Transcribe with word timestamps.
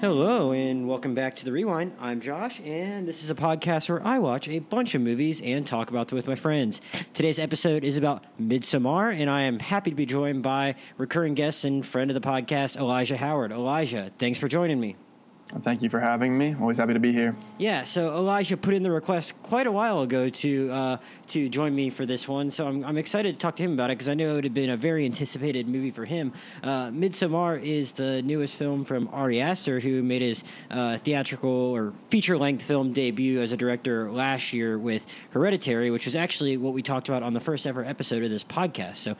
Hello, 0.00 0.52
and 0.52 0.88
welcome 0.88 1.14
back 1.14 1.36
to 1.36 1.44
The 1.44 1.52
Rewind. 1.52 1.92
I'm 2.00 2.22
Josh, 2.22 2.58
and 2.60 3.06
this 3.06 3.22
is 3.22 3.28
a 3.28 3.34
podcast 3.34 3.90
where 3.90 4.02
I 4.02 4.18
watch 4.18 4.48
a 4.48 4.58
bunch 4.58 4.94
of 4.94 5.02
movies 5.02 5.42
and 5.42 5.66
talk 5.66 5.90
about 5.90 6.08
them 6.08 6.16
with 6.16 6.26
my 6.26 6.36
friends. 6.36 6.80
Today's 7.12 7.38
episode 7.38 7.84
is 7.84 7.98
about 7.98 8.24
Midsommar, 8.40 9.14
and 9.14 9.28
I 9.28 9.42
am 9.42 9.58
happy 9.58 9.90
to 9.90 9.96
be 9.96 10.06
joined 10.06 10.42
by 10.42 10.76
recurring 10.96 11.34
guest 11.34 11.66
and 11.66 11.84
friend 11.84 12.10
of 12.10 12.14
the 12.14 12.26
podcast, 12.26 12.78
Elijah 12.78 13.18
Howard. 13.18 13.52
Elijah, 13.52 14.10
thanks 14.18 14.38
for 14.38 14.48
joining 14.48 14.80
me. 14.80 14.96
Thank 15.62 15.82
you 15.82 15.88
for 15.88 15.98
having 15.98 16.38
me. 16.38 16.54
Always 16.60 16.78
happy 16.78 16.92
to 16.94 17.00
be 17.00 17.12
here. 17.12 17.34
Yeah, 17.58 17.82
so 17.82 18.16
Elijah 18.16 18.56
put 18.56 18.72
in 18.72 18.84
the 18.84 18.90
request 18.90 19.40
quite 19.42 19.66
a 19.66 19.72
while 19.72 20.02
ago 20.02 20.28
to 20.28 20.70
uh, 20.70 20.96
to 21.28 21.48
join 21.48 21.74
me 21.74 21.90
for 21.90 22.06
this 22.06 22.28
one, 22.28 22.50
so 22.50 22.68
I'm, 22.68 22.84
I'm 22.84 22.96
excited 22.96 23.34
to 23.34 23.38
talk 23.38 23.56
to 23.56 23.64
him 23.64 23.72
about 23.72 23.90
it 23.90 23.98
because 23.98 24.08
I 24.08 24.14
know 24.14 24.30
it 24.30 24.34
would 24.34 24.44
have 24.44 24.54
been 24.54 24.70
a 24.70 24.76
very 24.76 25.04
anticipated 25.04 25.66
movie 25.66 25.90
for 25.90 26.04
him. 26.04 26.32
Uh, 26.62 26.90
Midsommar 26.90 27.60
is 27.60 27.92
the 27.92 28.22
newest 28.22 28.54
film 28.54 28.84
from 28.84 29.08
Ari 29.12 29.40
Aster, 29.40 29.80
who 29.80 30.02
made 30.02 30.22
his 30.22 30.44
uh, 30.70 30.98
theatrical 30.98 31.50
or 31.50 31.92
feature 32.10 32.38
length 32.38 32.62
film 32.62 32.92
debut 32.92 33.40
as 33.40 33.50
a 33.50 33.56
director 33.56 34.10
last 34.10 34.52
year 34.52 34.78
with 34.78 35.04
Hereditary, 35.30 35.90
which 35.90 36.06
was 36.06 36.14
actually 36.14 36.56
what 36.58 36.74
we 36.74 36.82
talked 36.82 37.08
about 37.08 37.24
on 37.24 37.32
the 37.32 37.40
first 37.40 37.66
ever 37.66 37.84
episode 37.84 38.22
of 38.22 38.30
this 38.30 38.44
podcast. 38.44 38.96
So 38.96 39.16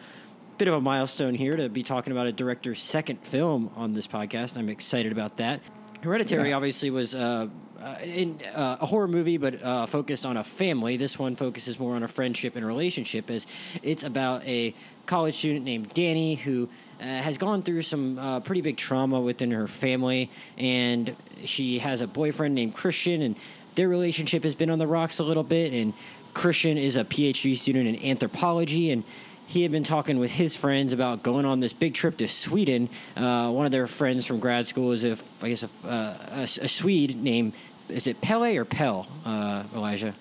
bit 0.58 0.68
of 0.68 0.74
a 0.74 0.80
milestone 0.80 1.34
here 1.34 1.52
to 1.52 1.70
be 1.70 1.82
talking 1.82 2.12
about 2.12 2.26
a 2.26 2.32
director's 2.32 2.82
second 2.82 3.16
film 3.26 3.70
on 3.76 3.94
this 3.94 4.06
podcast. 4.06 4.58
I'm 4.58 4.68
excited 4.68 5.10
about 5.10 5.38
that. 5.38 5.62
Hereditary 6.02 6.50
Yeah. 6.50 6.56
obviously 6.56 6.90
was 6.90 7.14
uh, 7.14 7.48
uh, 7.80 7.96
in 8.02 8.40
uh, 8.54 8.78
a 8.80 8.86
horror 8.86 9.08
movie, 9.08 9.36
but 9.38 9.62
uh, 9.62 9.86
focused 9.86 10.26
on 10.26 10.36
a 10.36 10.44
family. 10.44 10.96
This 10.96 11.18
one 11.18 11.36
focuses 11.36 11.78
more 11.78 11.94
on 11.94 12.02
a 12.02 12.08
friendship 12.08 12.56
and 12.56 12.66
relationship, 12.66 13.30
as 13.30 13.46
it's 13.82 14.04
about 14.04 14.44
a 14.44 14.74
college 15.06 15.36
student 15.36 15.64
named 15.64 15.92
Danny 15.94 16.34
who. 16.34 16.68
Uh, 17.00 17.04
has 17.22 17.38
gone 17.38 17.62
through 17.62 17.80
some 17.80 18.18
uh, 18.18 18.40
pretty 18.40 18.60
big 18.60 18.76
trauma 18.76 19.18
within 19.18 19.50
her 19.52 19.66
family, 19.66 20.30
and 20.58 21.16
she 21.46 21.78
has 21.78 22.02
a 22.02 22.06
boyfriend 22.06 22.54
named 22.54 22.74
Christian, 22.74 23.22
and 23.22 23.36
their 23.74 23.88
relationship 23.88 24.44
has 24.44 24.54
been 24.54 24.68
on 24.68 24.78
the 24.78 24.86
rocks 24.86 25.18
a 25.18 25.24
little 25.24 25.42
bit. 25.42 25.72
And 25.72 25.94
Christian 26.34 26.76
is 26.76 26.96
a 26.96 27.04
PhD 27.04 27.56
student 27.56 27.88
in 27.88 28.04
anthropology, 28.04 28.90
and 28.90 29.02
he 29.50 29.62
had 29.62 29.72
been 29.72 29.82
talking 29.82 30.20
with 30.20 30.30
his 30.30 30.54
friends 30.54 30.92
about 30.92 31.24
going 31.24 31.44
on 31.44 31.58
this 31.58 31.72
big 31.72 31.92
trip 31.92 32.16
to 32.18 32.28
Sweden. 32.28 32.88
Uh, 33.16 33.50
one 33.50 33.66
of 33.66 33.72
their 33.72 33.88
friends 33.88 34.24
from 34.24 34.38
grad 34.38 34.68
school 34.68 34.92
is 34.92 35.04
a, 35.04 35.16
I 35.42 35.48
guess, 35.48 35.64
a, 35.64 35.68
uh, 35.84 36.16
a, 36.30 36.42
a 36.42 36.68
Swede 36.68 37.20
named, 37.20 37.54
is 37.88 38.06
it 38.06 38.20
Pele 38.20 38.56
or 38.56 38.64
Pel, 38.64 39.08
uh, 39.24 39.64
Elijah? 39.74 40.14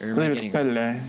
Or 0.00 0.10
I 0.10 0.14
believe 0.14 0.30
it's 0.32 0.42
it- 0.42 0.50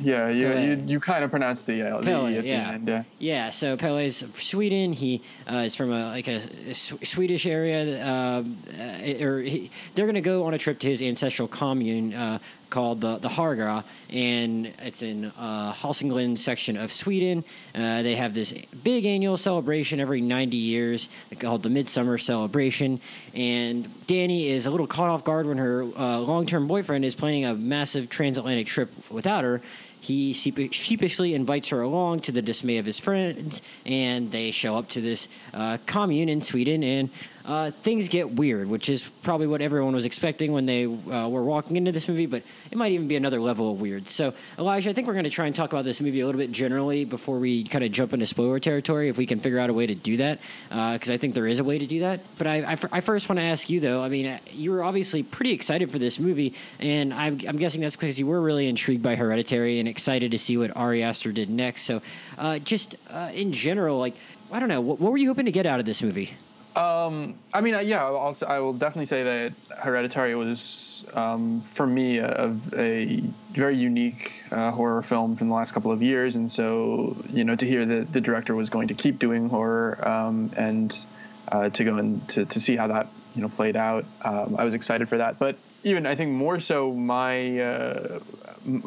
Yeah, 0.04 0.30
you, 0.30 0.48
Pelle. 0.50 0.64
you, 0.64 0.84
you 0.86 1.00
kind 1.00 1.24
of 1.24 1.32
pronounced 1.32 1.66
the 1.66 1.82
L 1.82 2.02
the 2.04 2.12
E 2.28 2.38
at 2.38 2.46
yeah. 2.46 2.68
the 2.68 2.74
end. 2.74 2.88
Yeah. 2.88 3.04
Yeah, 3.18 3.50
so 3.50 3.76
Pelle's 3.76 4.22
from 4.22 4.32
Sweden. 4.34 4.94
He 4.94 5.24
uh, 5.52 5.56
is 5.66 5.74
from 5.74 5.92
a 5.92 6.10
like 6.10 6.28
a, 6.28 6.42
a 6.70 6.74
Sw- 6.76 7.02
Swedish 7.04 7.48
area, 7.48 8.06
um, 8.08 8.56
uh, 8.80 9.24
or 9.26 9.42
he, 9.42 9.72
they're 9.96 10.06
going 10.06 10.14
to 10.14 10.22
go 10.22 10.46
on 10.46 10.54
a 10.54 10.60
trip 10.60 10.78
to 10.82 10.88
his 10.88 11.02
ancestral 11.02 11.48
commune 11.48 12.14
uh, 12.14 12.38
called 12.74 13.02
the 13.02 13.20
the 13.20 13.30
Hårga, 13.30 13.84
and 14.10 14.74
it's 14.80 15.04
in 15.04 15.26
uh, 15.38 15.74
Hälsingland 15.74 16.40
section 16.40 16.76
of 16.76 16.92
Sweden. 16.92 17.46
Uh, 17.76 18.02
they 18.02 18.16
have 18.16 18.34
this 18.34 18.52
big 18.84 19.06
annual 19.06 19.38
celebration 19.38 20.00
every 20.00 20.22
90 20.22 20.58
years 20.58 21.08
called 21.38 21.62
the 21.62 21.70
Midsummer 21.70 22.18
Celebration, 22.18 23.00
and 23.36 23.88
Danny 24.08 24.48
is 24.48 24.66
a 24.66 24.72
little 24.72 24.88
caught 24.88 25.10
off 25.10 25.24
guard 25.24 25.46
when 25.46 25.60
her 25.60 25.84
uh, 25.84 26.18
long 26.18 26.48
term 26.48 26.68
boyfriend 26.68 27.06
is 27.06 27.14
planning 27.14 27.46
a 27.46 27.54
massive 27.54 28.10
transatlantic 28.10 28.66
trip 28.66 28.92
without 29.12 29.44
her. 29.44 29.62
He 30.00 30.34
sheepishly 30.34 31.34
invites 31.34 31.70
her 31.70 31.82
along 31.82 32.22
to 32.22 32.34
the 32.34 32.42
dismay 32.42 32.78
of 32.78 32.86
his 32.86 33.00
friends, 33.00 33.62
and 33.86 34.32
they 34.32 34.52
show 34.52 34.76
up 34.76 34.90
to 34.90 35.00
this 35.00 35.30
uh, 35.54 35.78
commune 35.86 36.28
in 36.28 36.42
Sweden, 36.42 36.84
and 36.84 37.10
uh, 37.46 37.72
things 37.84 38.08
get 38.08 38.36
weird, 38.36 38.68
which 38.68 38.90
is 38.90 39.04
probably 39.22 39.48
what 39.48 39.62
everyone 39.62 39.94
was 39.94 40.06
expecting 40.06 40.52
when 40.54 40.66
they 40.66 40.86
uh, 40.86 41.28
were 41.28 41.44
walking 41.44 41.76
into 41.76 41.92
this 41.92 42.08
movie, 42.08 42.26
but 42.26 42.42
it 42.72 42.78
might 42.78 42.92
even 42.94 43.08
be 43.08 43.16
another 43.16 43.42
level 43.42 43.72
of 43.72 43.82
weird. 43.82 44.10
So, 44.10 44.34
Elijah, 44.58 44.90
I 44.90 44.94
think 44.94 45.08
we're 45.08 45.14
going 45.14 45.26
to 45.26 45.30
try 45.30 45.46
and 45.48 45.56
talk 45.56 45.74
about 45.74 45.84
this 45.84 46.00
movie 46.00 46.22
a 46.22 46.26
little 46.26 46.40
bit 46.40 46.52
generally 46.52 47.04
before 47.06 47.40
we 47.40 47.64
kind 47.66 47.84
of 47.84 47.92
jump 47.92 48.14
into 48.14 48.26
spoiler 48.26 48.60
territory, 48.60 49.10
if 49.10 49.18
we 49.18 49.26
can 49.26 49.40
figure 49.40 49.60
out 49.60 49.70
a 49.70 49.74
way 49.74 49.88
to 49.88 49.96
do 49.96 50.18
that, 50.18 50.40
because 50.70 51.10
I 51.10 51.18
think 51.18 51.36
there 51.36 51.48
is 51.48 51.60
a 51.60 51.64
way 51.64 51.78
to 51.78 51.86
do 51.86 52.02
that. 52.02 52.22
But 52.38 52.48
I, 52.48 52.74
I, 52.74 52.78
I 52.92 53.02
first 53.02 53.28
want 53.28 53.40
to 53.40 53.44
ask 53.44 53.70
you, 53.70 53.80
though, 53.80 54.02
I 54.02 54.10
mean, 54.10 54.28
uh, 54.28 54.40
you 54.52 54.72
were 54.72 54.84
obviously 54.84 55.24
pretty 55.24 55.52
excited 55.52 55.92
for 55.92 56.00
this 56.00 56.20
movie, 56.20 56.54
and 56.80 57.14
I'm, 57.14 57.40
I'm 57.48 57.58
guessing 57.58 57.82
that's 57.82 57.96
because 57.96 58.18
you 58.18 58.28
were 58.28 58.42
really 58.42 58.68
intrigued 58.68 59.04
by 59.04 59.16
Hereditary 59.16 59.80
and 59.80 59.88
excited 59.88 60.32
to 60.32 60.40
see 60.40 60.58
what 60.58 60.76
Ari 60.76 61.04
Aster 61.04 61.32
did 61.32 61.50
next. 61.50 61.84
So, 61.84 62.02
uh, 62.38 62.60
just 62.60 62.96
uh, 63.10 63.32
in 63.34 63.52
general, 63.52 64.00
like, 64.00 64.16
I 64.52 64.60
don't 64.60 64.70
know, 64.70 64.82
what, 64.82 65.00
what 65.00 65.12
were 65.12 65.18
you 65.18 65.28
hoping 65.28 65.46
to 65.46 65.52
get 65.52 65.66
out 65.66 65.80
of 65.80 65.86
this 65.86 66.02
movie? 66.02 66.38
Um, 66.76 67.36
I 67.54 67.62
mean, 67.62 67.76
yeah, 67.88 68.04
I'll, 68.04 68.36
I 68.48 68.60
will 68.60 68.74
definitely 68.74 69.06
say 69.06 69.24
that 69.24 69.54
Hereditary 69.78 70.34
was, 70.34 71.06
um, 71.14 71.62
for 71.62 71.86
me, 71.86 72.18
a, 72.18 72.58
a 72.76 73.24
very 73.52 73.78
unique 73.78 74.44
uh, 74.52 74.72
horror 74.72 75.04
film 75.04 75.36
from 75.36 75.50
the 75.50 75.54
last 75.54 75.74
couple 75.74 75.92
of 75.92 76.02
years. 76.02 76.36
And 76.36 76.52
so, 76.52 77.16
you 77.30 77.44
know, 77.44 77.56
to 77.56 77.66
hear 77.68 77.86
that 77.86 78.12
the 78.12 78.22
director 78.22 78.56
was 78.56 78.72
going 78.72 78.88
to 78.88 78.96
keep 78.96 79.20
doing 79.20 79.50
horror 79.50 80.08
um, 80.08 80.52
and 80.58 81.06
uh, 81.48 81.70
to 81.70 81.84
go 81.84 81.98
and 81.98 82.28
to, 82.30 82.46
to 82.46 82.60
see 82.60 82.76
how 82.76 82.88
that, 82.88 83.08
you 83.36 83.44
know, 83.44 83.50
played 83.50 83.76
out, 83.76 84.06
um, 84.24 84.56
I 84.58 84.64
was 84.64 84.74
excited 84.74 85.10
for 85.10 85.20
that. 85.20 85.38
But 85.38 85.58
even, 85.84 86.08
I 86.08 86.16
think 86.16 86.32
more 86.32 86.60
so, 86.60 86.92
my, 86.92 87.60
uh, 87.60 88.20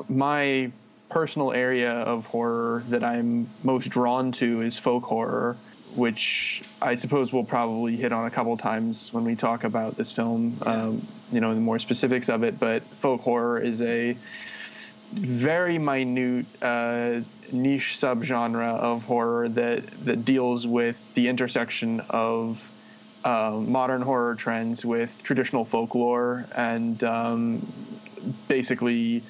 my 0.08 0.72
personal 1.08 1.52
area 1.52 1.92
of 1.92 2.26
horror 2.26 2.82
that 2.88 3.04
I'm 3.04 3.48
most 3.62 3.90
drawn 3.90 4.32
to 4.32 4.62
is 4.62 4.76
folk 4.76 5.04
horror 5.04 5.56
which 5.96 6.62
I 6.80 6.94
suppose 6.94 7.32
we'll 7.32 7.44
probably 7.44 7.96
hit 7.96 8.12
on 8.12 8.26
a 8.26 8.30
couple 8.30 8.56
times 8.56 9.12
when 9.12 9.24
we 9.24 9.34
talk 9.34 9.64
about 9.64 9.96
this 9.96 10.12
film, 10.12 10.58
um, 10.62 11.06
you 11.32 11.40
know, 11.40 11.54
the 11.54 11.60
more 11.60 11.78
specifics 11.78 12.28
of 12.28 12.42
it. 12.44 12.60
But 12.60 12.82
folk 12.98 13.22
horror 13.22 13.58
is 13.58 13.82
a 13.82 14.16
very 15.12 15.78
minute 15.78 16.46
uh, 16.60 17.20
niche 17.52 17.96
subgenre 17.98 18.76
of 18.78 19.04
horror 19.04 19.48
that 19.48 20.04
that 20.04 20.24
deals 20.24 20.66
with 20.66 21.00
the 21.14 21.28
intersection 21.28 22.00
of 22.10 22.68
uh, 23.24 23.52
modern 23.52 24.02
horror 24.02 24.34
trends 24.34 24.84
with 24.84 25.22
traditional 25.22 25.64
folklore 25.64 26.46
and 26.54 27.02
um, 27.02 27.66
basically 28.48 29.22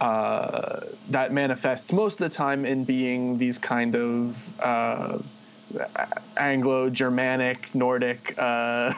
uh, 0.00 0.80
that 1.10 1.32
manifests 1.32 1.92
most 1.92 2.20
of 2.20 2.30
the 2.30 2.34
time 2.34 2.64
in 2.64 2.84
being 2.84 3.36
these 3.36 3.58
kind 3.58 3.94
of 3.94 4.60
uh, 5.78 6.06
Anglo-Germanic, 6.36 7.74
Nordic 7.74 8.34
uh, 8.38 8.94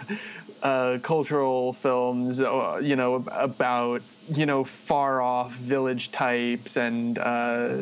uh, 0.62 0.98
cultural 1.02 1.72
films, 1.74 2.40
uh, 2.40 2.80
you 2.82 2.96
know, 2.96 3.24
about 3.30 4.02
you 4.28 4.46
know 4.46 4.64
far-off 4.64 5.52
village 5.52 6.12
types 6.12 6.76
and 6.76 7.18
uh, 7.18 7.74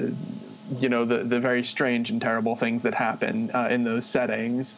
you 0.79 0.89
know 0.89 1.05
the 1.05 1.25
the 1.25 1.41
very 1.41 1.65
strange 1.65 2.11
and 2.11 2.21
terrible 2.21 2.57
things 2.57 2.85
that 2.85 2.95
happen 2.95 3.51
uh, 3.53 3.69
in 3.71 3.85
those 3.85 4.07
settings, 4.07 4.77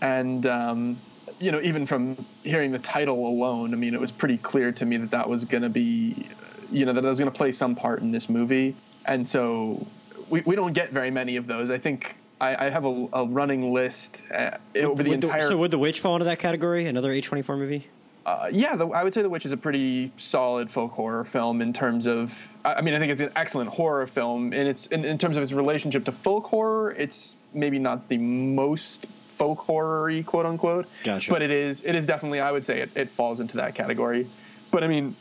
and 0.00 0.44
um, 0.46 0.98
you 1.38 1.52
know 1.52 1.60
even 1.60 1.86
from 1.86 2.24
hearing 2.42 2.72
the 2.72 2.78
title 2.78 3.26
alone, 3.26 3.72
I 3.72 3.76
mean, 3.76 3.94
it 3.94 4.00
was 4.00 4.12
pretty 4.12 4.38
clear 4.38 4.72
to 4.72 4.84
me 4.84 4.96
that 4.98 5.12
that 5.12 5.28
was 5.28 5.44
going 5.44 5.62
to 5.62 5.68
be, 5.68 6.28
you 6.72 6.86
know, 6.86 6.92
that 6.92 7.04
it 7.04 7.08
was 7.08 7.18
going 7.18 7.30
to 7.30 7.36
play 7.36 7.52
some 7.52 7.76
part 7.76 8.00
in 8.00 8.10
this 8.10 8.28
movie, 8.28 8.74
and 9.04 9.28
so 9.28 9.86
we, 10.28 10.40
we 10.40 10.56
don't 10.56 10.72
get 10.72 10.92
very 10.92 11.10
many 11.10 11.36
of 11.36 11.46
those. 11.46 11.70
I 11.70 11.78
think 11.78 12.16
I, 12.40 12.66
I 12.66 12.70
have 12.70 12.84
a, 12.84 13.08
a 13.12 13.24
running 13.26 13.72
list 13.72 14.22
uh, 14.34 14.56
over 14.76 15.02
the 15.02 15.10
Would 15.10 15.24
entire. 15.24 15.48
so, 15.48 15.56
would 15.56 15.70
The 15.70 15.78
Witch 15.78 16.00
fall 16.00 16.16
into 16.16 16.24
that 16.24 16.38
category? 16.38 16.86
Another 16.86 17.12
A24 17.12 17.58
movie? 17.58 17.86
uh, 18.26 18.48
yeah, 18.52 18.76
the, 18.76 18.86
I 18.88 19.02
would 19.02 19.14
say 19.14 19.22
The 19.22 19.30
Witch 19.30 19.46
is 19.46 19.52
a 19.52 19.56
pretty 19.56 20.12
solid 20.16 20.70
folk 20.70 20.92
horror 20.92 21.24
film 21.24 21.62
in 21.62 21.72
terms 21.72 22.06
of. 22.06 22.32
I 22.64 22.74
I 22.74 22.80
mean, 22.82 22.94
I 22.94 22.98
think 22.98 23.12
it's 23.12 23.20
an 23.20 23.32
excellent 23.36 23.70
horror 23.70 24.06
film, 24.06 24.52
and 24.52 24.68
it's 24.68 24.86
in, 24.86 25.04
in 25.04 25.18
terms 25.18 25.36
of 25.36 25.42
its 25.42 25.52
relationship 25.52 26.04
to 26.06 26.12
folk 26.12 26.46
horror. 26.46 26.92
It's 26.92 27.34
maybe 27.54 27.78
not 27.78 28.08
the 28.08 28.18
most 28.18 29.06
folk 29.36 29.58
horror-y, 29.60 30.22
quote 30.22 30.46
unquote. 30.46 30.86
Gotcha. 31.04 31.30
But 31.30 31.42
it 31.42 31.50
is. 31.50 31.82
It 31.84 31.94
is 31.94 32.06
definitely. 32.06 32.40
I 32.40 32.52
would 32.52 32.66
say 32.66 32.80
it, 32.82 32.90
it 32.94 33.10
falls 33.10 33.40
into 33.40 33.56
that 33.56 33.74
category. 33.74 34.28
But 34.70 34.84
I 34.84 34.86
mean, 34.86 35.16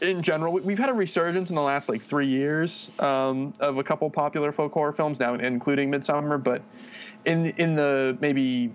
in 0.00 0.22
general, 0.22 0.52
we- 0.52 0.60
we've 0.62 0.78
had 0.78 0.90
a 0.90 0.94
resurgence 0.94 1.50
in 1.50 1.56
the 1.56 1.62
last 1.62 1.88
like 1.88 2.02
three 2.02 2.26
years 2.28 2.90
um, 2.98 3.52
of 3.60 3.78
a 3.78 3.84
couple 3.84 4.08
popular 4.10 4.52
folk 4.52 4.72
horror 4.72 4.92
films 4.92 5.18
now, 5.20 5.34
including 5.34 5.90
Midsommar. 5.90 6.42
But 6.42 6.62
in 7.24 7.46
in 7.58 7.74
the 7.74 8.16
maybe 8.20 8.70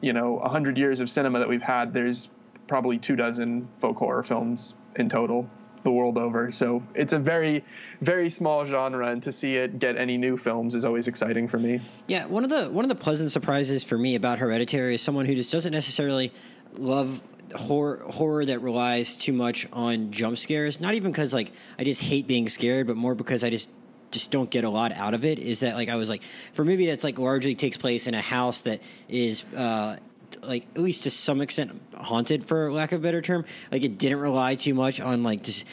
you 0.00 0.12
know 0.12 0.38
hundred 0.40 0.76
years 0.78 1.00
of 1.00 1.08
cinema 1.10 1.38
that 1.38 1.48
we've 1.48 1.62
had, 1.62 1.92
there's 1.92 2.28
probably 2.66 2.98
two 2.98 3.16
dozen 3.16 3.68
folk 3.80 3.96
horror 3.96 4.22
films 4.22 4.74
in 4.96 5.08
total 5.08 5.48
the 5.82 5.90
world 5.90 6.18
over. 6.18 6.52
So 6.52 6.82
it's 6.94 7.14
a 7.14 7.18
very 7.18 7.64
very 8.02 8.28
small 8.28 8.66
genre, 8.66 9.08
and 9.08 9.22
to 9.22 9.32
see 9.32 9.56
it 9.56 9.78
get 9.78 9.96
any 9.96 10.18
new 10.18 10.36
films 10.36 10.74
is 10.74 10.84
always 10.84 11.08
exciting 11.08 11.48
for 11.48 11.58
me. 11.58 11.80
Yeah, 12.06 12.26
one 12.26 12.44
of 12.44 12.50
the 12.50 12.68
one 12.70 12.84
of 12.84 12.88
the 12.90 12.94
pleasant 12.96 13.32
surprises 13.32 13.82
for 13.82 13.96
me 13.96 14.14
about 14.14 14.38
Hereditary 14.40 14.96
is 14.96 15.02
someone 15.02 15.24
who 15.26 15.34
just 15.34 15.50
doesn't 15.52 15.72
necessarily 15.72 16.32
love 16.76 17.22
horror 17.52 18.02
horror 18.08 18.44
that 18.44 18.60
relies 18.60 19.16
too 19.16 19.32
much 19.32 19.66
on 19.72 20.10
jump 20.10 20.38
scares. 20.38 20.80
Not 20.80 20.94
even 20.94 21.12
because 21.12 21.32
like 21.34 21.52
I 21.78 21.84
just 21.84 22.00
hate 22.00 22.26
being 22.26 22.48
scared, 22.48 22.86
but 22.86 22.96
more 22.96 23.14
because 23.14 23.44
I 23.44 23.50
just 23.50 23.68
just 24.10 24.30
don't 24.30 24.50
get 24.50 24.64
a 24.64 24.70
lot 24.70 24.92
out 24.92 25.14
of 25.14 25.24
it. 25.24 25.38
Is 25.38 25.60
that 25.60 25.74
like 25.74 25.88
I 25.88 25.96
was 25.96 26.08
like 26.08 26.22
for 26.52 26.62
a 26.62 26.64
movie 26.64 26.86
that's 26.86 27.04
like 27.04 27.18
largely 27.18 27.54
takes 27.54 27.76
place 27.76 28.06
in 28.06 28.14
a 28.14 28.20
house 28.20 28.62
that 28.62 28.80
is 29.08 29.44
uh, 29.56 29.96
like 30.42 30.66
at 30.74 30.80
least 30.80 31.04
to 31.04 31.10
some 31.10 31.40
extent 31.40 31.80
haunted 31.96 32.44
for 32.44 32.72
lack 32.72 32.92
of 32.92 33.00
a 33.00 33.02
better 33.02 33.22
term. 33.22 33.44
Like 33.70 33.82
it 33.82 33.98
didn't 33.98 34.18
rely 34.18 34.54
too 34.54 34.74
much 34.74 35.00
on 35.00 35.22
like 35.22 35.42
just 35.42 35.64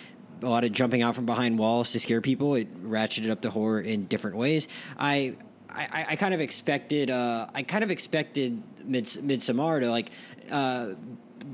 a 0.42 0.48
lot 0.48 0.64
of 0.64 0.72
jumping 0.72 1.02
out 1.02 1.16
from 1.16 1.26
behind 1.26 1.58
walls 1.58 1.92
to 1.92 2.00
scare 2.00 2.22
people. 2.22 2.56
It 2.56 2.84
ratcheted 2.84 3.30
up 3.30 3.42
the 3.42 3.50
horror 3.50 3.82
in 3.82 4.06
different 4.06 4.38
ways. 4.38 4.68
I 4.98 5.36
I, 5.70 6.06
I 6.10 6.16
kind 6.16 6.34
of 6.34 6.42
expected 6.42 7.10
uh, 7.12 7.48
I 7.54 7.64
kind 7.64 7.84
of 7.84 7.92
expected 7.92 8.62
Mids- 8.84 9.18
Midsommar 9.18 9.82
to 9.82 9.90
like 9.90 10.10
uh, 10.50 10.90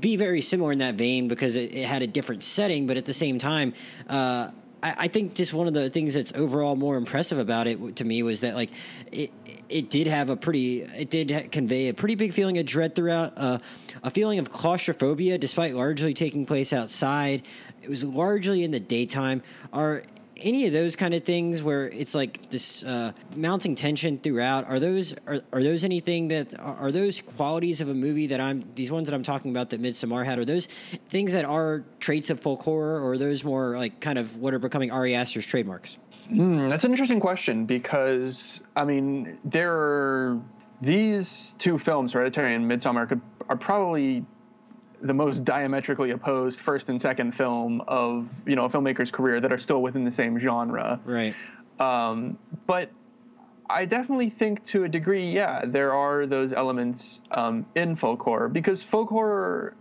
be 0.00 0.16
very 0.16 0.40
similar 0.40 0.72
in 0.72 0.78
that 0.78 0.94
vein 0.94 1.28
because 1.28 1.56
it, 1.56 1.74
it, 1.74 1.86
had 1.86 2.02
a 2.02 2.06
different 2.06 2.42
setting, 2.42 2.86
but 2.86 2.96
at 2.96 3.04
the 3.04 3.14
same 3.14 3.38
time. 3.38 3.74
Uh, 4.08 4.50
I, 4.86 5.08
think 5.08 5.34
just 5.34 5.54
one 5.54 5.66
of 5.66 5.72
the 5.72 5.88
things 5.88 6.12
that's 6.12 6.32
overall 6.34 6.76
more 6.76 6.96
impressive 6.96 7.38
about 7.38 7.66
it 7.66 7.96
to 7.96 8.04
me 8.04 8.22
was 8.22 8.42
that 8.42 8.54
like 8.54 8.70
it 9.10 9.32
it 9.70 9.88
did 9.88 10.06
have 10.06 10.28
a 10.28 10.36
pretty 10.36 10.82
it 10.82 11.08
did 11.08 11.50
convey 11.50 11.88
a 11.88 11.94
pretty 11.94 12.16
big 12.16 12.34
feeling 12.34 12.58
of 12.58 12.66
dread 12.66 12.94
throughout 12.94 13.32
uh, 13.38 13.58
a 14.02 14.10
feeling 14.10 14.38
of 14.38 14.52
claustrophobia 14.52 15.38
despite 15.38 15.74
largely 15.74 16.12
taking 16.12 16.44
place 16.44 16.74
outside 16.74 17.42
it 17.82 17.88
was 17.88 18.04
largely 18.04 18.62
in 18.62 18.72
the 18.72 18.80
daytime 18.80 19.42
are 19.72 20.02
any 20.36 20.66
of 20.66 20.72
those 20.72 20.96
kind 20.96 21.14
of 21.14 21.24
things 21.24 21.62
where 21.62 21.88
it's 21.88 22.14
like 22.14 22.50
this 22.50 22.82
uh, 22.82 23.12
mounting 23.34 23.74
tension 23.74 24.18
throughout 24.18 24.66
are 24.66 24.80
those 24.80 25.14
are, 25.26 25.40
are 25.52 25.62
those 25.62 25.84
anything 25.84 26.28
that 26.28 26.58
are 26.58 26.90
those 26.90 27.20
qualities 27.22 27.80
of 27.80 27.88
a 27.88 27.94
movie 27.94 28.28
that 28.28 28.40
i'm 28.40 28.64
these 28.74 28.90
ones 28.90 29.08
that 29.08 29.14
i'm 29.14 29.22
talking 29.22 29.50
about 29.50 29.70
that 29.70 29.80
midsommar 29.80 30.24
had 30.24 30.38
are 30.38 30.44
those 30.44 30.68
things 31.08 31.32
that 31.32 31.44
are 31.44 31.84
traits 32.00 32.30
of 32.30 32.40
folk 32.40 32.62
horror 32.62 33.00
or 33.00 33.18
those 33.18 33.44
more 33.44 33.76
like 33.76 34.00
kind 34.00 34.18
of 34.18 34.36
what 34.36 34.54
are 34.54 34.58
becoming 34.58 34.90
ari 34.90 35.14
aster's 35.14 35.46
trademarks? 35.46 35.98
Mm, 36.30 36.70
that's 36.70 36.84
an 36.84 36.90
interesting 36.90 37.20
question 37.20 37.66
because 37.66 38.60
i 38.76 38.84
mean 38.84 39.38
there 39.44 39.72
are 39.72 40.40
these 40.80 41.54
two 41.58 41.78
films 41.78 42.12
hereditary 42.12 42.54
and 42.54 42.70
midsommar 42.70 43.08
could, 43.08 43.20
are 43.48 43.56
probably 43.56 44.24
the 45.04 45.14
most 45.14 45.44
diametrically 45.44 46.10
opposed 46.10 46.58
first 46.58 46.88
and 46.88 47.00
second 47.00 47.32
film 47.32 47.82
of 47.86 48.26
you 48.46 48.56
know 48.56 48.64
a 48.64 48.70
filmmaker's 48.70 49.10
career 49.10 49.38
that 49.38 49.52
are 49.52 49.58
still 49.58 49.82
within 49.82 50.04
the 50.04 50.12
same 50.12 50.38
genre. 50.38 50.98
Right. 51.04 51.34
Um, 51.78 52.38
but 52.66 52.90
I 53.68 53.84
definitely 53.84 54.30
think 54.30 54.64
to 54.66 54.84
a 54.84 54.88
degree, 54.88 55.30
yeah, 55.30 55.62
there 55.66 55.92
are 55.92 56.26
those 56.26 56.52
elements 56.52 57.20
um, 57.30 57.66
in 57.74 57.96
folk 57.96 58.22
horror 58.22 58.48
because 58.48 58.82
folk 58.82 59.10
horror 59.10 59.76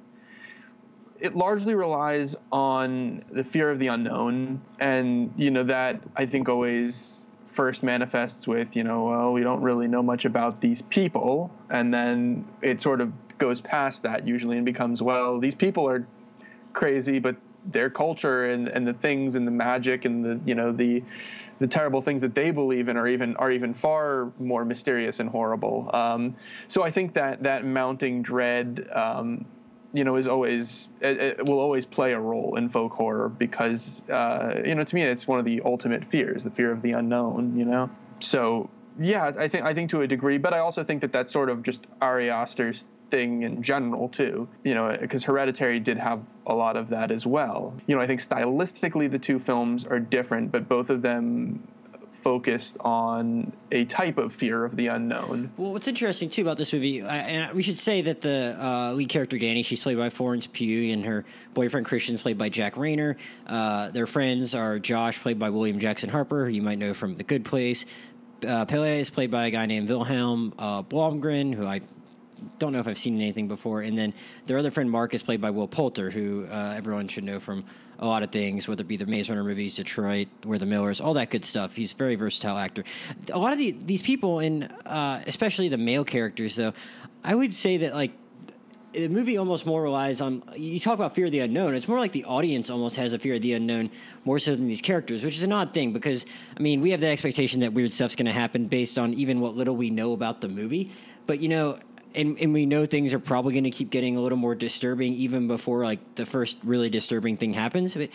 it 1.20 1.38
largely 1.38 1.74
relies 1.74 2.36
on 2.52 3.24
the 3.32 3.46
fear 3.46 3.72
of 3.72 3.80
the 3.80 3.88
unknown, 3.88 4.62
and 4.78 5.34
you 5.38 5.52
know 5.52 5.64
that 5.64 6.02
I 6.18 6.26
think 6.26 6.50
always 6.50 7.23
first 7.54 7.84
manifests 7.84 8.48
with 8.48 8.76
you 8.76 8.84
know 8.84 9.06
well 9.06 9.34
we 9.34 9.42
don't 9.42 9.62
really 9.62 9.88
know 9.88 10.04
much 10.04 10.26
about 10.26 10.60
these 10.62 10.82
people, 10.82 11.52
and 11.70 11.94
then 11.94 12.46
it 12.62 12.82
sort 12.82 13.02
of 13.02 13.12
goes 13.38 13.62
past 13.62 14.04
that 14.04 14.28
usually 14.28 14.58
and 14.58 14.66
becomes 14.66 15.02
well 15.02 15.40
these 15.40 15.56
people 15.56 15.88
are 15.88 16.06
crazy 16.72 17.20
but 17.20 17.36
their 17.66 17.90
culture 17.90 18.46
and, 18.46 18.68
and 18.68 18.88
the 18.88 18.94
things 18.94 19.36
and 19.36 19.48
the 19.48 19.52
magic 19.52 20.06
and 20.06 20.24
the 20.24 20.40
you 20.46 20.56
know 20.56 20.72
the 20.72 21.04
the 21.60 21.68
terrible 21.68 22.02
things 22.02 22.22
that 22.22 22.36
they 22.36 22.52
believe 22.52 22.90
in 22.90 22.98
are 22.98 23.08
even 23.08 23.36
are 23.38 23.52
even 23.52 23.74
far 23.74 24.32
more 24.40 24.66
mysterious 24.66 25.20
and 25.20 25.30
horrible. 25.30 25.90
Um, 25.94 26.36
so 26.68 26.84
I 26.84 26.92
think 26.92 27.14
that 27.14 27.44
that 27.44 27.66
mounting 27.66 28.22
dread, 28.22 28.88
um, 28.92 29.46
you 29.94 30.04
know, 30.04 30.16
is 30.16 30.28
always 30.28 30.90
it, 31.00 31.20
it, 31.20 31.46
will 31.46 31.60
always 31.60 31.86
play 31.86 32.14
a 32.14 32.20
role 32.20 32.56
in 32.56 32.70
folk 32.70 32.94
horror 32.94 33.30
because 33.30 34.02
uh, 34.10 34.62
you 34.66 34.76
know 34.76 34.84
to 34.84 34.96
me 34.96 35.04
it's 35.04 35.28
one 35.28 35.40
of 35.40 35.46
the 35.46 35.62
ultimate 35.64 36.06
fears, 36.06 36.44
the 36.44 36.52
fear 36.52 36.72
of 36.72 36.82
the 36.82 36.92
unknown. 36.92 37.58
You 37.58 37.66
know, 37.66 37.90
so 38.20 38.70
yeah, 39.00 39.32
I 39.38 39.48
think 39.48 39.64
I 39.64 39.74
think 39.74 39.92
to 39.92 40.02
a 40.02 40.08
degree, 40.08 40.40
but 40.40 40.54
I 40.54 40.60
also 40.60 40.84
think 40.84 41.02
that 41.02 41.12
that's 41.12 41.32
sort 41.32 41.50
of 41.50 41.64
just 41.64 41.86
Ari 42.02 42.32
Aster's 42.32 42.86
thing 43.12 43.44
in 43.44 43.62
general 43.62 44.10
too. 44.10 44.48
You 44.64 44.74
know, 44.74 44.98
because 45.00 45.24
Hereditary 45.24 45.80
did 45.80 45.98
have 45.98 46.22
a 46.48 46.56
lot 46.56 46.76
of 46.76 46.90
that 46.90 47.12
as 47.12 47.26
well. 47.26 47.76
You 47.86 47.96
know, 47.96 48.02
I 48.02 48.08
think 48.08 48.20
stylistically 48.20 49.10
the 49.10 49.20
two 49.20 49.38
films 49.38 49.86
are 49.86 50.00
different, 50.00 50.52
but 50.52 50.68
both 50.68 50.90
of 50.90 51.04
them 51.04 51.68
focused 52.24 52.78
on 52.80 53.52
a 53.72 53.86
type 53.86 54.18
of 54.18 54.34
fear 54.34 54.64
of 54.64 54.76
the 54.76 54.88
unknown. 54.88 55.52
Well, 55.58 55.74
what's 55.74 55.88
interesting 55.88 56.30
too 56.30 56.42
about 56.42 56.58
this 56.58 56.72
movie, 56.72 57.02
and 57.02 57.54
we 57.54 57.62
should 57.62 57.78
say 57.78 58.02
that 58.04 58.22
the 58.22 58.58
uh, 58.60 58.94
lead 58.94 59.10
character 59.10 59.38
Danny, 59.38 59.62
she's 59.62 59.84
played 59.84 59.98
by 59.98 60.10
Florence 60.10 60.48
Pugh, 60.48 60.94
and 60.94 61.06
her 61.06 61.26
boyfriend 61.54 61.86
Christian's 61.86 62.22
played 62.22 62.38
by 62.38 62.50
Jack 62.50 62.76
Reynor. 62.76 63.18
Uh, 63.46 63.90
their 63.90 64.08
friends 64.08 64.56
are 64.56 64.80
Josh, 64.80 65.20
played 65.20 65.38
by 65.38 65.50
William 65.50 65.80
Jackson 65.80 66.10
Harper, 66.10 66.46
who 66.46 66.52
you 66.52 66.62
might 66.62 66.80
know 66.80 66.94
from 66.94 67.18
The 67.18 67.24
Good 67.24 67.46
Place. 67.46 67.86
Uh, 68.48 68.66
Pelle 68.66 68.84
is 68.84 69.10
played 69.10 69.32
by 69.32 69.48
a 69.48 69.52
guy 69.52 69.66
named 69.66 69.88
Vilhelm 69.88 70.54
uh, 70.58 70.84
Blomgren, 70.84 71.54
who 71.54 71.66
I 71.66 71.82
don't 72.60 72.74
know 72.74 72.80
if 72.80 72.88
I've 72.88 72.98
seen 72.98 73.16
anything 73.16 73.48
before. 73.48 73.82
And 73.82 73.98
then 73.98 74.14
their 74.46 74.58
other 74.58 74.72
friend 74.72 74.90
Mark 74.90 75.14
is 75.14 75.24
played 75.24 75.42
by 75.42 75.52
Will 75.52 75.68
Poulter, 75.68 76.10
who 76.10 76.46
uh, 76.50 76.74
everyone 76.76 77.08
should 77.08 77.24
know 77.24 77.40
from 77.40 77.64
a 78.00 78.06
lot 78.06 78.24
of 78.24 78.32
things, 78.32 78.68
whether 78.68 78.82
it 78.82 78.88
be 78.88 78.98
the 78.98 79.06
Maze 79.06 79.30
Runner 79.30 79.44
movies, 79.44 79.76
Detroit, 79.76 80.28
We're 80.44 80.58
the 80.58 80.66
Millers, 80.66 81.00
all 81.00 81.14
that 81.16 81.30
good 81.30 81.46
stuff. 81.46 81.76
He's 81.76 81.94
a 81.94 81.96
very 81.96 82.16
versatile 82.16 82.58
actor. 82.58 82.84
A 83.32 83.38
lot 83.38 83.54
of 83.54 83.60
the, 83.60 83.72
these 83.72 84.02
people, 84.02 84.40
and 84.40 84.70
uh, 84.86 85.22
especially 85.28 85.70
the 85.70 85.78
male 85.78 86.04
characters, 86.04 86.56
though, 86.56 86.74
I 87.24 87.36
would 87.36 87.54
say 87.54 87.78
that 87.78 87.94
like 87.94 88.12
the 88.94 89.08
movie 89.08 89.38
almost 89.38 89.66
more 89.66 89.82
relies 89.82 90.22
on 90.22 90.44
you 90.56 90.80
talk 90.80 90.94
about 90.94 91.16
fear 91.16 91.26
of 91.26 91.32
the 91.32 91.40
unknown 91.40 91.74
it's 91.74 91.88
more 91.88 92.00
like 92.00 92.12
the 92.12 92.26
audience 92.26 92.70
almost 92.70 92.96
has 92.96 93.14
a 93.14 93.20
fear 93.20 93.36
of 93.36 93.42
the 93.42 93.54
unknown 93.54 93.90
more 94.24 94.38
so 94.38 94.56
than 94.56 94.68
these 94.68 94.82
characters 94.82 95.24
which 95.24 95.36
is 95.36 95.42
an 95.42 95.52
odd 95.52 95.74
thing 95.74 95.94
because 95.94 96.28
i 96.56 96.62
mean 96.62 96.80
we 96.80 96.92
have 96.92 97.02
the 97.02 97.08
expectation 97.08 97.62
that 97.62 97.74
weird 97.74 97.92
stuff's 97.92 98.16
going 98.16 98.28
to 98.28 98.32
happen 98.32 98.68
based 98.68 99.00
on 99.00 99.14
even 99.16 99.42
what 99.42 99.56
little 99.56 99.76
we 99.76 99.90
know 99.90 100.14
about 100.14 100.42
the 100.42 100.48
movie 100.48 100.92
but 101.26 101.40
you 101.40 101.50
know 101.50 101.78
and 102.16 102.38
and 102.40 102.54
we 102.54 102.66
know 102.66 102.86
things 102.86 103.14
are 103.14 103.20
probably 103.20 103.54
going 103.54 103.64
to 103.64 103.72
keep 103.72 103.90
getting 103.90 104.18
a 104.18 104.22
little 104.22 104.38
more 104.38 104.56
disturbing 104.56 105.14
even 105.14 105.48
before 105.48 105.84
like 105.84 106.16
the 106.16 106.26
first 106.26 106.58
really 106.64 106.90
disturbing 106.90 107.38
thing 107.38 107.54
happens. 107.54 107.96
But 107.96 108.10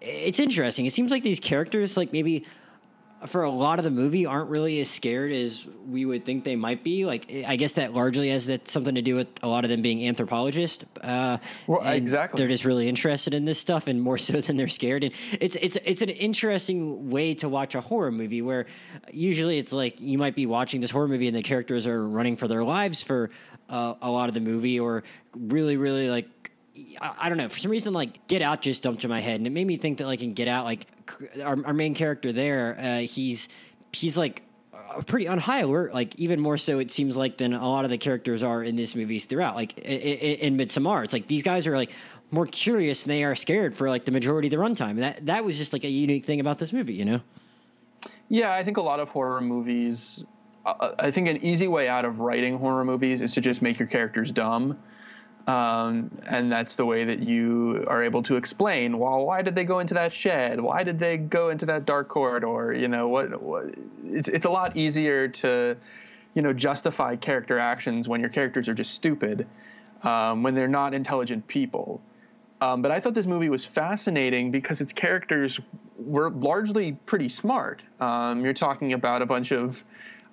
it's 0.00 0.40
interesting. 0.40 0.86
It 0.86 0.92
seems 0.92 1.10
like 1.10 1.22
these 1.22 1.40
characters, 1.40 1.96
like 1.96 2.12
maybe 2.12 2.44
for 3.26 3.42
a 3.42 3.50
lot 3.50 3.78
of 3.78 3.84
the 3.84 3.90
movie 3.90 4.26
aren't 4.26 4.50
really 4.50 4.80
as 4.80 4.90
scared 4.90 5.32
as 5.32 5.66
we 5.88 6.04
would 6.04 6.24
think 6.24 6.44
they 6.44 6.56
might 6.56 6.82
be. 6.82 7.04
Like, 7.04 7.30
I 7.46 7.56
guess 7.56 7.72
that 7.72 7.94
largely 7.94 8.30
has 8.30 8.46
that 8.46 8.68
something 8.68 8.94
to 8.94 9.02
do 9.02 9.14
with 9.16 9.28
a 9.42 9.48
lot 9.48 9.64
of 9.64 9.70
them 9.70 9.82
being 9.82 10.06
anthropologists. 10.06 10.84
Uh, 11.02 11.38
well, 11.66 11.86
exactly. 11.86 12.38
They're 12.38 12.48
just 12.48 12.64
really 12.64 12.88
interested 12.88 13.34
in 13.34 13.44
this 13.44 13.58
stuff, 13.58 13.86
and 13.86 14.00
more 14.00 14.18
so 14.26 14.40
than 14.40 14.56
they're 14.56 14.68
scared. 14.68 15.04
And 15.04 15.12
it's 15.40 15.56
it's 15.56 15.78
it's 15.84 16.02
an 16.02 16.10
interesting 16.10 17.10
way 17.10 17.34
to 17.34 17.48
watch 17.48 17.74
a 17.74 17.80
horror 17.80 18.12
movie, 18.12 18.42
where 18.42 18.66
usually 19.12 19.58
it's 19.58 19.72
like 19.72 20.00
you 20.00 20.18
might 20.18 20.34
be 20.34 20.46
watching 20.46 20.80
this 20.80 20.90
horror 20.90 21.08
movie, 21.08 21.28
and 21.28 21.36
the 21.36 21.42
characters 21.42 21.86
are 21.86 22.06
running 22.06 22.36
for 22.36 22.48
their 22.48 22.64
lives 22.64 23.02
for 23.02 23.30
uh, 23.68 23.94
a 24.00 24.10
lot 24.10 24.28
of 24.28 24.34
the 24.34 24.40
movie, 24.40 24.78
or 24.78 25.02
really, 25.34 25.76
really 25.76 26.08
like 26.10 26.28
I, 27.00 27.28
don't 27.28 27.38
know. 27.38 27.48
For 27.48 27.58
some 27.58 27.70
reason, 27.70 27.92
like 27.92 28.26
Get 28.26 28.42
Out 28.42 28.62
just 28.62 28.82
jumped 28.82 29.04
in 29.04 29.10
my 29.10 29.20
head, 29.20 29.40
and 29.40 29.46
it 29.46 29.50
made 29.50 29.66
me 29.66 29.76
think 29.76 29.98
that 29.98 30.06
like 30.06 30.22
in 30.22 30.34
Get 30.34 30.48
Out, 30.48 30.64
like 30.64 30.86
our, 31.42 31.56
our 31.66 31.72
main 31.72 31.94
character 31.94 32.32
there, 32.32 32.78
uh, 32.78 32.98
he's 33.00 33.48
he's 33.92 34.18
like 34.18 34.42
pretty 35.06 35.28
on 35.28 35.38
high 35.38 35.60
alert. 35.60 35.94
Like 35.94 36.14
even 36.16 36.40
more 36.40 36.56
so, 36.56 36.78
it 36.78 36.90
seems 36.90 37.16
like 37.16 37.38
than 37.38 37.52
a 37.52 37.68
lot 37.68 37.84
of 37.84 37.90
the 37.90 37.98
characters 37.98 38.42
are 38.42 38.62
in 38.62 38.76
this 38.76 38.94
movies 38.94 39.26
throughout. 39.26 39.54
Like 39.54 39.76
in, 39.78 40.58
in 40.58 40.60
it's 40.60 40.76
like 41.12 41.26
these 41.26 41.42
guys 41.42 41.66
are 41.66 41.76
like 41.76 41.90
more 42.30 42.46
curious 42.46 43.04
and 43.04 43.10
they 43.10 43.24
are 43.24 43.34
scared 43.34 43.76
for 43.76 43.88
like 43.88 44.04
the 44.04 44.12
majority 44.12 44.48
of 44.48 44.50
the 44.50 44.56
runtime. 44.56 44.98
That 44.98 45.26
that 45.26 45.44
was 45.44 45.56
just 45.58 45.72
like 45.72 45.84
a 45.84 45.88
unique 45.88 46.24
thing 46.24 46.40
about 46.40 46.58
this 46.58 46.72
movie, 46.72 46.94
you 46.94 47.04
know. 47.04 47.20
Yeah, 48.28 48.52
I 48.52 48.64
think 48.64 48.76
a 48.76 48.82
lot 48.82 49.00
of 49.00 49.08
horror 49.08 49.40
movies. 49.40 50.24
Uh, 50.64 50.92
I 50.98 51.10
think 51.10 51.28
an 51.28 51.44
easy 51.44 51.68
way 51.68 51.88
out 51.88 52.04
of 52.04 52.18
writing 52.18 52.58
horror 52.58 52.84
movies 52.84 53.22
is 53.22 53.34
to 53.34 53.40
just 53.40 53.62
make 53.62 53.78
your 53.78 53.88
characters 53.88 54.32
dumb 54.32 54.78
um, 55.46 56.10
and 56.26 56.50
that's 56.50 56.74
the 56.74 56.84
way 56.84 57.04
that 57.04 57.20
you 57.20 57.84
are 57.86 58.02
able 58.02 58.22
to 58.24 58.36
explain, 58.36 58.98
well, 58.98 59.24
why 59.24 59.42
did 59.42 59.54
they 59.54 59.64
go 59.64 59.78
into 59.78 59.94
that 59.94 60.12
shed? 60.12 60.60
Why 60.60 60.82
did 60.82 60.98
they 60.98 61.16
go 61.16 61.50
into 61.50 61.66
that 61.66 61.86
dark 61.86 62.08
corridor? 62.08 62.72
You 62.72 62.88
know, 62.88 63.08
what, 63.08 63.40
what 63.40 63.66
it's, 64.04 64.28
it's 64.28 64.46
a 64.46 64.50
lot 64.50 64.76
easier 64.76 65.28
to, 65.28 65.76
you 66.34 66.42
know, 66.42 66.52
justify 66.52 67.14
character 67.14 67.60
actions 67.60 68.08
when 68.08 68.20
your 68.20 68.30
characters 68.30 68.68
are 68.68 68.74
just 68.74 68.94
stupid, 68.94 69.46
um, 70.02 70.42
when 70.42 70.56
they're 70.56 70.66
not 70.66 70.94
intelligent 70.94 71.46
people. 71.46 72.00
Um, 72.60 72.82
but 72.82 72.90
I 72.90 72.98
thought 72.98 73.14
this 73.14 73.26
movie 73.26 73.48
was 73.48 73.64
fascinating 73.64 74.50
because 74.50 74.80
its 74.80 74.92
characters 74.92 75.60
were 75.96 76.30
largely 76.30 76.92
pretty 76.92 77.28
smart. 77.28 77.82
Um, 78.00 78.44
you're 78.44 78.54
talking 78.54 78.94
about 78.94 79.22
a 79.22 79.26
bunch 79.26 79.52
of, 79.52 79.84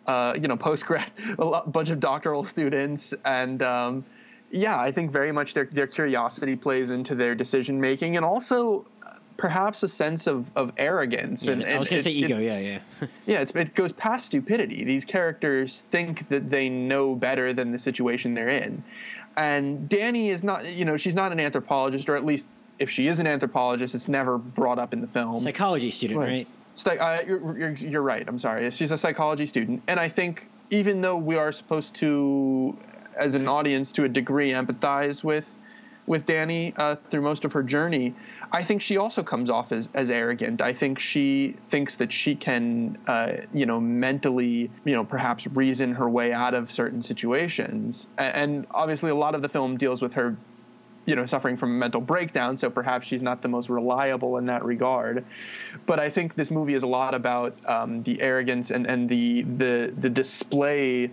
uh, 0.07 0.33
you 0.41 0.47
know, 0.47 0.57
post 0.57 0.87
grad, 0.87 1.11
a 1.37 1.61
bunch 1.67 1.91
of 1.91 1.99
doctoral 1.99 2.45
students, 2.45 3.13
and 3.23 3.61
um, 3.61 4.05
yeah, 4.53 4.79
I 4.79 4.91
think 4.91 5.11
very 5.11 5.31
much 5.31 5.53
their 5.53 5.65
their 5.65 5.87
curiosity 5.87 6.55
plays 6.55 6.91
into 6.91 7.15
their 7.15 7.33
decision 7.33 7.81
making, 7.81 8.15
and 8.15 8.25
also 8.25 8.85
uh, 9.05 9.15
perhaps 9.35 9.81
a 9.81 9.87
sense 9.87 10.27
of, 10.27 10.51
of 10.55 10.71
arrogance. 10.77 11.43
Yeah, 11.43 11.53
and, 11.53 11.65
I 11.65 11.79
was 11.79 11.89
going 11.89 11.99
to 11.99 12.03
say 12.03 12.11
ego. 12.11 12.37
Yeah, 12.37 12.59
yeah. 12.59 12.79
yeah, 13.25 13.45
it 13.55 13.73
goes 13.73 13.91
past 13.91 14.27
stupidity. 14.27 14.83
These 14.85 15.05
characters 15.05 15.81
think 15.89 16.29
that 16.29 16.49
they 16.49 16.69
know 16.69 17.15
better 17.15 17.51
than 17.53 17.71
the 17.71 17.79
situation 17.79 18.35
they're 18.35 18.49
in, 18.49 18.83
and 19.35 19.89
Danny 19.89 20.29
is 20.29 20.43
not. 20.43 20.71
You 20.71 20.85
know, 20.85 20.97
she's 20.97 21.15
not 21.15 21.31
an 21.31 21.39
anthropologist, 21.39 22.07
or 22.07 22.15
at 22.15 22.23
least 22.23 22.47
if 22.77 22.91
she 22.91 23.07
is 23.07 23.17
an 23.19 23.25
anthropologist, 23.25 23.95
it's 23.95 24.07
never 24.07 24.37
brought 24.37 24.77
up 24.77 24.93
in 24.93 25.01
the 25.01 25.07
film. 25.07 25.41
Psychology 25.41 25.89
student, 25.89 26.19
right? 26.19 26.47
right? 26.85 26.99
Uh, 26.99 27.23
you're, 27.25 27.57
you're, 27.57 27.71
you're 27.71 28.01
right. 28.01 28.27
I'm 28.27 28.39
sorry. 28.39 28.69
She's 28.71 28.91
a 28.91 28.97
psychology 28.97 29.47
student, 29.47 29.81
and 29.87 29.99
I 29.99 30.09
think 30.09 30.47
even 30.69 31.01
though 31.01 31.17
we 31.17 31.37
are 31.37 31.51
supposed 31.51 31.95
to 31.95 32.77
as 33.15 33.35
an 33.35 33.47
audience, 33.47 33.91
to 33.93 34.03
a 34.03 34.09
degree, 34.09 34.51
empathize 34.51 35.23
with 35.23 35.49
with 36.05 36.25
Danny 36.25 36.73
uh, 36.77 36.95
through 37.09 37.21
most 37.21 37.45
of 37.45 37.53
her 37.53 37.63
journey. 37.63 38.13
I 38.51 38.63
think 38.63 38.81
she 38.81 38.97
also 38.97 39.23
comes 39.23 39.49
off 39.49 39.71
as, 39.71 39.89
as 39.93 40.09
arrogant. 40.09 40.61
I 40.61 40.73
think 40.73 40.99
she 40.99 41.55
thinks 41.69 41.95
that 41.95 42.11
she 42.11 42.35
can, 42.35 42.97
uh, 43.07 43.33
you 43.53 43.65
know, 43.65 43.79
mentally, 43.79 44.69
you 44.83 44.93
know, 44.93 45.05
perhaps 45.05 45.47
reason 45.47 45.93
her 45.95 46.09
way 46.09 46.33
out 46.33 46.53
of 46.53 46.71
certain 46.71 47.01
situations. 47.01 48.07
And 48.17 48.67
obviously, 48.71 49.11
a 49.11 49.15
lot 49.15 49.33
of 49.33 49.41
the 49.41 49.49
film 49.49 49.77
deals 49.77 50.01
with 50.01 50.13
her 50.13 50.35
you 51.05 51.15
know 51.17 51.25
suffering 51.25 51.57
from 51.57 51.71
a 51.71 51.73
mental 51.73 51.99
breakdown 51.99 52.55
so 52.55 52.69
perhaps 52.69 53.05
she's 53.05 53.21
not 53.21 53.41
the 53.41 53.47
most 53.49 53.67
reliable 53.67 54.37
in 54.37 54.45
that 54.45 54.63
regard 54.63 55.25
but 55.85 55.99
i 55.99 56.09
think 56.09 56.33
this 56.35 56.49
movie 56.49 56.75
is 56.75 56.83
a 56.83 56.87
lot 56.87 57.13
about 57.13 57.57
um, 57.65 58.03
the 58.03 58.21
arrogance 58.21 58.71
and, 58.71 58.87
and 58.87 59.09
the 59.09 59.41
the 59.41 59.93
the 59.97 60.09
display 60.09 61.11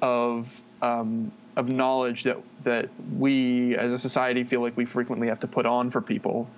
of 0.00 0.62
um, 0.80 1.32
of 1.56 1.68
knowledge 1.68 2.24
that 2.24 2.38
that 2.62 2.88
we 3.18 3.76
as 3.76 3.92
a 3.92 3.98
society 3.98 4.44
feel 4.44 4.60
like 4.60 4.76
we 4.76 4.84
frequently 4.84 5.28
have 5.28 5.40
to 5.40 5.46
put 5.46 5.66
on 5.66 5.90
for 5.90 6.00
people 6.00 6.48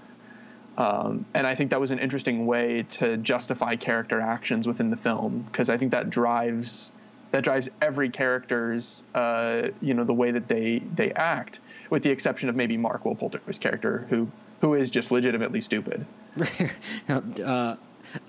um, 0.76 1.24
and 1.34 1.46
I 1.46 1.54
think 1.54 1.70
that 1.70 1.80
was 1.80 1.92
an 1.92 2.00
interesting 2.00 2.46
way 2.46 2.84
to 2.92 3.16
justify 3.16 3.76
character 3.76 4.20
actions 4.20 4.66
within 4.66 4.90
the 4.90 4.96
film 4.96 5.42
because 5.42 5.70
I 5.70 5.76
think 5.76 5.92
that 5.92 6.10
drives 6.10 6.90
that 7.30 7.44
drives 7.44 7.68
every 7.80 8.10
character's 8.10 9.02
uh, 9.14 9.68
you 9.80 9.94
know 9.94 10.04
the 10.04 10.14
way 10.14 10.32
that 10.32 10.48
they 10.48 10.78
they 10.78 11.12
act 11.12 11.60
with 11.90 12.02
the 12.02 12.10
exception 12.10 12.48
of 12.48 12.56
maybe 12.56 12.76
Mark 12.76 13.04
Will 13.04 13.14
Poulter's 13.14 13.58
character, 13.58 14.06
who 14.10 14.30
who 14.60 14.74
is 14.74 14.90
just 14.90 15.10
legitimately 15.10 15.60
stupid. 15.60 16.06
uh, 17.08 17.76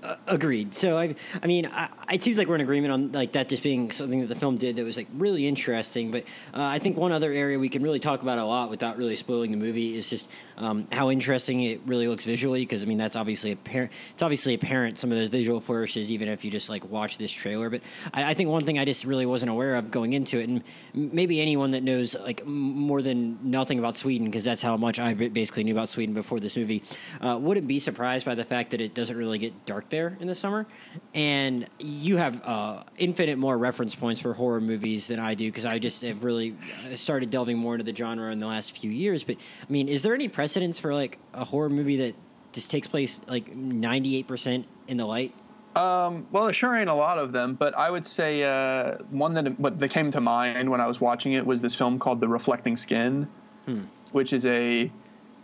uh, 0.03 0.15
agreed. 0.27 0.73
So 0.73 0.97
I, 0.97 1.15
I 1.41 1.47
mean, 1.47 1.65
I, 1.65 1.89
it 2.11 2.23
seems 2.23 2.37
like 2.37 2.47
we're 2.47 2.55
in 2.55 2.61
agreement 2.61 2.93
on 2.93 3.11
like 3.11 3.33
that 3.33 3.49
just 3.49 3.63
being 3.63 3.91
something 3.91 4.21
that 4.21 4.27
the 4.27 4.35
film 4.35 4.57
did 4.57 4.75
that 4.75 4.83
was 4.83 4.97
like 4.97 5.07
really 5.13 5.47
interesting. 5.47 6.11
But 6.11 6.23
uh, 6.53 6.63
I 6.63 6.79
think 6.79 6.97
one 6.97 7.11
other 7.11 7.31
area 7.31 7.59
we 7.59 7.69
can 7.69 7.83
really 7.83 7.99
talk 7.99 8.21
about 8.21 8.37
a 8.37 8.45
lot 8.45 8.69
without 8.69 8.97
really 8.97 9.15
spoiling 9.15 9.51
the 9.51 9.57
movie 9.57 9.97
is 9.97 10.09
just 10.09 10.29
um, 10.57 10.87
how 10.91 11.09
interesting 11.11 11.61
it 11.61 11.81
really 11.85 12.07
looks 12.07 12.25
visually. 12.25 12.61
Because 12.61 12.83
I 12.83 12.85
mean, 12.85 12.97
that's 12.97 13.15
obviously 13.15 13.51
apparent. 13.51 13.91
It's 14.13 14.23
obviously 14.23 14.53
apparent 14.53 14.99
some 14.99 15.11
of 15.11 15.17
the 15.17 15.27
visual 15.27 15.59
flourishes, 15.59 16.11
even 16.11 16.27
if 16.27 16.45
you 16.45 16.51
just 16.51 16.69
like 16.69 16.89
watch 16.89 17.17
this 17.17 17.31
trailer. 17.31 17.69
But 17.69 17.81
I, 18.13 18.31
I 18.31 18.33
think 18.33 18.49
one 18.49 18.65
thing 18.65 18.79
I 18.79 18.85
just 18.85 19.05
really 19.05 19.25
wasn't 19.25 19.51
aware 19.51 19.75
of 19.75 19.91
going 19.91 20.13
into 20.13 20.39
it, 20.39 20.49
and 20.49 20.63
maybe 20.93 21.41
anyone 21.41 21.71
that 21.71 21.83
knows 21.83 22.15
like 22.15 22.45
more 22.45 23.01
than 23.01 23.39
nothing 23.43 23.79
about 23.79 23.97
Sweden, 23.97 24.27
because 24.27 24.43
that's 24.43 24.61
how 24.61 24.77
much 24.77 24.99
I 24.99 25.13
basically 25.13 25.63
knew 25.63 25.73
about 25.73 25.89
Sweden 25.89 26.13
before 26.13 26.39
this 26.39 26.55
movie, 26.57 26.83
uh, 27.21 27.37
wouldn't 27.39 27.67
be 27.67 27.79
surprised 27.79 28.25
by 28.25 28.35
the 28.35 28.45
fact 28.45 28.71
that 28.71 28.81
it 28.81 28.93
doesn't 28.93 29.17
really 29.17 29.37
get 29.37 29.64
dark 29.65 29.89
there 29.89 30.17
in 30.19 30.27
the 30.27 30.35
summer, 30.35 30.65
and 31.13 31.67
you 31.79 32.17
have 32.17 32.41
uh, 32.43 32.83
infinite 32.97 33.37
more 33.37 33.57
reference 33.57 33.95
points 33.95 34.21
for 34.21 34.33
horror 34.33 34.61
movies 34.61 35.07
than 35.07 35.19
I 35.19 35.33
do 35.33 35.49
because 35.49 35.65
I 35.65 35.79
just 35.79 36.01
have 36.01 36.23
really 36.23 36.55
uh, 36.91 36.95
started 36.95 37.29
delving 37.29 37.57
more 37.57 37.75
into 37.75 37.83
the 37.83 37.95
genre 37.95 38.31
in 38.31 38.39
the 38.39 38.47
last 38.47 38.77
few 38.77 38.91
years. 38.91 39.23
But 39.23 39.37
I 39.37 39.71
mean, 39.71 39.89
is 39.89 40.01
there 40.01 40.13
any 40.13 40.27
precedence 40.27 40.79
for 40.79 40.93
like 40.93 41.19
a 41.33 41.45
horror 41.45 41.69
movie 41.69 41.97
that 41.97 42.15
just 42.53 42.69
takes 42.69 42.87
place 42.87 43.19
like 43.27 43.55
ninety 43.55 44.15
eight 44.15 44.27
percent 44.27 44.65
in 44.87 44.97
the 44.97 45.05
light? 45.05 45.33
Um, 45.75 46.25
well, 46.31 46.45
there 46.45 46.53
sure 46.53 46.73
ain't 46.75 46.89
a 46.89 46.95
lot 46.95 47.17
of 47.17 47.33
them, 47.33 47.55
but 47.55 47.77
I 47.77 47.91
would 47.91 48.07
say 48.07 48.43
uh, 48.43 48.97
one 49.09 49.33
that 49.33 49.59
what 49.59 49.79
that 49.79 49.89
came 49.89 50.11
to 50.11 50.21
mind 50.21 50.69
when 50.69 50.79
I 50.79 50.87
was 50.87 51.01
watching 51.01 51.33
it 51.33 51.45
was 51.45 51.61
this 51.61 51.75
film 51.75 51.99
called 51.99 52.21
The 52.21 52.29
Reflecting 52.29 52.77
Skin, 52.77 53.27
hmm. 53.65 53.81
which 54.13 54.31
is 54.31 54.45
a 54.45 54.89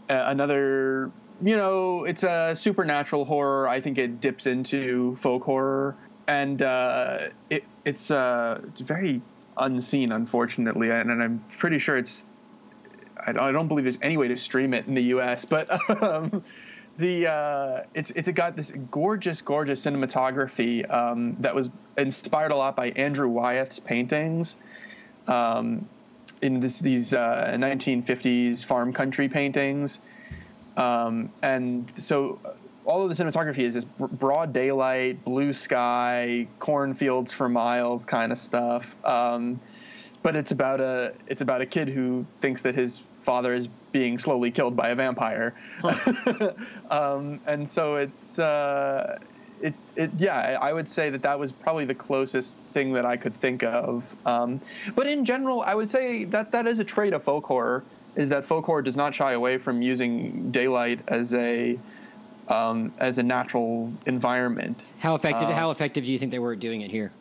another 0.07 1.11
you 1.41 1.55
know, 1.55 2.03
it's 2.05 2.23
a 2.23 2.55
supernatural 2.55 3.25
horror. 3.25 3.67
I 3.67 3.81
think 3.81 3.97
it 3.97 4.21
dips 4.21 4.45
into 4.45 5.15
folk 5.15 5.43
horror, 5.43 5.95
and 6.27 6.61
uh, 6.61 7.29
it 7.49 7.63
it's 7.83 8.11
uh, 8.11 8.61
it's 8.67 8.81
very 8.81 9.21
unseen, 9.57 10.11
unfortunately, 10.11 10.91
and, 10.91 11.09
and 11.09 11.21
I'm 11.21 11.43
pretty 11.57 11.79
sure 11.79 11.97
it's. 11.97 12.25
I 13.23 13.33
don't, 13.33 13.43
I 13.43 13.51
don't, 13.51 13.67
believe 13.67 13.85
there's 13.85 13.99
any 14.01 14.17
way 14.17 14.29
to 14.29 14.37
stream 14.37 14.73
it 14.73 14.87
in 14.87 14.95
the 14.95 15.03
U.S., 15.03 15.45
but 15.45 15.69
um, 16.03 16.43
the 16.97 17.27
uh, 17.27 17.83
it's 17.93 18.11
it's 18.11 18.29
got 18.29 18.55
this 18.55 18.71
gorgeous, 18.91 19.41
gorgeous 19.41 19.85
cinematography 19.85 20.91
um, 20.91 21.35
that 21.39 21.55
was 21.55 21.71
inspired 21.97 22.51
a 22.51 22.55
lot 22.55 22.75
by 22.75 22.89
Andrew 22.89 23.27
Wyeth's 23.29 23.79
paintings. 23.79 24.55
Um, 25.27 25.87
in 26.41 26.59
this, 26.59 26.79
these 26.79 27.11
1950s 27.11 28.63
uh, 28.63 28.67
farm 28.67 28.93
country 28.93 29.29
paintings, 29.29 29.99
um, 30.81 31.31
and 31.41 31.91
so 31.99 32.39
all 32.85 33.03
of 33.03 33.15
the 33.15 33.23
cinematography 33.23 33.59
is 33.59 33.73
this 33.73 33.85
broad 33.85 34.53
daylight, 34.53 35.23
blue 35.23 35.53
sky, 35.53 36.47
cornfields 36.59 37.31
for 37.31 37.47
miles 37.47 38.05
kind 38.05 38.31
of 38.31 38.39
stuff. 38.39 38.85
Um, 39.05 39.59
but 40.23 40.35
it's 40.35 40.51
about 40.51 40.81
a 40.81 41.13
it's 41.27 41.41
about 41.41 41.61
a 41.61 41.65
kid 41.65 41.87
who 41.87 42.25
thinks 42.41 42.63
that 42.63 42.75
his 42.75 43.01
father 43.23 43.53
is 43.53 43.67
being 43.91 44.17
slowly 44.17 44.51
killed 44.51 44.75
by 44.75 44.89
a 44.89 44.95
vampire, 44.95 45.53
huh. 45.81 46.53
um, 46.89 47.39
and 47.45 47.69
so 47.69 47.95
it's 47.95 48.39
uh, 48.39 49.17
it 49.61 49.73
it 49.95 50.11
yeah 50.17 50.57
I 50.61 50.73
would 50.73 50.87
say 50.87 51.09
that 51.09 51.23
that 51.23 51.39
was 51.39 51.51
probably 51.51 51.85
the 51.85 51.95
closest 51.95 52.55
thing 52.73 52.93
that 52.93 53.05
I 53.05 53.17
could 53.17 53.35
think 53.41 53.63
of. 53.63 54.03
Um, 54.25 54.61
but 54.95 55.07
in 55.07 55.25
general, 55.25 55.63
I 55.65 55.73
would 55.73 55.89
say 55.89 56.25
that 56.25 56.51
that 56.51 56.67
is 56.67 56.79
a 56.79 56.83
trait 56.83 57.13
of 57.13 57.23
folk 57.23 57.45
horror 57.45 57.83
is 58.15 58.29
that 58.29 58.45
folk 58.45 58.65
horror 58.65 58.81
does 58.81 58.95
not 58.95 59.15
shy 59.15 59.33
away 59.33 59.57
from 59.57 59.81
using 59.81 60.51
daylight 60.51 60.99
as 61.07 61.33
a 61.33 61.79
um, 62.47 62.93
as 62.99 63.17
a 63.17 63.23
natural 63.23 63.93
environment. 64.05 64.79
How 64.99 65.15
effective? 65.15 65.49
Uh, 65.49 65.53
how 65.53 65.71
effective 65.71 66.03
do 66.03 66.11
you 66.11 66.17
think 66.17 66.31
they 66.31 66.39
were 66.39 66.55
doing 66.55 66.81
it 66.81 66.91
here? 66.91 67.11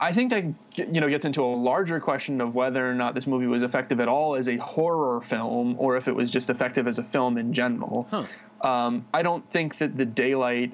I 0.00 0.12
think 0.12 0.30
that 0.30 0.44
you 0.92 1.00
know 1.00 1.08
gets 1.08 1.24
into 1.24 1.42
a 1.42 1.54
larger 1.54 2.00
question 2.00 2.40
of 2.40 2.54
whether 2.54 2.88
or 2.88 2.94
not 2.94 3.14
this 3.14 3.26
movie 3.26 3.46
was 3.46 3.62
effective 3.62 4.00
at 4.00 4.08
all 4.08 4.34
as 4.34 4.48
a 4.48 4.56
horror 4.56 5.20
film, 5.22 5.76
or 5.78 5.96
if 5.96 6.08
it 6.08 6.14
was 6.14 6.30
just 6.30 6.50
effective 6.50 6.86
as 6.86 6.98
a 6.98 7.04
film 7.04 7.38
in 7.38 7.52
general. 7.52 8.06
Huh. 8.10 8.24
Um, 8.60 9.06
I 9.12 9.22
don't 9.22 9.48
think 9.52 9.78
that 9.78 9.96
the 9.96 10.04
daylight 10.04 10.72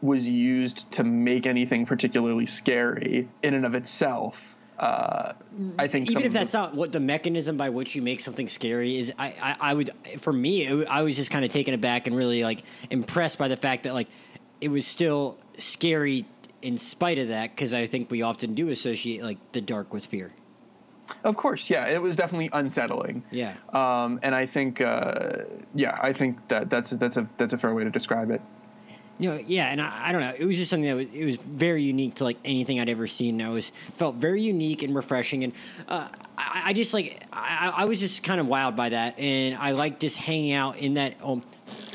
was 0.00 0.28
used 0.28 0.92
to 0.92 1.04
make 1.04 1.46
anything 1.46 1.86
particularly 1.86 2.46
scary 2.46 3.28
in 3.42 3.54
and 3.54 3.66
of 3.66 3.74
itself. 3.74 4.54
Uh, 4.78 5.32
I 5.78 5.88
think 5.88 6.10
even 6.10 6.22
if 6.22 6.32
that's 6.32 6.52
not 6.52 6.74
what 6.74 6.92
the 6.92 7.00
mechanism 7.00 7.56
by 7.56 7.68
which 7.70 7.96
you 7.96 8.02
make 8.02 8.20
something 8.20 8.48
scary 8.48 8.96
is, 8.96 9.12
I, 9.18 9.34
I, 9.40 9.56
I 9.60 9.74
would 9.74 9.90
for 10.18 10.32
me, 10.32 10.66
it, 10.66 10.86
I 10.88 11.02
was 11.02 11.16
just 11.16 11.30
kind 11.30 11.44
of 11.44 11.50
taken 11.50 11.74
aback 11.74 12.06
and 12.06 12.16
really 12.16 12.44
like 12.44 12.62
impressed 12.90 13.38
by 13.38 13.48
the 13.48 13.56
fact 13.56 13.82
that 13.84 13.94
like 13.94 14.06
it 14.60 14.68
was 14.68 14.86
still 14.86 15.36
scary 15.56 16.26
in 16.62 16.78
spite 16.78 17.18
of 17.18 17.28
that 17.28 17.50
because 17.50 17.74
I 17.74 17.86
think 17.86 18.10
we 18.10 18.22
often 18.22 18.54
do 18.54 18.68
associate 18.68 19.22
like 19.22 19.38
the 19.52 19.60
dark 19.60 19.92
with 19.92 20.06
fear. 20.06 20.32
Of 21.24 21.36
course, 21.36 21.70
yeah, 21.70 21.86
it 21.86 22.00
was 22.00 22.14
definitely 22.14 22.50
unsettling. 22.52 23.24
Yeah, 23.30 23.54
um, 23.72 24.20
and 24.22 24.34
I 24.34 24.44
think, 24.44 24.80
uh, 24.80 25.38
yeah, 25.74 25.98
I 26.02 26.12
think 26.12 26.46
that 26.48 26.70
that's 26.70 26.90
that's 26.90 27.16
a 27.16 27.28
that's 27.38 27.54
a 27.54 27.58
fair 27.58 27.74
way 27.74 27.82
to 27.82 27.90
describe 27.90 28.30
it 28.30 28.42
know, 29.18 29.42
yeah, 29.46 29.66
and 29.66 29.80
I, 29.80 30.08
I, 30.08 30.12
don't 30.12 30.20
know. 30.20 30.34
It 30.36 30.44
was 30.44 30.56
just 30.56 30.70
something 30.70 30.88
that 30.88 30.94
was 30.94 31.06
it 31.12 31.24
was 31.24 31.38
very 31.38 31.82
unique 31.82 32.16
to 32.16 32.24
like 32.24 32.38
anything 32.44 32.78
I'd 32.78 32.88
ever 32.88 33.06
seen. 33.06 33.42
I 33.42 33.48
was 33.48 33.72
felt 33.96 34.16
very 34.16 34.42
unique 34.42 34.82
and 34.82 34.94
refreshing, 34.94 35.44
and 35.44 35.52
uh, 35.88 36.08
I, 36.36 36.62
I, 36.66 36.72
just 36.72 36.94
like 36.94 37.24
I, 37.32 37.72
I, 37.78 37.84
was 37.86 37.98
just 37.98 38.22
kind 38.22 38.40
of 38.40 38.46
wild 38.46 38.76
by 38.76 38.90
that, 38.90 39.18
and 39.18 39.56
I 39.56 39.72
like 39.72 39.98
just 39.98 40.16
hanging 40.16 40.52
out 40.52 40.78
in 40.78 40.94
that. 40.94 41.16
Um, 41.22 41.42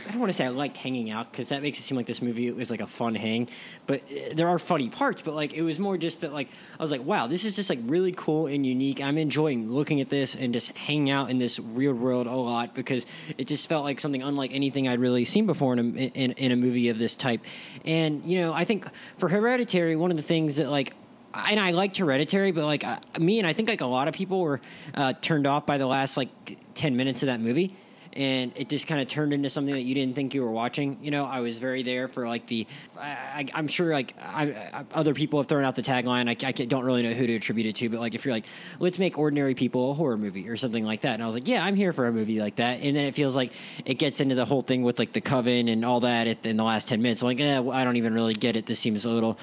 I 0.08 0.12
don't 0.12 0.20
want 0.20 0.30
to 0.30 0.34
say 0.34 0.46
I 0.46 0.50
liked 0.50 0.78
hanging 0.78 1.10
out 1.10 1.32
because 1.32 1.50
that 1.50 1.62
makes 1.62 1.80
it 1.80 1.84
seem 1.84 1.96
like 1.96 2.06
this 2.06 2.22
movie 2.22 2.52
was 2.52 2.70
like 2.70 2.82
a 2.82 2.88
fun 2.88 3.16
hang, 3.16 3.50
but 3.88 4.02
uh, 4.04 4.34
there 4.36 4.50
are 4.50 4.60
funny 4.60 4.90
parts. 4.90 5.22
But 5.22 5.34
like 5.34 5.54
it 5.54 5.62
was 5.62 5.80
more 5.80 5.98
just 5.98 6.22
that 6.22 6.34
like 6.34 6.50
I 6.78 6.84
was 6.84 6.92
like, 6.92 7.04
wow, 7.04 7.28
this 7.28 7.46
is 7.46 7.56
just 7.56 7.70
like 7.70 7.80
really 7.84 8.12
cool 8.12 8.48
and 8.48 8.66
unique. 8.66 9.02
I'm 9.02 9.18
enjoying 9.18 9.72
looking 9.72 10.02
at 10.02 10.10
this 10.10 10.36
and 10.36 10.54
just 10.54 10.76
hanging 10.76 11.10
out 11.10 11.30
in 11.30 11.40
this 11.40 11.60
real 11.60 11.94
world 11.94 12.28
a 12.28 12.36
lot 12.36 12.76
because 12.76 13.06
it 13.38 13.46
just 13.46 13.70
felt 13.70 13.86
like 13.86 14.00
something 14.00 14.22
unlike 14.22 14.52
anything 14.54 14.88
I'd 14.88 15.00
really 15.00 15.26
seen 15.26 15.46
before 15.46 15.74
in 15.74 15.80
a, 15.80 16.00
in, 16.00 16.32
in 16.34 16.52
a 16.52 16.56
movie 16.56 16.90
of 16.90 16.98
this 16.98 17.16
type. 17.16 17.42
And 17.86 18.24
you 18.26 18.38
know, 18.40 18.54
I 18.54 18.66
think 18.66 18.88
for 19.18 19.30
Hereditary, 19.30 19.96
one 19.96 20.12
of 20.12 20.18
the 20.18 20.24
things 20.24 20.58
that 20.58 20.70
like 20.70 20.94
and 21.34 21.60
I 21.60 21.72
liked 21.72 21.98
Hereditary, 21.98 22.52
but 22.52 22.66
like 22.66 22.84
uh, 22.84 23.00
me 23.20 23.40
and 23.40 23.48
I 23.48 23.54
think 23.54 23.70
like 23.70 23.82
a 23.82 23.86
lot 23.86 24.08
of 24.08 24.14
people 24.14 24.42
were 24.42 24.60
uh, 24.94 25.14
turned 25.14 25.48
off 25.48 25.66
by 25.66 25.78
the 25.78 25.88
last 25.88 26.18
like 26.18 26.30
ten 26.76 26.98
minutes 26.98 27.24
of 27.24 27.28
that 27.28 27.40
movie 27.40 27.76
and 28.16 28.52
it 28.56 28.70
just 28.70 28.88
kind 28.88 29.02
of 29.02 29.08
turned 29.08 29.34
into 29.34 29.50
something 29.50 29.74
that 29.74 29.82
you 29.82 29.96
didn't 29.96 30.16
think 30.16 30.34
you 30.34 30.44
were 30.44 30.52
watching. 30.52 30.98
You 31.02 31.12
know, 31.12 31.26
I 31.26 31.40
was 31.40 31.60
very 31.60 31.84
there 31.84 32.08
for 32.08 32.28
like 32.28 32.48
the. 32.48 32.68
I, 32.98 33.48
am 33.54 33.68
sure 33.68 33.92
like 33.92 34.16
I, 34.22 34.44
I, 34.52 34.86
other 34.94 35.14
people 35.14 35.40
have 35.40 35.48
thrown 35.48 35.64
out 35.64 35.76
the 35.76 35.82
tagline. 35.82 36.30
I, 36.30 36.48
I 36.48 36.52
don't 36.52 36.86
really 36.86 37.04
know 37.04 37.14
who 37.14 37.28
to 37.28 37.36
attribute 37.36 37.68
it 37.68 37.76
to, 37.78 37.90
but 37.90 38.00
like 38.00 38.14
if 38.14 38.26
you're 38.26 38.34
like, 38.34 38.46
let's 38.80 39.00
make 39.00 39.18
ordinary 39.18 39.56
people 39.56 39.92
a 39.92 39.94
horror 39.94 40.18
movie 40.18 40.48
or 40.48 40.58
something 40.58 40.86
like 40.86 41.02
that, 41.02 41.16
and 41.16 41.24
I 41.24 41.26
was 41.26 41.36
like, 41.36 41.48
yeah, 41.48 41.64
I'm 41.64 41.76
here 41.76 41.94
for 41.94 42.08
a 42.08 42.12
movie 42.12 42.40
like 42.40 42.58
that. 42.58 42.82
And 42.82 42.96
then 42.96 43.06
it 43.06 43.16
feels 43.16 43.36
like 43.36 43.52
it 43.86 43.96
gets 43.96 44.20
into 44.20 44.36
the 44.36 44.46
whole 44.46 44.62
thing 44.62 44.84
with 44.84 45.00
like 45.00 45.14
the 45.14 45.22
coven 45.22 45.68
and 45.68 45.84
all 45.84 46.02
that 46.02 46.46
in 46.46 46.58
the 46.58 46.64
last 46.64 46.88
ten 46.88 47.02
minutes. 47.02 47.22
I'm 47.22 47.28
like, 47.28 47.40
eh, 47.40 47.60
I 47.60 47.84
don't 47.84 47.98
even 47.98 48.14
really 48.14 48.34
get 48.34 48.56
it. 48.56 48.66
This 48.66 48.80
seems 48.80 49.06
a 49.06 49.10
little, 49.10 49.38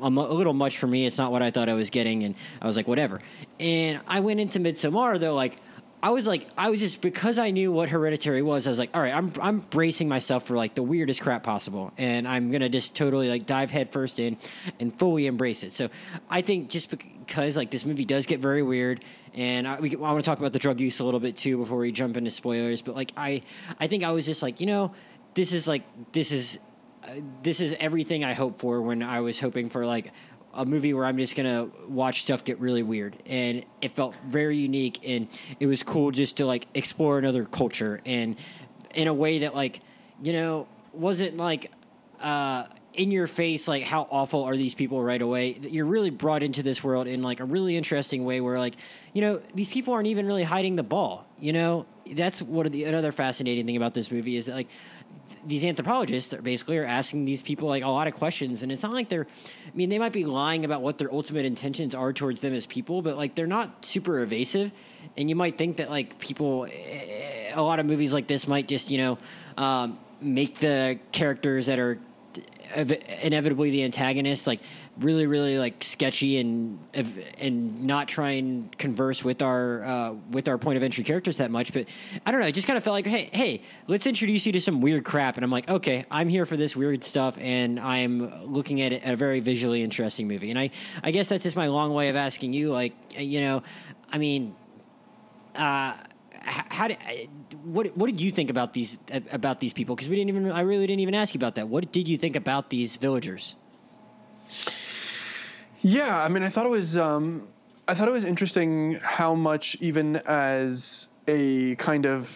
a, 0.00 0.08
little 0.08 0.54
much 0.54 0.78
for 0.78 0.86
me. 0.86 1.06
It's 1.06 1.18
not 1.18 1.32
what 1.32 1.42
I 1.42 1.50
thought 1.50 1.68
I 1.68 1.74
was 1.74 1.90
getting, 1.90 2.24
and 2.24 2.34
I 2.62 2.66
was 2.66 2.76
like, 2.76 2.88
whatever. 2.88 3.20
And 3.60 4.00
I 4.06 4.20
went 4.20 4.40
into 4.40 4.58
Midsommar 4.60 5.20
though, 5.20 5.34
like 5.34 5.58
I 6.00 6.10
was 6.10 6.28
like, 6.28 6.46
I 6.56 6.70
was 6.70 6.78
just 6.78 7.00
because 7.00 7.38
I 7.38 7.50
knew 7.50 7.72
what 7.72 7.88
Hereditary 7.88 8.42
was. 8.42 8.66
I 8.66 8.70
was 8.70 8.78
like, 8.78 8.90
all 8.94 9.02
right, 9.02 9.12
I'm 9.12 9.32
I'm 9.40 9.58
bracing 9.58 10.08
myself 10.08 10.46
for 10.46 10.56
like 10.56 10.74
the 10.74 10.82
weirdest 10.82 11.20
crap 11.20 11.42
possible, 11.42 11.92
and 11.98 12.26
I'm 12.28 12.52
gonna 12.52 12.68
just 12.68 12.94
totally 12.94 13.28
like 13.28 13.46
dive 13.46 13.70
headfirst 13.70 14.20
in 14.20 14.36
and 14.78 14.96
fully 14.96 15.26
embrace 15.26 15.64
it. 15.64 15.72
So 15.72 15.88
I 16.30 16.42
think 16.42 16.68
just 16.68 16.90
because 16.90 17.56
like 17.56 17.72
this 17.72 17.84
movie 17.84 18.04
does 18.04 18.26
get 18.26 18.38
very 18.38 18.62
weird, 18.62 19.04
and 19.34 19.66
I, 19.66 19.80
we, 19.80 19.90
I 19.96 19.98
want 19.98 20.24
to 20.24 20.28
talk 20.28 20.38
about 20.38 20.52
the 20.52 20.60
drug 20.60 20.78
use 20.78 21.00
a 21.00 21.04
little 21.04 21.20
bit 21.20 21.36
too 21.36 21.58
before 21.58 21.78
we 21.78 21.90
jump 21.90 22.16
into 22.16 22.30
spoilers. 22.30 22.80
But 22.80 22.94
like 22.94 23.12
I 23.16 23.42
I 23.80 23.88
think 23.88 24.04
I 24.04 24.12
was 24.12 24.24
just 24.24 24.42
like, 24.42 24.60
you 24.60 24.66
know, 24.66 24.94
this 25.34 25.52
is 25.52 25.66
like 25.66 25.82
this 26.12 26.32
is. 26.32 26.58
Uh, 27.04 27.20
this 27.44 27.60
is 27.60 27.76
everything 27.78 28.24
I 28.24 28.34
hoped 28.34 28.60
for 28.60 28.82
when 28.82 29.04
I 29.04 29.20
was 29.20 29.38
hoping 29.38 29.70
for 29.70 29.86
like 29.86 30.12
a 30.54 30.64
movie 30.64 30.94
where 30.94 31.04
I'm 31.04 31.18
just 31.18 31.36
gonna 31.36 31.68
watch 31.88 32.22
stuff 32.22 32.44
get 32.44 32.58
really 32.60 32.82
weird, 32.82 33.16
and 33.26 33.64
it 33.80 33.94
felt 33.94 34.14
very 34.26 34.56
unique, 34.56 35.00
and 35.06 35.28
it 35.60 35.66
was 35.66 35.82
cool 35.82 36.10
just 36.10 36.38
to 36.38 36.46
like 36.46 36.66
explore 36.74 37.18
another 37.18 37.44
culture, 37.44 38.00
and 38.04 38.36
in 38.94 39.08
a 39.08 39.14
way 39.14 39.40
that 39.40 39.54
like 39.54 39.80
you 40.22 40.32
know 40.32 40.66
wasn't 40.92 41.36
like 41.36 41.70
uh, 42.20 42.64
in 42.94 43.12
your 43.12 43.26
face 43.26 43.68
like 43.68 43.84
how 43.84 44.08
awful 44.10 44.42
are 44.42 44.56
these 44.56 44.74
people 44.74 45.02
right 45.02 45.22
away. 45.22 45.58
You're 45.60 45.86
really 45.86 46.10
brought 46.10 46.42
into 46.42 46.62
this 46.62 46.82
world 46.82 47.06
in 47.06 47.22
like 47.22 47.40
a 47.40 47.44
really 47.44 47.76
interesting 47.76 48.24
way 48.24 48.40
where 48.40 48.58
like 48.58 48.74
you 49.12 49.20
know 49.20 49.40
these 49.54 49.68
people 49.68 49.94
aren't 49.94 50.08
even 50.08 50.26
really 50.26 50.42
hiding 50.42 50.76
the 50.76 50.82
ball. 50.82 51.26
You 51.38 51.52
know 51.52 51.86
that's 52.10 52.40
what 52.42 52.70
the 52.72 52.84
another 52.84 53.12
fascinating 53.12 53.66
thing 53.66 53.76
about 53.76 53.94
this 53.94 54.10
movie 54.10 54.36
is 54.36 54.46
that 54.46 54.54
like 54.54 54.68
these 55.46 55.64
anthropologists 55.64 56.32
are 56.34 56.42
basically 56.42 56.78
are 56.78 56.84
asking 56.84 57.24
these 57.24 57.42
people 57.42 57.68
like 57.68 57.82
a 57.82 57.88
lot 57.88 58.06
of 58.06 58.14
questions 58.14 58.62
and 58.62 58.72
it's 58.72 58.82
not 58.82 58.92
like 58.92 59.08
they're 59.08 59.26
i 59.66 59.76
mean 59.76 59.88
they 59.88 59.98
might 59.98 60.12
be 60.12 60.24
lying 60.24 60.64
about 60.64 60.82
what 60.82 60.98
their 60.98 61.12
ultimate 61.12 61.44
intentions 61.44 61.94
are 61.94 62.12
towards 62.12 62.40
them 62.40 62.52
as 62.52 62.66
people 62.66 63.02
but 63.02 63.16
like 63.16 63.34
they're 63.34 63.46
not 63.46 63.84
super 63.84 64.20
evasive 64.20 64.70
and 65.16 65.28
you 65.28 65.36
might 65.36 65.58
think 65.58 65.76
that 65.76 65.90
like 65.90 66.18
people 66.18 66.66
a 66.66 67.60
lot 67.60 67.78
of 67.78 67.86
movies 67.86 68.12
like 68.12 68.26
this 68.26 68.46
might 68.46 68.68
just 68.68 68.90
you 68.90 68.98
know 68.98 69.18
um, 69.56 69.98
make 70.20 70.58
the 70.58 70.98
characters 71.12 71.66
that 71.66 71.78
are 71.78 71.98
inevitably 73.22 73.70
the 73.70 73.82
antagonists 73.82 74.46
like 74.46 74.60
really 74.98 75.26
really 75.26 75.58
like 75.58 75.82
sketchy 75.84 76.38
and 76.38 76.78
and 77.38 77.84
not 77.84 78.08
try 78.08 78.32
and 78.32 78.76
converse 78.78 79.24
with 79.24 79.42
our 79.42 79.84
uh, 79.84 80.12
with 80.30 80.48
our 80.48 80.58
point 80.58 80.76
of 80.76 80.82
entry 80.82 81.04
characters 81.04 81.36
that 81.36 81.50
much 81.50 81.72
but 81.72 81.86
i 82.26 82.30
don't 82.30 82.40
know 82.40 82.46
i 82.46 82.50
just 82.50 82.66
kind 82.66 82.76
of 82.76 82.84
felt 82.84 82.94
like 82.94 83.06
hey 83.06 83.30
hey 83.32 83.62
let's 83.86 84.06
introduce 84.06 84.46
you 84.46 84.52
to 84.52 84.60
some 84.60 84.80
weird 84.80 85.04
crap 85.04 85.36
and 85.36 85.44
i'm 85.44 85.50
like 85.50 85.68
okay 85.68 86.04
i'm 86.10 86.28
here 86.28 86.46
for 86.46 86.56
this 86.56 86.74
weird 86.74 87.04
stuff 87.04 87.36
and 87.38 87.78
i'm 87.78 88.44
looking 88.44 88.80
at 88.80 88.92
a 89.04 89.16
very 89.16 89.40
visually 89.40 89.82
interesting 89.82 90.26
movie 90.26 90.50
and 90.50 90.58
i 90.58 90.70
i 91.02 91.10
guess 91.10 91.28
that's 91.28 91.42
just 91.42 91.56
my 91.56 91.68
long 91.68 91.92
way 91.94 92.08
of 92.08 92.16
asking 92.16 92.52
you 92.52 92.72
like 92.72 92.94
you 93.16 93.40
know 93.40 93.62
i 94.12 94.18
mean 94.18 94.54
uh 95.54 95.94
how 96.48 96.88
did 96.88 96.98
what 97.64 97.96
what 97.96 98.06
did 98.06 98.20
you 98.20 98.30
think 98.30 98.50
about 98.50 98.72
these 98.72 98.98
about 99.30 99.60
these 99.60 99.72
people? 99.72 99.94
Because 99.94 100.08
we 100.08 100.16
didn't 100.16 100.30
even 100.30 100.50
I 100.50 100.60
really 100.60 100.86
didn't 100.86 101.00
even 101.00 101.14
ask 101.14 101.34
you 101.34 101.38
about 101.38 101.56
that. 101.56 101.68
What 101.68 101.92
did 101.92 102.08
you 102.08 102.16
think 102.16 102.36
about 102.36 102.70
these 102.70 102.96
villagers? 102.96 103.54
Yeah, 105.80 106.22
I 106.22 106.28
mean, 106.28 106.42
I 106.42 106.48
thought 106.48 106.66
it 106.66 106.70
was 106.70 106.96
um, 106.96 107.46
I 107.86 107.94
thought 107.94 108.08
it 108.08 108.12
was 108.12 108.24
interesting 108.24 108.98
how 109.02 109.34
much 109.34 109.76
even 109.80 110.16
as 110.26 111.08
a 111.26 111.74
kind 111.76 112.06
of 112.06 112.30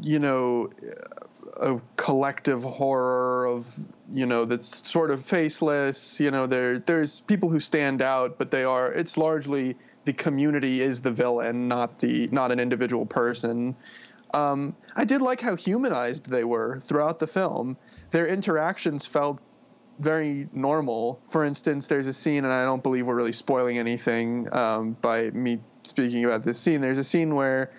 you 0.00 0.18
know 0.18 0.70
a 1.60 1.78
collective 1.96 2.62
horror 2.62 3.46
of 3.46 3.72
you 4.12 4.26
know 4.26 4.44
that's 4.44 4.88
sort 4.88 5.10
of 5.10 5.24
faceless. 5.24 6.18
You 6.18 6.30
know, 6.30 6.46
there 6.46 6.78
there's 6.80 7.20
people 7.20 7.48
who 7.48 7.60
stand 7.60 8.02
out, 8.02 8.38
but 8.38 8.50
they 8.50 8.64
are 8.64 8.92
it's 8.92 9.16
largely 9.16 9.76
the 10.04 10.12
community 10.12 10.82
is 10.82 11.00
the 11.00 11.10
villain, 11.10 11.68
not 11.68 12.00
the 12.00 12.28
not 12.28 12.50
an 12.50 12.58
individual 12.58 13.06
person. 13.06 13.76
Um, 14.32 14.76
I 14.94 15.04
did 15.04 15.22
like 15.22 15.40
how 15.40 15.56
humanized 15.56 16.30
they 16.30 16.44
were 16.44 16.80
throughout 16.80 17.18
the 17.18 17.26
film. 17.26 17.76
Their 18.10 18.26
interactions 18.26 19.06
felt 19.06 19.40
very 20.00 20.48
normal. 20.52 21.20
For 21.30 21.44
instance, 21.44 21.86
there's 21.86 22.06
a 22.06 22.12
scene, 22.12 22.44
and 22.44 22.52
I 22.52 22.64
don't 22.64 22.82
believe 22.82 23.06
we're 23.06 23.14
really 23.14 23.32
spoiling 23.32 23.78
anything 23.78 24.52
um, 24.54 24.96
by 25.00 25.30
me 25.30 25.60
speaking 25.84 26.24
about 26.24 26.44
this 26.44 26.58
scene. 26.58 26.80
There's 26.80 26.98
a 26.98 27.04
scene 27.04 27.34
where 27.34 27.70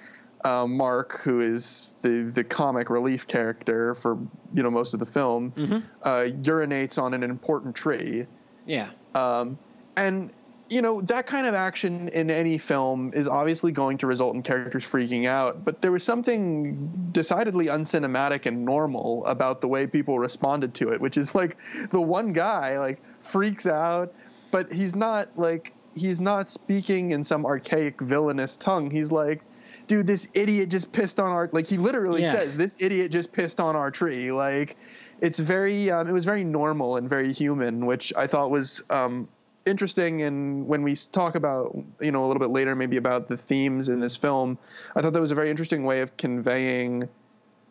um, 0.46 0.76
Mark, 0.78 1.22
who 1.22 1.40
is 1.40 1.88
the 2.02 2.32
the 2.34 2.44
comic 2.44 2.90
relief 2.90 3.28
character 3.28 3.96
for 3.96 4.18
you 4.54 4.64
know 4.64 4.72
most 4.72 4.94
of 4.94 5.00
the 5.00 5.06
film, 5.06 5.52
mm-hmm. 5.52 5.80
uh, 6.04 6.30
urinates 6.42 7.02
on 7.02 7.14
an 7.14 7.24
important 7.24 7.76
tree. 7.76 8.26
Yeah. 8.66 8.90
Um, 9.16 9.58
and 9.98 10.32
you 10.72 10.82
know, 10.82 11.02
that 11.02 11.28
kind 11.28 11.46
of 11.46 11.54
action 11.54 12.08
in 12.10 12.32
any 12.32 12.58
film 12.58 13.12
is 13.14 13.28
obviously 13.28 13.74
going 13.74 13.98
to 13.98 14.08
result 14.08 14.36
in 14.36 14.42
characters 14.42 14.86
freaking 14.86 15.28
out, 15.28 15.66
but 15.66 15.82
there 15.82 15.92
was 15.92 16.02
something 16.02 17.10
decidedly 17.12 17.66
uncinematic 17.66 18.46
and 18.46 18.64
normal 18.64 19.26
about 19.26 19.60
the 19.60 19.68
way 19.68 19.86
people 19.86 20.18
responded 20.18 20.74
to 20.76 20.90
it, 20.94 21.02
which 21.02 21.18
is 21.18 21.36
like 21.36 21.58
the 21.92 22.00
one 22.00 22.32
guy 22.32 22.80
like 22.80 23.02
freaks 23.22 23.68
out, 23.68 24.14
but 24.50 24.72
he's 24.72 24.96
not 24.96 25.28
like 25.36 25.74
he's 25.94 26.22
not 26.22 26.50
speaking 26.50 27.12
in 27.12 27.26
some 27.26 27.46
archaic 27.46 28.00
villainous 28.00 28.56
tongue. 28.56 28.90
He's 28.90 29.12
like, 29.12 29.42
dude, 29.88 30.08
this 30.08 30.30
idiot 30.34 30.70
just 30.70 30.94
pissed 30.94 31.20
on 31.20 31.32
our 31.32 31.50
like 31.52 31.68
he 31.68 31.78
literally 31.78 32.22
yeah. 32.22 32.34
says, 32.34 32.56
this 32.56 32.82
idiot 32.82 33.12
just 33.12 33.34
pissed 33.34 33.60
on 33.60 33.76
our 33.76 33.92
tree. 33.92 34.32
Like 34.32 34.78
it's 35.20 35.38
very 35.38 35.92
um, 35.92 36.08
it 36.08 36.14
was 36.14 36.24
very 36.24 36.46
normal 36.46 36.96
and 36.96 37.10
very 37.10 37.34
human, 37.34 37.86
which 37.86 38.14
I 38.16 38.26
thought 38.26 38.52
was 38.52 38.82
um, 38.90 39.28
interesting 39.66 40.24
and 40.24 40.68
when 40.68 40.82
we 40.82 40.96
talk 40.96 41.36
about 41.36 41.78
you 42.00 42.12
know 42.12 42.26
a 42.26 42.28
little 42.28 42.40
bit 42.40 42.50
later 42.50 42.76
maybe 42.76 42.98
about 42.98 43.28
the 43.28 43.38
themes 43.38 43.90
in 43.90 44.00
this 44.00 44.16
film 44.16 44.58
i 44.96 45.02
thought 45.02 45.14
that 45.14 45.22
was 45.22 45.30
a 45.30 45.36
very 45.36 45.52
interesting 45.52 45.84
way 45.84 46.02
of 46.02 46.18
conveying 46.18 47.08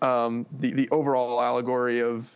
um, 0.03 0.46
the 0.59 0.72
the 0.72 0.88
overall 0.90 1.40
allegory 1.42 2.00
of 2.00 2.35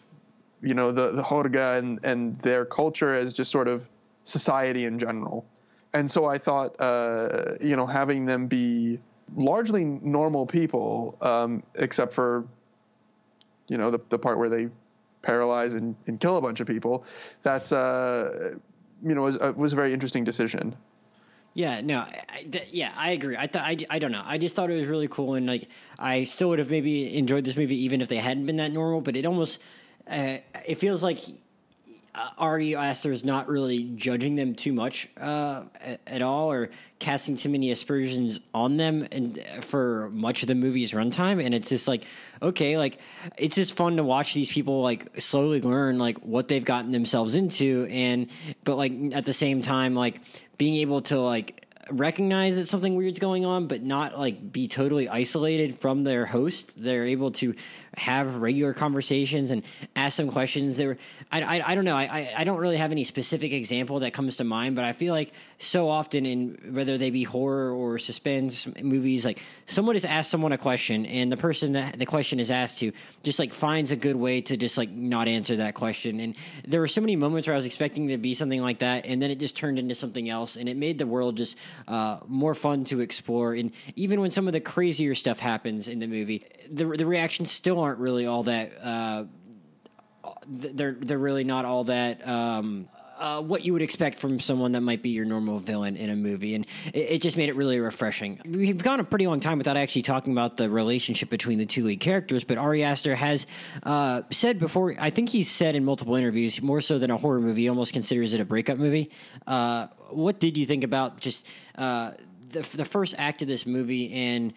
you 0.62 0.74
know 0.74 0.92
the 0.92 1.10
the 1.10 1.22
Hårga 1.22 1.78
and 1.78 2.00
and 2.02 2.36
their 2.36 2.64
culture 2.64 3.14
as 3.14 3.32
just 3.32 3.50
sort 3.50 3.68
of 3.68 3.88
society 4.24 4.86
in 4.86 4.98
general. 4.98 5.44
And 5.92 6.10
so 6.10 6.24
i 6.26 6.38
thought 6.38 6.74
uh, 6.80 7.54
you 7.60 7.76
know 7.76 7.86
having 7.86 8.26
them 8.26 8.46
be 8.46 8.98
largely 9.36 9.84
normal 9.84 10.46
people 10.46 11.16
um, 11.20 11.62
except 11.74 12.12
for 12.12 12.46
you 13.68 13.78
know 13.78 13.90
the, 13.90 14.00
the 14.08 14.18
part 14.18 14.38
where 14.38 14.48
they 14.48 14.68
paralyze 15.22 15.74
and, 15.74 15.96
and 16.06 16.20
kill 16.20 16.36
a 16.36 16.40
bunch 16.40 16.60
of 16.60 16.66
people 16.66 17.04
that's 17.42 17.72
uh, 17.72 18.56
you 19.02 19.14
know 19.14 19.22
was, 19.22 19.36
uh, 19.36 19.52
was 19.56 19.72
a 19.72 19.76
very 19.76 19.92
interesting 19.92 20.24
decision. 20.24 20.76
Yeah, 21.54 21.80
no, 21.82 22.00
I, 22.00 22.42
th- 22.50 22.68
yeah, 22.72 22.92
I 22.96 23.10
agree. 23.10 23.36
I 23.36 23.46
thought 23.46 23.62
I, 23.62 23.76
I 23.88 23.98
don't 24.00 24.10
know. 24.10 24.22
I 24.24 24.38
just 24.38 24.56
thought 24.56 24.70
it 24.70 24.76
was 24.76 24.88
really 24.88 25.06
cool, 25.06 25.34
and 25.34 25.46
like 25.46 25.68
I 25.98 26.24
still 26.24 26.48
would 26.48 26.58
have 26.58 26.70
maybe 26.70 27.16
enjoyed 27.16 27.44
this 27.44 27.56
movie 27.56 27.76
even 27.84 28.02
if 28.02 28.08
they 28.08 28.16
hadn't 28.16 28.46
been 28.46 28.56
that 28.56 28.72
normal. 28.72 29.00
But 29.00 29.16
it 29.16 29.24
almost 29.24 29.60
uh, 30.10 30.38
it 30.66 30.78
feels 30.78 31.02
like 31.02 31.20
Ari 32.38 32.76
Aster 32.76 33.10
is 33.10 33.24
not 33.24 33.48
really 33.48 33.82
judging 33.82 34.36
them 34.36 34.54
too 34.54 34.72
much 34.72 35.08
uh, 35.20 35.64
at, 36.06 36.22
all, 36.22 36.50
or 36.50 36.70
casting 36.98 37.36
too 37.36 37.48
many 37.48 37.70
aspersions 37.70 38.38
on 38.52 38.76
them, 38.76 39.06
and 39.10 39.42
for 39.62 40.10
much 40.12 40.42
of 40.42 40.48
the 40.48 40.54
movie's 40.54 40.92
runtime. 40.92 41.44
And 41.44 41.54
it's 41.54 41.68
just 41.68 41.88
like, 41.88 42.04
okay, 42.40 42.78
like 42.78 42.98
it's 43.36 43.56
just 43.56 43.76
fun 43.76 43.96
to 43.96 44.04
watch 44.04 44.32
these 44.32 44.50
people 44.50 44.82
like 44.82 45.20
slowly 45.20 45.60
learn 45.60 45.98
like 45.98 46.18
what 46.18 46.46
they've 46.48 46.64
gotten 46.64 46.92
themselves 46.92 47.34
into, 47.34 47.86
and 47.90 48.28
but 48.62 48.76
like 48.76 48.92
at 49.12 49.26
the 49.26 49.32
same 49.32 49.62
time, 49.62 49.94
like 49.94 50.20
being 50.56 50.76
able 50.76 51.02
to 51.02 51.18
like 51.18 51.64
recognize 51.90 52.56
that 52.56 52.68
something 52.68 52.94
weird's 52.94 53.18
going 53.18 53.44
on, 53.44 53.66
but 53.66 53.82
not 53.82 54.18
like 54.18 54.52
be 54.52 54.68
totally 54.68 55.08
isolated 55.08 55.78
from 55.78 56.04
their 56.04 56.26
host. 56.26 56.72
They're 56.76 57.06
able 57.06 57.32
to 57.32 57.54
have 57.96 58.36
regular 58.36 58.74
conversations 58.74 59.50
and 59.50 59.62
ask 59.94 60.16
some 60.16 60.30
questions. 60.30 60.76
There, 60.76 60.98
I, 61.30 61.42
I, 61.42 61.70
I 61.70 61.74
don't 61.74 61.84
know. 61.84 61.96
I, 61.96 62.32
I 62.36 62.44
don't 62.44 62.58
really 62.58 62.76
have 62.76 62.92
any 62.92 63.04
specific 63.04 63.52
example 63.52 64.00
that 64.00 64.12
comes 64.12 64.36
to 64.36 64.44
mind, 64.44 64.76
but 64.76 64.84
I 64.84 64.92
feel 64.92 65.14
like 65.14 65.32
so 65.58 65.88
often 65.88 66.26
in 66.26 66.58
whether 66.72 66.98
they 66.98 67.10
be 67.10 67.24
horror 67.24 67.72
or 67.72 67.98
suspense 67.98 68.66
movies, 68.82 69.24
like 69.24 69.40
someone 69.66 69.94
has 69.94 70.04
asked 70.04 70.30
someone 70.30 70.52
a 70.52 70.58
question, 70.58 71.06
and 71.06 71.30
the 71.30 71.36
person 71.36 71.72
that 71.72 71.98
the 71.98 72.06
question 72.06 72.40
is 72.40 72.50
asked 72.50 72.78
to 72.78 72.92
just 73.22 73.38
like 73.38 73.52
finds 73.52 73.90
a 73.90 73.96
good 73.96 74.16
way 74.16 74.40
to 74.40 74.56
just 74.56 74.76
like 74.76 74.90
not 74.90 75.28
answer 75.28 75.56
that 75.56 75.74
question. 75.74 76.20
And 76.20 76.36
there 76.66 76.80
were 76.80 76.88
so 76.88 77.00
many 77.00 77.16
moments 77.16 77.48
where 77.48 77.54
I 77.54 77.56
was 77.56 77.66
expecting 77.66 78.08
to 78.08 78.18
be 78.18 78.34
something 78.34 78.60
like 78.60 78.80
that, 78.80 79.06
and 79.06 79.22
then 79.22 79.30
it 79.30 79.38
just 79.38 79.56
turned 79.56 79.78
into 79.78 79.94
something 79.94 80.28
else, 80.28 80.56
and 80.56 80.68
it 80.68 80.76
made 80.76 80.98
the 80.98 81.06
world 81.06 81.36
just 81.36 81.56
uh, 81.88 82.18
more 82.26 82.54
fun 82.54 82.84
to 82.86 83.00
explore. 83.00 83.54
And 83.54 83.72
even 83.96 84.20
when 84.20 84.30
some 84.30 84.46
of 84.46 84.52
the 84.52 84.60
crazier 84.60 85.14
stuff 85.14 85.38
happens 85.38 85.88
in 85.88 85.98
the 85.98 86.06
movie, 86.06 86.46
the 86.70 86.84
the 86.84 87.06
reactions 87.06 87.50
still 87.50 87.78
aren't 87.84 88.00
really 88.00 88.26
all 88.26 88.42
that. 88.44 88.72
Uh, 88.82 89.24
they're 90.46 90.92
they're 90.92 91.18
really 91.18 91.44
not 91.44 91.64
all 91.64 91.84
that. 91.84 92.26
Um, 92.26 92.88
uh, 93.18 93.40
what 93.40 93.64
you 93.64 93.72
would 93.72 93.82
expect 93.82 94.18
from 94.18 94.40
someone 94.40 94.72
that 94.72 94.80
might 94.80 95.02
be 95.02 95.10
your 95.10 95.24
normal 95.24 95.58
villain 95.58 95.96
in 95.96 96.10
a 96.10 96.16
movie, 96.16 96.54
and 96.54 96.66
it, 96.92 97.10
it, 97.10 97.22
just 97.22 97.36
made 97.36 97.48
it 97.48 97.56
really 97.56 97.78
refreshing. 97.78 98.40
We've 98.44 98.82
gone 98.82 99.00
a 99.00 99.04
pretty 99.04 99.26
long 99.26 99.40
time 99.40 99.58
without 99.58 99.76
actually 99.76 100.02
talking 100.02 100.32
about 100.32 100.56
the 100.56 100.68
relationship 100.68 101.30
between 101.30 101.58
the 101.58 101.66
two 101.66 101.84
lead 101.84 102.00
characters, 102.00 102.44
but 102.44 102.58
Ari 102.58 102.82
Aster 102.82 103.14
has 103.14 103.46
uh, 103.84 104.22
said 104.30 104.58
before. 104.58 104.96
I 104.98 105.10
think 105.10 105.28
he's 105.28 105.50
said 105.50 105.76
in 105.76 105.84
multiple 105.84 106.16
interviews, 106.16 106.60
more 106.60 106.80
so 106.80 106.98
than 106.98 107.10
a 107.10 107.16
horror 107.16 107.40
movie, 107.40 107.68
almost 107.68 107.92
considers 107.92 108.34
it 108.34 108.40
a 108.40 108.44
breakup 108.44 108.78
movie. 108.78 109.10
Uh, 109.46 109.86
what 110.10 110.40
did 110.40 110.56
you 110.56 110.66
think 110.66 110.84
about 110.84 111.20
just? 111.20 111.46
Uh, 111.76 112.12
the, 112.54 112.60
the 112.76 112.84
first 112.84 113.16
act 113.18 113.42
of 113.42 113.48
this 113.48 113.66
movie 113.66 114.12
and 114.12 114.54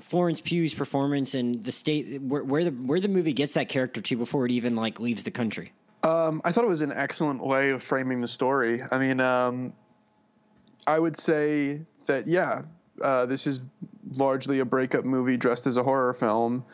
Florence 0.00 0.40
Pugh's 0.40 0.74
performance 0.74 1.34
and 1.34 1.64
the 1.64 1.72
state 1.72 2.20
where, 2.22 2.44
where 2.44 2.64
the 2.64 2.70
where 2.70 3.00
the 3.00 3.08
movie 3.08 3.32
gets 3.32 3.54
that 3.54 3.68
character 3.68 4.00
to 4.00 4.16
before 4.16 4.46
it 4.46 4.52
even 4.52 4.76
like 4.76 5.00
leaves 5.00 5.24
the 5.24 5.30
country. 5.30 5.72
Um, 6.02 6.40
I 6.44 6.52
thought 6.52 6.64
it 6.64 6.68
was 6.68 6.80
an 6.80 6.92
excellent 6.92 7.44
way 7.44 7.70
of 7.70 7.82
framing 7.82 8.20
the 8.20 8.28
story. 8.28 8.82
I 8.90 8.98
mean, 8.98 9.20
um, 9.20 9.72
I 10.86 10.98
would 10.98 11.18
say 11.18 11.80
that 12.06 12.26
yeah, 12.26 12.62
uh, 13.02 13.26
this 13.26 13.46
is 13.46 13.60
largely 14.14 14.60
a 14.60 14.64
breakup 14.64 15.04
movie 15.04 15.36
dressed 15.36 15.66
as 15.66 15.76
a 15.76 15.82
horror 15.82 16.14
film, 16.14 16.64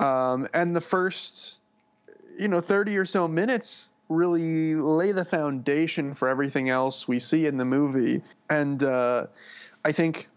um, 0.00 0.48
and 0.54 0.74
the 0.74 0.80
first, 0.80 1.62
you 2.38 2.48
know, 2.48 2.60
thirty 2.60 2.96
or 2.96 3.04
so 3.04 3.28
minutes 3.28 3.90
really 4.08 4.74
lay 4.74 5.12
the 5.12 5.24
foundation 5.24 6.14
for 6.14 6.28
everything 6.28 6.68
else 6.68 7.08
we 7.08 7.18
see 7.18 7.46
in 7.46 7.56
the 7.56 7.64
movie, 7.64 8.22
and 8.50 8.82
uh, 8.82 9.26
I 9.84 9.92
think 9.92 10.28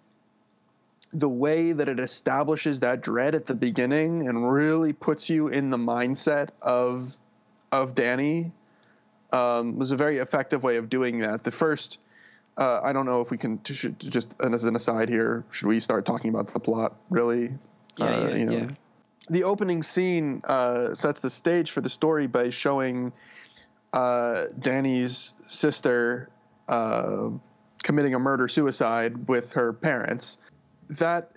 the 1.14 1.30
way 1.30 1.72
that 1.72 1.88
it 1.88 2.00
establishes 2.00 2.82
that 2.82 3.02
dread 3.02 3.36
at 3.36 3.46
the 3.46 3.56
beginning 3.56 4.28
and 4.28 4.52
really 4.52 4.94
puts 4.94 5.30
you 5.30 5.48
in 5.48 5.70
the 5.70 5.78
mindset 5.78 6.50
of 6.62 7.16
of 7.72 7.96
Danny 7.96 8.52
um, 9.32 9.78
was 9.78 9.92
a 9.92 9.98
very 9.98 10.18
effective 10.18 10.64
way 10.64 10.78
of 10.78 10.90
doing 10.90 11.20
that. 11.20 11.44
The 11.44 11.52
first, 11.52 12.00
uh, 12.58 12.82
I 12.84 12.94
don't 12.94 13.06
know 13.06 13.22
if 13.22 13.32
we 13.32 13.38
can 13.38 13.62
should 13.64 14.00
just 14.00 14.36
and 14.40 14.54
as 14.54 14.64
an 14.64 14.76
aside 14.76 15.10
here, 15.10 15.46
should 15.52 15.68
we 15.68 15.80
start 15.80 16.06
talking 16.06 16.30
about 16.30 16.48
the 16.48 16.60
plot? 16.60 16.96
Really, 17.10 17.54
yeah, 17.98 18.06
uh, 18.06 18.28
yeah, 18.28 18.36
you 18.36 18.46
know, 18.46 18.58
yeah. 18.58 18.70
The 19.30 19.44
opening 19.44 19.84
scene 19.84 20.42
uh, 20.46 20.96
sets 20.96 21.20
the 21.20 21.30
stage 21.30 21.72
for 21.72 21.82
the 21.82 21.90
story 21.90 22.28
by 22.28 22.50
showing 22.50 23.12
uh, 23.92 24.46
Danny's 24.58 25.34
sister 25.46 26.30
uh, 26.70 27.30
committing 27.84 28.14
a 28.14 28.20
murder 28.20 28.48
suicide 28.48 29.28
with 29.28 29.54
her 29.54 29.74
parents. 29.74 30.38
That 30.90 31.32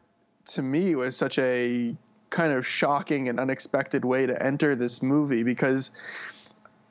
to 0.47 0.63
me 0.63 0.95
was 0.95 1.17
such 1.17 1.39
a 1.39 1.97
kind 2.31 2.53
of 2.53 2.67
shocking 2.67 3.29
and 3.29 3.41
unexpected 3.41 4.05
way 4.05 4.27
to 4.27 4.41
enter 4.43 4.75
this 4.75 5.03
movie 5.03 5.43
because 5.43 5.91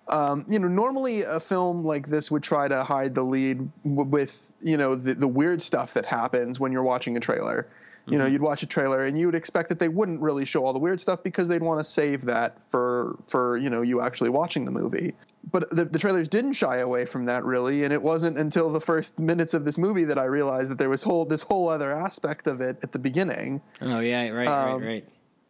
um, 0.10 0.46
you 0.50 0.60
know 0.60 0.68
normally 0.68 1.22
a 1.22 1.40
film 1.40 1.84
like 1.86 2.08
this 2.10 2.30
would 2.30 2.44
try 2.44 2.68
to 2.68 2.84
hide 2.84 3.16
the 3.16 3.24
lead 3.24 3.70
w- 3.84 4.10
with 4.10 4.52
you 4.60 4.78
know 4.78 4.96
the, 4.96 5.14
the 5.14 5.28
weird 5.28 5.62
stuff 5.62 5.94
that 5.94 6.06
happens 6.06 6.60
when 6.60 6.72
you're 6.72 6.84
watching 6.84 7.16
a 7.16 7.20
trailer 7.20 7.68
you 8.06 8.18
know 8.18 8.24
mm-hmm. 8.24 8.34
you'd 8.34 8.42
watch 8.42 8.64
a 8.64 8.66
trailer 8.66 9.06
and 9.06 9.20
you 9.20 9.28
would 9.28 9.36
expect 9.36 9.70
that 9.70 9.80
they 9.80 9.88
wouldn't 9.88 10.20
really 10.20 10.46
show 10.46 10.66
all 10.66 10.74
the 10.74 10.80
weird 10.80 11.00
stuff 11.00 11.22
because 11.24 11.48
they'd 11.48 11.62
want 11.62 11.80
to 11.80 11.84
save 11.84 12.26
that 12.26 12.58
for 12.72 13.18
for 13.28 13.58
you 13.58 13.70
know 13.70 13.82
you 13.82 14.02
actually 14.02 14.30
watching 14.30 14.66
the 14.66 14.72
movie 14.72 15.14
but 15.52 15.70
the, 15.70 15.86
the 15.86 16.00
trailers 16.00 16.28
didn't 16.28 16.54
shy 16.54 16.78
away 16.78 17.06
from 17.06 17.26
that 17.26 17.44
really 17.44 17.84
and 17.84 17.94
it 17.94 18.02
wasn't 18.02 18.38
until 18.38 18.70
the 18.70 18.82
first 18.82 19.18
minutes 19.20 19.54
of 19.54 19.66
this 19.66 19.78
movie 19.78 20.04
that 20.04 20.18
i 20.18 20.26
realized 20.26 20.70
that 20.70 20.78
there 20.78 20.90
was 20.90 21.02
whole 21.02 21.26
this 21.26 21.44
whole 21.44 21.70
other 21.70 21.92
aspect 21.92 22.48
of 22.48 22.62
it 22.62 22.78
at 22.84 22.92
the 22.92 23.00
beginning 23.00 23.62
oh 23.82 24.00
yeah 24.00 24.28
right 24.30 24.48
um, 24.48 24.82
right 24.82 24.88
right 24.88 25.08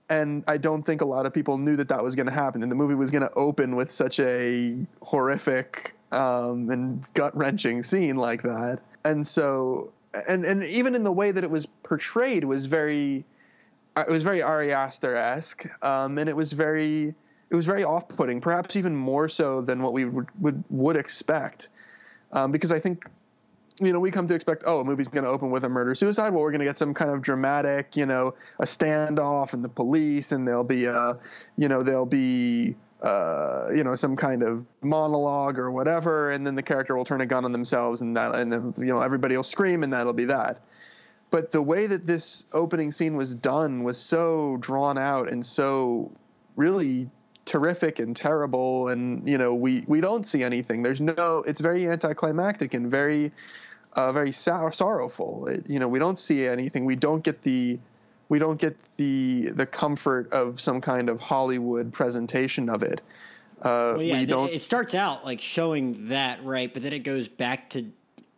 and 0.10 0.44
I 0.48 0.58
don't 0.58 0.84
think 0.84 1.02
a 1.02 1.06
lot 1.06 1.26
of 1.26 1.34
people 1.34 1.58
knew 1.58 1.76
that 1.76 1.90
that 1.90 2.04
was 2.04 2.16
going 2.16 2.26
to 2.26 2.34
happen, 2.34 2.64
and 2.64 2.72
the 2.72 2.76
movie 2.76 2.96
was 2.96 3.12
going 3.12 3.22
to 3.22 3.34
open 3.34 3.76
with 3.76 3.92
such 3.92 4.20
a 4.20 4.76
horrific 5.02 5.94
um, 6.12 6.70
and 6.72 7.14
gut 7.14 7.38
wrenching 7.38 7.84
scene 7.84 8.16
like 8.16 8.42
that. 8.42 8.80
And 9.06 9.26
so, 9.26 9.92
and 10.28 10.46
and 10.46 10.64
even 10.64 10.96
in 10.96 11.04
the 11.04 11.12
way 11.12 11.32
that 11.32 11.44
it 11.44 11.50
was 11.50 11.68
portrayed 11.84 12.44
was 12.44 12.66
very, 12.66 13.24
it 13.96 14.10
was 14.10 14.24
very 14.24 14.42
Ari 14.42 14.74
Aster 14.74 15.16
esque, 15.16 15.66
um, 15.84 16.18
and 16.18 16.28
it 16.28 16.36
was 16.36 16.54
very, 16.54 17.14
it 17.50 17.56
was 17.56 17.66
very 17.66 17.84
off 17.84 18.08
putting, 18.08 18.42
perhaps 18.42 18.76
even 18.76 18.96
more 18.96 19.28
so 19.30 19.62
than 19.62 19.82
what 19.82 19.94
we 19.94 20.06
would 20.06 20.28
would, 20.42 20.64
would 20.70 20.98
expect, 20.98 21.70
um, 22.32 22.52
because 22.52 22.72
I 22.72 22.80
think 22.80 23.06
you 23.82 23.94
know, 23.94 24.00
we 24.00 24.12
come 24.12 24.28
to 24.28 24.34
expect, 24.34 24.64
oh, 24.66 24.82
a 24.82 24.84
movie's 24.84 25.08
going 25.08 25.24
to 25.24 25.30
open 25.30 25.52
with 25.52 25.64
a 25.64 25.70
murder 25.70 25.96
suicide. 25.96 26.34
Well, 26.34 26.42
we're 26.42 26.52
going 26.52 26.60
to 26.60 26.66
get 26.66 26.78
some 26.78 26.94
kind 26.94 27.12
of 27.12 27.22
dramatic, 27.22 27.96
you 27.96 28.06
know, 28.06 28.36
a 28.60 28.66
standoff 28.66 29.54
and 29.54 29.64
the 29.64 29.70
police, 29.70 30.32
and 30.32 30.48
there'll 30.48 30.64
be 30.64 30.86
a, 30.86 31.18
you 31.58 31.70
know, 31.70 31.82
there'll 31.82 32.06
be, 32.06 32.76
uh, 33.02 33.70
you 33.74 33.84
know, 33.84 33.96
some 33.96 34.18
kind 34.18 34.44
of 34.44 34.66
monologue 34.82 35.58
or 35.58 35.72
whatever, 35.72 36.32
and 36.32 36.46
then 36.46 36.56
the 36.56 36.64
character 36.64 36.96
will 36.96 37.06
turn 37.06 37.22
a 37.22 37.26
gun 37.26 37.46
on 37.46 37.54
themselves, 37.54 38.02
and 38.02 38.18
that, 38.18 38.36
and 38.36 38.52
then 38.52 38.74
you 38.78 38.86
know, 38.86 39.00
everybody 39.00 39.36
will 39.36 39.44
scream, 39.44 39.84
and 39.84 39.94
that'll 39.94 40.12
be 40.12 40.26
that. 40.26 40.62
But 41.32 41.52
the 41.52 41.62
way 41.62 41.86
that 41.86 42.08
this 42.08 42.46
opening 42.52 42.92
scene 42.92 43.16
was 43.16 43.34
done 43.34 43.84
was 43.84 43.98
so 43.98 44.58
drawn 44.60 44.98
out 44.98 45.32
and 45.32 45.46
so 45.46 46.12
really 46.56 47.10
terrific 47.46 48.00
and 48.00 48.16
terrible 48.16 48.90
and 48.90 49.28
you 49.28 49.38
know 49.38 49.56
we 49.56 49.84
we 49.88 50.02
don't 50.02 50.28
see 50.28 50.44
anything 50.44 50.84
there's 50.84 51.02
no 51.02 51.44
it's 51.48 51.62
very 51.62 51.88
anticlimactic 51.88 52.76
and 52.76 52.92
very 52.92 53.32
uh, 53.94 54.12
very 54.12 54.32
sor- 54.32 54.72
sorrowful. 54.72 55.48
It, 55.48 55.70
you 55.70 55.80
know, 55.80 55.88
we 55.88 56.00
don't 56.00 56.20
see 56.20 56.48
anything. 56.48 56.86
We 56.86 56.96
don't 56.96 57.24
get 57.24 57.42
the 57.44 57.80
we 58.30 58.40
don't 58.40 58.60
get 58.60 58.78
the 58.98 59.50
the 59.50 59.66
comfort 59.66 60.32
of 60.32 60.62
some 60.62 60.82
kind 60.82 61.10
of 61.10 61.20
Hollywood 61.20 61.92
presentation 61.92 62.70
of 62.70 62.84
it. 62.84 63.02
Uh, 63.62 63.94
well, 63.98 64.02
yeah, 64.02 64.20
we 64.20 64.26
don't. 64.26 64.54
It 64.54 64.62
starts 64.62 64.96
out 64.96 65.26
like 65.26 65.42
showing 65.42 66.10
that 66.10 66.44
right, 66.44 66.74
but 66.74 66.84
then 66.84 66.94
it 66.94 67.00
goes 67.00 67.28
back 67.28 67.72
to. 67.72 67.92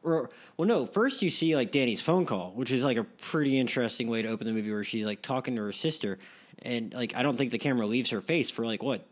Or, 0.03 0.31
well, 0.57 0.67
no. 0.67 0.87
First, 0.87 1.21
you 1.21 1.29
see 1.29 1.55
like 1.55 1.71
Danny's 1.71 2.01
phone 2.01 2.25
call, 2.25 2.53
which 2.55 2.71
is 2.71 2.83
like 2.83 2.97
a 2.97 3.03
pretty 3.03 3.59
interesting 3.59 4.09
way 4.09 4.23
to 4.23 4.29
open 4.29 4.47
the 4.47 4.53
movie, 4.53 4.71
where 4.71 4.83
she's 4.83 5.05
like 5.05 5.21
talking 5.21 5.55
to 5.57 5.61
her 5.61 5.71
sister, 5.71 6.17
and 6.61 6.93
like 6.93 7.15
I 7.15 7.23
don't 7.23 7.37
think 7.37 7.51
the 7.51 7.59
camera 7.59 7.85
leaves 7.85 8.09
her 8.11 8.21
face 8.21 8.49
for 8.49 8.65
like 8.65 8.83
what, 8.83 9.05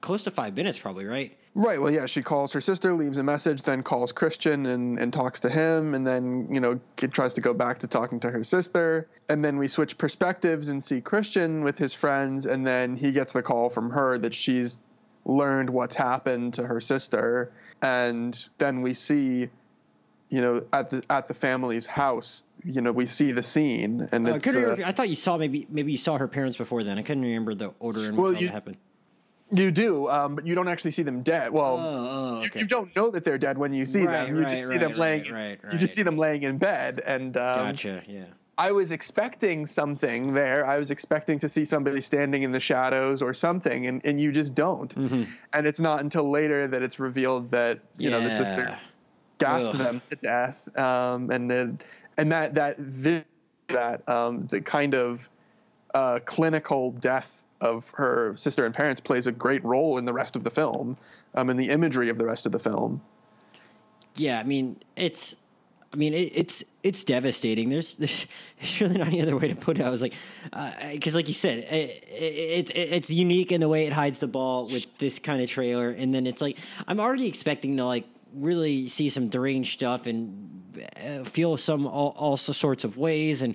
close 0.00 0.24
to 0.24 0.30
five 0.30 0.56
minutes, 0.56 0.78
probably, 0.78 1.04
right? 1.04 1.36
Right. 1.54 1.80
Well, 1.80 1.90
yeah, 1.90 2.06
she 2.06 2.22
calls 2.22 2.52
her 2.52 2.60
sister, 2.60 2.94
leaves 2.94 3.18
a 3.18 3.24
message, 3.24 3.62
then 3.62 3.82
calls 3.82 4.12
Christian 4.12 4.66
and, 4.66 5.00
and 5.00 5.12
talks 5.12 5.40
to 5.40 5.48
him, 5.48 5.94
and 5.94 6.06
then, 6.06 6.46
you 6.52 6.60
know, 6.60 6.78
tries 6.96 7.34
to 7.34 7.40
go 7.40 7.52
back 7.52 7.80
to 7.80 7.88
talking 7.88 8.20
to 8.20 8.30
her 8.30 8.44
sister. 8.44 9.08
And 9.28 9.44
then 9.44 9.58
we 9.58 9.66
switch 9.66 9.98
perspectives 9.98 10.68
and 10.68 10.82
see 10.82 11.00
Christian 11.00 11.64
with 11.64 11.76
his 11.76 11.92
friends, 11.92 12.46
and 12.46 12.64
then 12.64 12.94
he 12.94 13.10
gets 13.10 13.32
the 13.32 13.42
call 13.42 13.68
from 13.68 13.90
her 13.90 14.16
that 14.18 14.32
she's 14.32 14.78
learned 15.24 15.70
what's 15.70 15.96
happened 15.96 16.54
to 16.54 16.66
her 16.66 16.80
sister. 16.80 17.50
And 17.82 18.48
then 18.58 18.82
we 18.82 18.94
see, 18.94 19.48
you 20.28 20.40
know, 20.40 20.64
at 20.72 20.90
the 20.90 21.02
at 21.10 21.26
the 21.26 21.34
family's 21.34 21.84
house, 21.84 22.44
you 22.64 22.80
know, 22.80 22.92
we 22.92 23.06
see 23.06 23.32
the 23.32 23.42
scene, 23.42 24.08
and 24.12 24.28
uh, 24.28 24.32
uh, 24.32 24.76
I 24.84 24.92
thought 24.92 25.08
you 25.08 25.14
saw 25.14 25.36
maybe 25.36 25.66
maybe 25.70 25.92
you 25.92 25.98
saw 25.98 26.18
her 26.18 26.28
parents 26.28 26.56
before 26.56 26.82
then. 26.84 26.98
I 26.98 27.02
couldn't 27.02 27.22
remember 27.22 27.54
the 27.54 27.72
order 27.78 28.06
in 28.06 28.16
well, 28.16 28.32
which 28.32 28.42
it 28.42 28.50
happened. 28.50 28.76
You 29.52 29.70
do, 29.70 30.08
um, 30.08 30.36
but 30.36 30.46
you 30.46 30.54
don't 30.54 30.68
actually 30.68 30.92
see 30.92 31.02
them 31.02 31.22
dead. 31.22 31.50
Well, 31.50 31.76
oh, 31.76 32.08
oh, 32.10 32.36
okay. 32.36 32.50
you, 32.54 32.60
you, 32.60 32.66
don't 32.66 32.94
know 32.94 33.10
that 33.10 33.24
they're 33.24 33.38
dead 33.38 33.58
when 33.58 33.72
you 33.72 33.84
see 33.84 34.04
right, 34.04 34.26
them. 34.26 34.36
You 34.36 34.42
right, 34.42 34.50
just 34.50 34.68
see 34.68 34.74
right, 34.74 34.80
them 34.80 34.96
laying. 34.96 35.24
You 35.24 35.78
just 35.78 35.94
see 35.94 36.02
them 36.02 36.16
laying 36.16 36.44
in 36.44 36.58
bed, 36.58 37.02
and 37.04 37.36
um, 37.36 37.66
gotcha. 37.66 38.02
Yeah. 38.06 38.24
I 38.56 38.72
was 38.72 38.90
expecting 38.92 39.66
something 39.66 40.34
there. 40.34 40.66
I 40.66 40.78
was 40.78 40.90
expecting 40.90 41.38
to 41.38 41.48
see 41.48 41.64
somebody 41.64 42.02
standing 42.02 42.42
in 42.42 42.52
the 42.52 42.60
shadows 42.60 43.22
or 43.22 43.32
something, 43.32 43.86
and, 43.86 44.02
and 44.04 44.20
you 44.20 44.32
just 44.32 44.54
don't. 44.54 44.94
Mm-hmm. 44.94 45.22
And 45.54 45.66
it's 45.66 45.80
not 45.80 46.00
until 46.00 46.30
later 46.30 46.68
that 46.68 46.82
it's 46.82 47.00
revealed 47.00 47.52
that 47.52 47.80
you 47.96 48.10
yeah. 48.10 48.18
know 48.18 48.28
the 48.28 48.36
sister 48.36 48.78
gassed 49.40 49.70
Ugh. 49.70 49.76
them 49.76 50.02
to 50.10 50.16
death, 50.16 50.78
um, 50.78 51.30
and 51.30 51.50
then 51.50 51.80
and 52.16 52.30
that 52.30 52.54
that 52.54 52.78
that 53.68 54.08
um, 54.08 54.46
the 54.46 54.60
kind 54.60 54.94
of 54.94 55.28
uh, 55.94 56.20
clinical 56.24 56.92
death 56.92 57.42
of 57.60 57.88
her 57.90 58.36
sister 58.36 58.64
and 58.64 58.74
parents 58.74 59.00
plays 59.00 59.26
a 59.26 59.32
great 59.32 59.64
role 59.64 59.98
in 59.98 60.04
the 60.04 60.12
rest 60.12 60.36
of 60.36 60.44
the 60.44 60.50
film, 60.50 60.96
um, 61.34 61.50
in 61.50 61.56
the 61.56 61.68
imagery 61.68 62.08
of 62.08 62.18
the 62.18 62.24
rest 62.24 62.46
of 62.46 62.52
the 62.52 62.58
film. 62.58 63.00
Yeah, 64.16 64.38
I 64.38 64.44
mean 64.44 64.76
it's, 64.96 65.36
I 65.92 65.96
mean 65.96 66.14
it, 66.14 66.32
it's 66.34 66.64
it's 66.82 67.04
devastating. 67.04 67.68
There's 67.68 67.94
there's 67.98 68.26
really 68.80 68.98
not 68.98 69.08
any 69.08 69.22
other 69.22 69.36
way 69.36 69.48
to 69.48 69.56
put 69.56 69.78
it. 69.78 69.84
I 69.84 69.90
was 69.90 70.02
like, 70.02 70.14
because 70.92 71.14
uh, 71.14 71.18
like 71.18 71.28
you 71.28 71.34
said, 71.34 71.60
it, 71.60 72.04
it, 72.08 72.70
it, 72.70 72.74
it's 72.74 73.10
unique 73.10 73.52
in 73.52 73.60
the 73.60 73.68
way 73.68 73.86
it 73.86 73.92
hides 73.92 74.18
the 74.18 74.28
ball 74.28 74.68
with 74.70 74.98
this 74.98 75.18
kind 75.18 75.42
of 75.42 75.50
trailer, 75.50 75.90
and 75.90 76.14
then 76.14 76.26
it's 76.26 76.40
like 76.40 76.58
I'm 76.86 77.00
already 77.00 77.26
expecting 77.26 77.76
to 77.76 77.84
like 77.84 78.04
really 78.34 78.88
see 78.88 79.08
some 79.08 79.28
deranged 79.28 79.74
stuff 79.74 80.06
and 80.06 80.86
uh, 81.04 81.24
feel 81.24 81.56
some 81.56 81.86
all, 81.86 82.14
all 82.16 82.36
sorts 82.36 82.84
of 82.84 82.96
ways 82.96 83.42
and 83.42 83.54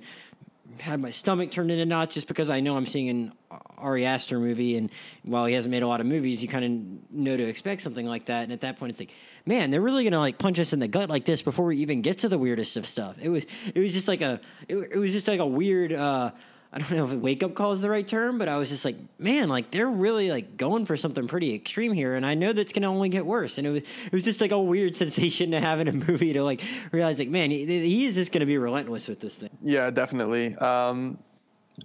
had 0.80 1.00
my 1.00 1.10
stomach 1.10 1.50
turned 1.50 1.70
into 1.70 1.86
knots 1.86 2.14
just 2.14 2.28
because 2.28 2.50
I 2.50 2.60
know 2.60 2.76
I'm 2.76 2.86
seeing 2.86 3.08
an 3.08 3.32
Ari 3.78 4.06
Aster 4.06 4.38
movie, 4.38 4.76
and 4.76 4.90
while 5.22 5.46
he 5.46 5.54
hasn't 5.54 5.70
made 5.70 5.82
a 5.82 5.88
lot 5.88 6.00
of 6.00 6.06
movies, 6.06 6.42
you 6.42 6.48
kind 6.48 6.64
of 6.64 7.14
know 7.14 7.36
to 7.36 7.44
expect 7.44 7.82
something 7.82 8.06
like 8.06 8.26
that. 8.26 8.44
And 8.44 8.52
at 8.52 8.60
that 8.62 8.78
point, 8.78 8.90
it's 8.90 9.00
like, 9.00 9.12
man, 9.44 9.70
they're 9.70 9.80
really 9.80 10.04
gonna 10.04 10.18
like 10.18 10.38
punch 10.38 10.58
us 10.58 10.72
in 10.72 10.80
the 10.80 10.88
gut 10.88 11.08
like 11.08 11.24
this 11.24 11.42
before 11.42 11.66
we 11.66 11.78
even 11.78 12.02
get 12.02 12.18
to 12.18 12.28
the 12.28 12.38
weirdest 12.38 12.76
of 12.76 12.86
stuff. 12.86 13.16
It 13.20 13.28
was, 13.28 13.44
it 13.74 13.80
was 13.80 13.92
just 13.92 14.08
like 14.08 14.22
a, 14.22 14.40
it, 14.68 14.76
it 14.76 14.98
was 14.98 15.12
just 15.12 15.28
like 15.28 15.40
a 15.40 15.46
weird. 15.46 15.92
uh 15.92 16.32
I 16.72 16.78
don't 16.78 16.90
know 16.90 17.04
if 17.04 17.12
wake 17.12 17.42
up 17.42 17.54
call 17.54 17.72
is 17.72 17.80
the 17.80 17.88
right 17.88 18.06
term, 18.06 18.38
but 18.38 18.48
I 18.48 18.56
was 18.56 18.68
just 18.68 18.84
like, 18.84 18.96
man, 19.18 19.48
like 19.48 19.70
they're 19.70 19.88
really 19.88 20.30
like 20.30 20.56
going 20.56 20.84
for 20.84 20.96
something 20.96 21.26
pretty 21.28 21.54
extreme 21.54 21.92
here, 21.92 22.14
and 22.14 22.26
I 22.26 22.34
know 22.34 22.52
that's 22.52 22.72
to 22.72 22.84
only 22.84 23.08
get 23.08 23.24
worse. 23.24 23.58
And 23.58 23.66
it 23.66 23.70
was 23.70 23.82
it 23.82 24.12
was 24.12 24.24
just 24.24 24.40
like 24.40 24.52
a 24.52 24.60
weird 24.60 24.94
sensation 25.04 25.52
to 25.52 25.60
have 25.60 25.80
in 25.80 25.88
a 25.88 25.92
movie 25.92 26.32
to 26.32 26.42
like 26.42 26.62
realize 26.92 27.18
like, 27.18 27.28
man, 27.28 27.50
he, 27.50 27.64
he 27.64 28.04
is 28.06 28.14
just 28.14 28.32
going 28.32 28.40
to 28.40 28.46
be 28.46 28.58
relentless 28.58 29.08
with 29.08 29.20
this 29.20 29.34
thing. 29.34 29.50
Yeah, 29.62 29.90
definitely. 29.90 30.54
Um, 30.56 31.18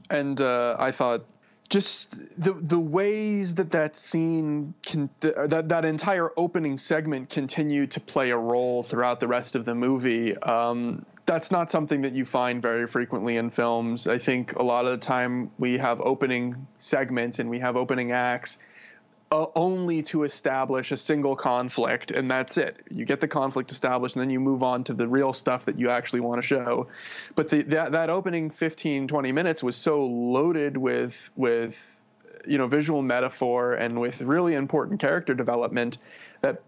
and 0.09 0.39
uh, 0.41 0.75
I 0.79 0.91
thought 0.91 1.25
just 1.69 2.19
the 2.37 2.51
the 2.53 2.79
ways 2.79 3.55
that 3.55 3.71
that 3.71 3.95
scene 3.95 4.73
can 4.83 5.09
that 5.21 5.69
that 5.69 5.85
entire 5.85 6.31
opening 6.35 6.77
segment 6.77 7.29
continued 7.29 7.91
to 7.91 8.01
play 8.01 8.31
a 8.31 8.37
role 8.37 8.83
throughout 8.83 9.21
the 9.21 9.27
rest 9.27 9.55
of 9.55 9.63
the 9.63 9.73
movie. 9.73 10.35
Um, 10.37 11.05
that's 11.25 11.51
not 11.51 11.71
something 11.71 12.01
that 12.01 12.13
you 12.13 12.25
find 12.25 12.61
very 12.61 12.87
frequently 12.87 13.37
in 13.37 13.49
films. 13.49 14.07
I 14.07 14.17
think 14.17 14.55
a 14.55 14.63
lot 14.63 14.85
of 14.85 14.91
the 14.91 14.97
time 14.97 15.51
we 15.57 15.77
have 15.77 16.01
opening 16.01 16.67
segments 16.79 17.39
and 17.39 17.49
we 17.49 17.59
have 17.59 17.75
opening 17.75 18.11
acts 18.11 18.57
uh, 19.31 19.45
only 19.55 20.03
to 20.03 20.23
establish 20.23 20.91
a 20.91 20.97
single 20.97 21.37
conflict, 21.37 22.11
and 22.11 22.29
that's 22.29 22.57
it. 22.57 22.83
You 22.89 23.05
get 23.05 23.21
the 23.21 23.29
conflict 23.29 23.71
established, 23.71 24.15
and 24.15 24.21
then 24.21 24.29
you 24.29 24.41
move 24.41 24.61
on 24.61 24.83
to 24.85 24.93
the 24.93 25.07
real 25.07 25.31
stuff 25.31 25.65
that 25.65 25.79
you 25.79 25.89
actually 25.89 26.19
want 26.19 26.41
to 26.41 26.47
show. 26.47 26.87
But 27.35 27.47
the, 27.47 27.61
that 27.63 27.93
that 27.93 28.09
opening 28.09 28.49
15, 28.49 29.07
20 29.07 29.31
minutes 29.31 29.63
was 29.63 29.77
so 29.77 30.05
loaded 30.05 30.75
with 30.75 31.31
with 31.37 31.97
you 32.45 32.57
know 32.57 32.67
visual 32.67 33.01
metaphor 33.01 33.73
and 33.73 34.01
with 34.01 34.21
really 34.21 34.55
important 34.55 34.99
character 34.99 35.33
development 35.33 35.97
that 36.41 36.61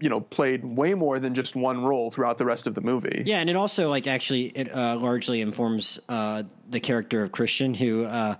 you 0.00 0.08
know 0.08 0.20
played 0.20 0.64
way 0.64 0.94
more 0.94 1.18
than 1.18 1.34
just 1.34 1.56
one 1.56 1.84
role 1.84 2.10
throughout 2.10 2.38
the 2.38 2.44
rest 2.44 2.66
of 2.66 2.74
the 2.74 2.80
movie. 2.80 3.22
Yeah, 3.24 3.38
and 3.38 3.50
it 3.50 3.56
also 3.56 3.88
like 3.88 4.06
actually 4.06 4.46
it 4.46 4.74
uh, 4.74 4.96
largely 4.96 5.40
informs 5.40 5.98
uh, 6.08 6.44
the 6.68 6.80
character 6.80 7.22
of 7.22 7.32
Christian, 7.32 7.74
who 7.74 8.04
uh, 8.04 8.36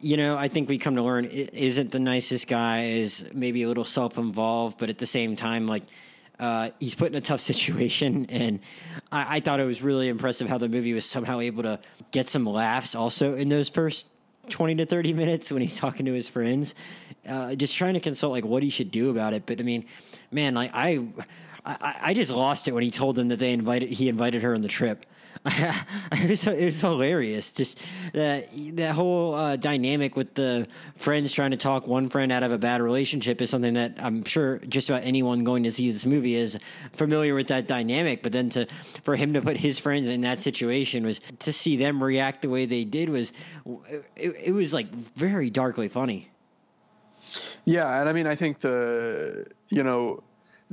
you 0.00 0.16
know 0.16 0.36
I 0.36 0.48
think 0.48 0.68
we 0.68 0.78
come 0.78 0.96
to 0.96 1.02
learn 1.02 1.24
isn't 1.26 1.90
the 1.90 2.00
nicest 2.00 2.46
guy, 2.46 2.84
is 2.86 3.26
maybe 3.32 3.62
a 3.62 3.68
little 3.68 3.84
self 3.84 4.18
involved, 4.18 4.78
but 4.78 4.90
at 4.90 4.98
the 4.98 5.06
same 5.06 5.36
time 5.36 5.66
like. 5.66 5.84
Uh, 6.38 6.70
he's 6.80 6.94
put 6.94 7.08
in 7.08 7.14
a 7.14 7.20
tough 7.20 7.40
situation, 7.52 8.24
and 8.30 8.60
I, 9.12 9.36
I 9.36 9.40
thought 9.40 9.60
it 9.60 9.66
was 9.66 9.82
really 9.82 10.08
impressive 10.08 10.48
how 10.48 10.56
the 10.56 10.70
movie 10.70 10.94
was 10.94 11.04
somehow 11.04 11.40
able 11.40 11.64
to 11.64 11.80
get 12.12 12.30
some 12.30 12.46
laughs 12.46 12.94
also 12.94 13.34
in 13.34 13.50
those 13.50 13.68
first 13.68 14.06
20 14.48 14.76
to 14.76 14.86
30 14.86 15.12
minutes 15.12 15.52
when 15.52 15.62
he's 15.62 15.76
talking 15.76 16.06
to 16.06 16.12
his 16.12 16.28
friends, 16.28 16.74
uh, 17.28 17.54
just 17.54 17.76
trying 17.76 17.94
to 17.94 18.00
consult 18.00 18.32
like 18.32 18.44
what 18.44 18.62
he 18.62 18.70
should 18.70 18.90
do 18.90 19.10
about 19.10 19.32
it. 19.34 19.44
But 19.46 19.60
I 19.60 19.62
mean, 19.62 19.84
man, 20.30 20.54
like 20.54 20.70
I, 20.74 21.06
I, 21.64 21.96
I 22.02 22.14
just 22.14 22.32
lost 22.32 22.68
it 22.68 22.72
when 22.72 22.82
he 22.82 22.90
told 22.90 23.16
them 23.16 23.28
that 23.28 23.38
they 23.38 23.52
invited, 23.52 23.90
he 23.90 24.08
invited 24.08 24.42
her 24.42 24.54
on 24.54 24.62
the 24.62 24.68
trip. 24.68 25.06
it, 25.46 26.28
was, 26.28 26.46
it 26.46 26.64
was 26.64 26.80
hilarious. 26.80 27.52
Just 27.52 27.78
that 28.12 28.50
that 28.76 28.94
whole 28.94 29.34
uh, 29.34 29.56
dynamic 29.56 30.14
with 30.14 30.34
the 30.34 30.66
friends 30.96 31.32
trying 31.32 31.52
to 31.52 31.56
talk 31.56 31.86
one 31.86 32.10
friend 32.10 32.30
out 32.30 32.42
of 32.42 32.52
a 32.52 32.58
bad 32.58 32.82
relationship 32.82 33.40
is 33.40 33.48
something 33.48 33.72
that 33.74 33.94
I'm 33.98 34.22
sure 34.24 34.58
just 34.58 34.90
about 34.90 35.02
anyone 35.02 35.44
going 35.44 35.62
to 35.62 35.72
see 35.72 35.90
this 35.90 36.04
movie 36.04 36.34
is 36.34 36.58
familiar 36.92 37.34
with 37.34 37.48
that 37.48 37.66
dynamic. 37.66 38.22
But 38.22 38.32
then 38.32 38.50
to 38.50 38.66
for 39.02 39.16
him 39.16 39.32
to 39.32 39.40
put 39.40 39.56
his 39.56 39.78
friends 39.78 40.10
in 40.10 40.20
that 40.22 40.42
situation 40.42 41.06
was 41.06 41.22
to 41.38 41.54
see 41.54 41.76
them 41.76 42.04
react 42.04 42.42
the 42.42 42.50
way 42.50 42.66
they 42.66 42.84
did 42.84 43.08
was 43.08 43.32
it, 44.16 44.36
it 44.44 44.52
was 44.52 44.74
like 44.74 44.92
very 44.92 45.48
darkly 45.48 45.88
funny. 45.88 46.29
Yeah, 47.64 48.00
and 48.00 48.08
I 48.08 48.12
mean, 48.12 48.26
I 48.26 48.34
think 48.34 48.60
the 48.60 49.46
you 49.68 49.82
know 49.82 50.22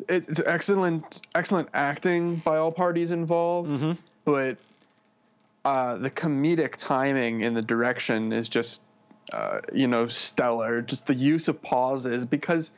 it's 0.07 0.39
excellent 0.39 1.21
excellent 1.33 1.69
acting 1.73 2.37
by 2.37 2.57
all 2.57 2.71
parties 2.71 3.11
involved. 3.11 3.69
Mm-hmm 3.69 3.91
but 4.27 4.57
uh, 5.63 5.95
the 5.95 6.11
comedic 6.11 6.75
timing 6.75 7.39
in 7.39 7.53
the 7.53 7.61
direction 7.61 8.33
is 8.33 8.49
just 8.49 8.81
uh, 9.31 9.61
you 9.73 9.87
know 9.87 10.07
stellar. 10.07 10.81
Just 10.81 11.05
the 11.05 11.15
use 11.15 11.47
of 11.47 11.61
pauses 11.61 12.25
because 12.25 12.71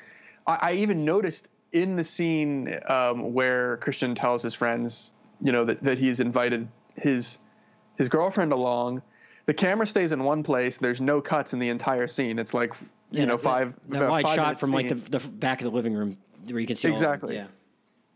I, 0.45 0.60
I 0.62 0.74
even 0.74 1.06
noticed 1.06 1.48
in 1.72 1.95
the 1.95 2.04
scene 2.04 2.72
um, 2.88 3.34
where 3.34 3.78
Christian 3.78 4.13
tells 4.13 4.43
his 4.43 4.54
friends 4.54 5.12
you 5.41 5.52
know 5.52 5.65
that, 5.65 5.82
that 5.82 5.98
he's 5.98 6.19
invited 6.19 6.67
his 6.95 7.39
his 7.98 8.10
girlfriend 8.10 8.54
along. 8.54 9.02
The 9.48 9.56
camera 9.56 9.88
stays 9.88 10.12
in 10.12 10.24
one 10.24 10.43
place. 10.43 10.78
There's 10.78 11.02
no 11.02 11.19
cuts 11.19 11.54
in 11.54 11.60
the 11.60 11.69
entire 11.69 12.06
scene. 12.08 12.38
It's 12.38 12.54
like 12.54 12.76
you 13.12 13.19
yeah, 13.19 13.26
know 13.26 13.38
five 13.38 13.78
that, 13.89 14.00
that 14.00 14.10
wide 14.10 14.28
shot 14.28 14.60
from 14.60 14.69
scene. 14.69 14.76
like 14.76 14.89
the, 14.89 15.19
the, 15.19 15.28
back 15.28 15.62
of 15.62 15.65
the 15.65 15.76
living 15.76 15.93
room 15.93 16.17
where 16.48 16.60
you 16.60 16.67
can 16.67 16.76
see 16.76 16.89
exactly. 16.89 17.38
All, 17.38 17.43
yeah. 17.43 17.48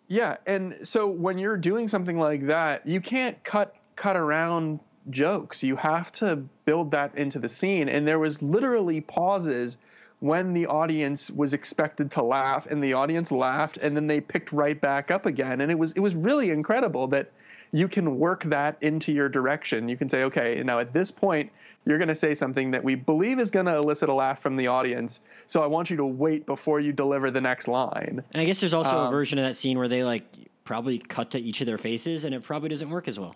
Yeah, 0.07 0.37
and 0.45 0.75
so 0.87 1.07
when 1.07 1.37
you're 1.37 1.57
doing 1.57 1.87
something 1.87 2.19
like 2.19 2.47
that, 2.47 2.85
you 2.85 3.01
can't 3.01 3.41
cut 3.43 3.75
cut 3.95 4.15
around 4.15 4.79
jokes. 5.09 5.63
You 5.63 5.75
have 5.75 6.11
to 6.13 6.37
build 6.65 6.91
that 6.91 7.15
into 7.17 7.39
the 7.39 7.49
scene. 7.49 7.89
And 7.89 8.07
there 8.07 8.19
was 8.19 8.41
literally 8.41 9.01
pauses 9.01 9.77
when 10.19 10.53
the 10.53 10.67
audience 10.67 11.29
was 11.29 11.53
expected 11.53 12.11
to 12.11 12.23
laugh 12.23 12.65
and 12.67 12.83
the 12.83 12.93
audience 12.93 13.31
laughed 13.31 13.77
and 13.77 13.95
then 13.95 14.07
they 14.07 14.21
picked 14.21 14.51
right 14.53 14.79
back 14.79 15.11
up 15.11 15.25
again. 15.25 15.61
And 15.61 15.71
it 15.71 15.77
was 15.77 15.93
it 15.93 15.99
was 15.99 16.15
really 16.15 16.49
incredible 16.49 17.07
that 17.07 17.31
you 17.73 17.87
can 17.87 18.19
work 18.19 18.43
that 18.45 18.77
into 18.81 19.11
your 19.11 19.27
direction. 19.27 19.89
You 19.89 19.97
can 19.97 20.07
say, 20.07 20.23
okay, 20.25 20.61
now 20.63 20.79
at 20.79 20.93
this 20.93 21.09
point, 21.09 21.51
you're 21.85 21.97
going 21.97 22.07
to 22.07 22.15
say 22.15 22.35
something 22.35 22.71
that 22.71 22.83
we 22.83 22.95
believe 22.95 23.39
is 23.39 23.49
going 23.49 23.65
to 23.65 23.75
elicit 23.75 24.09
a 24.09 24.13
laugh 24.13 24.41
from 24.41 24.55
the 24.55 24.67
audience. 24.67 25.21
So 25.47 25.61
I 25.61 25.65
want 25.65 25.89
you 25.89 25.97
to 25.97 26.05
wait 26.05 26.45
before 26.45 26.79
you 26.79 26.93
deliver 26.93 27.31
the 27.31 27.41
next 27.41 27.67
line. 27.67 28.23
And 28.31 28.41
I 28.41 28.45
guess 28.45 28.59
there's 28.59 28.75
also 28.75 28.95
um, 28.95 29.07
a 29.07 29.11
version 29.11 29.39
of 29.39 29.45
that 29.45 29.55
scene 29.55 29.77
where 29.79 29.87
they 29.87 30.03
like 30.03 30.23
probably 30.63 30.99
cut 30.99 31.31
to 31.31 31.39
each 31.39 31.61
of 31.61 31.67
their 31.67 31.79
faces 31.79 32.23
and 32.23 32.33
it 32.33 32.43
probably 32.43 32.69
doesn't 32.69 32.89
work 32.89 33.07
as 33.07 33.19
well. 33.19 33.35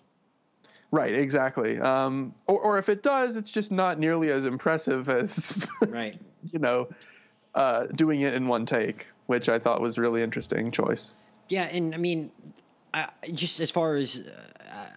Right, 0.92 1.12
exactly. 1.12 1.78
Um, 1.78 2.32
or, 2.46 2.60
or 2.60 2.78
if 2.78 2.88
it 2.88 3.02
does, 3.02 3.36
it's 3.36 3.50
just 3.50 3.72
not 3.72 3.98
nearly 3.98 4.30
as 4.30 4.46
impressive 4.46 5.08
as, 5.08 5.66
right. 5.88 6.18
you 6.50 6.60
know, 6.60 6.88
uh, 7.56 7.86
doing 7.86 8.20
it 8.20 8.34
in 8.34 8.46
one 8.46 8.64
take, 8.64 9.08
which 9.26 9.48
I 9.48 9.58
thought 9.58 9.82
was 9.82 9.98
really 9.98 10.22
interesting 10.22 10.70
choice. 10.70 11.12
Yeah, 11.48 11.64
and 11.64 11.94
I 11.94 11.98
mean, 11.98 12.30
I, 12.92 13.08
just 13.32 13.60
as 13.60 13.70
far 13.70 13.96
as 13.96 14.20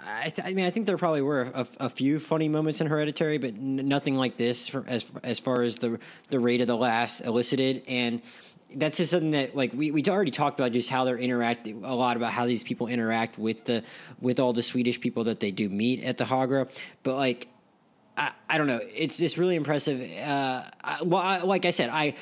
I, 0.05 0.29
th- 0.29 0.47
I, 0.47 0.53
mean, 0.53 0.65
I 0.65 0.69
think 0.69 0.85
there 0.85 0.97
probably 0.97 1.21
were 1.21 1.51
a, 1.53 1.67
a, 1.79 1.89
few 1.89 2.19
funny 2.19 2.49
moments 2.49 2.81
in 2.81 2.87
Hereditary, 2.87 3.37
but 3.37 3.49
n- 3.49 3.87
nothing 3.87 4.15
like 4.15 4.37
this 4.37 4.67
for, 4.67 4.83
as 4.87 5.05
as 5.23 5.39
far 5.39 5.63
as 5.63 5.77
the 5.77 5.99
the 6.29 6.39
rate 6.39 6.61
of 6.61 6.67
the 6.67 6.75
last 6.75 7.21
elicited. 7.21 7.83
And 7.87 8.21
that's 8.75 8.97
just 8.97 9.11
something 9.11 9.31
that 9.31 9.55
like 9.55 9.73
we 9.73 9.91
we 9.91 10.03
already 10.07 10.31
talked 10.31 10.59
about 10.59 10.71
just 10.71 10.89
how 10.89 11.05
they're 11.05 11.17
interacting 11.17 11.83
a 11.83 11.95
lot 11.95 12.17
about 12.17 12.31
how 12.31 12.45
these 12.45 12.63
people 12.63 12.87
interact 12.87 13.37
with 13.37 13.65
the 13.65 13.83
with 14.19 14.39
all 14.39 14.53
the 14.53 14.63
Swedish 14.63 14.99
people 14.99 15.25
that 15.25 15.39
they 15.39 15.51
do 15.51 15.69
meet 15.69 16.03
at 16.03 16.17
the 16.17 16.23
Hårga. 16.23 16.69
But 17.03 17.15
like 17.15 17.47
I, 18.17 18.31
I 18.49 18.57
don't 18.57 18.67
know, 18.67 18.81
it's 18.93 19.17
just 19.17 19.37
really 19.37 19.55
impressive. 19.55 20.01
Uh, 20.01 20.63
I, 20.83 21.01
well, 21.03 21.21
I, 21.21 21.39
like 21.39 21.65
I 21.65 21.71
said, 21.71 21.89
I 21.89 22.15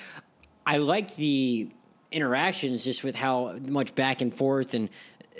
I 0.65 0.77
liked 0.77 1.15
the 1.17 1.69
interactions 2.11 2.83
just 2.83 3.03
with 3.03 3.15
how 3.15 3.55
much 3.61 3.93
back 3.95 4.21
and 4.21 4.33
forth 4.33 4.73
and 4.73 4.89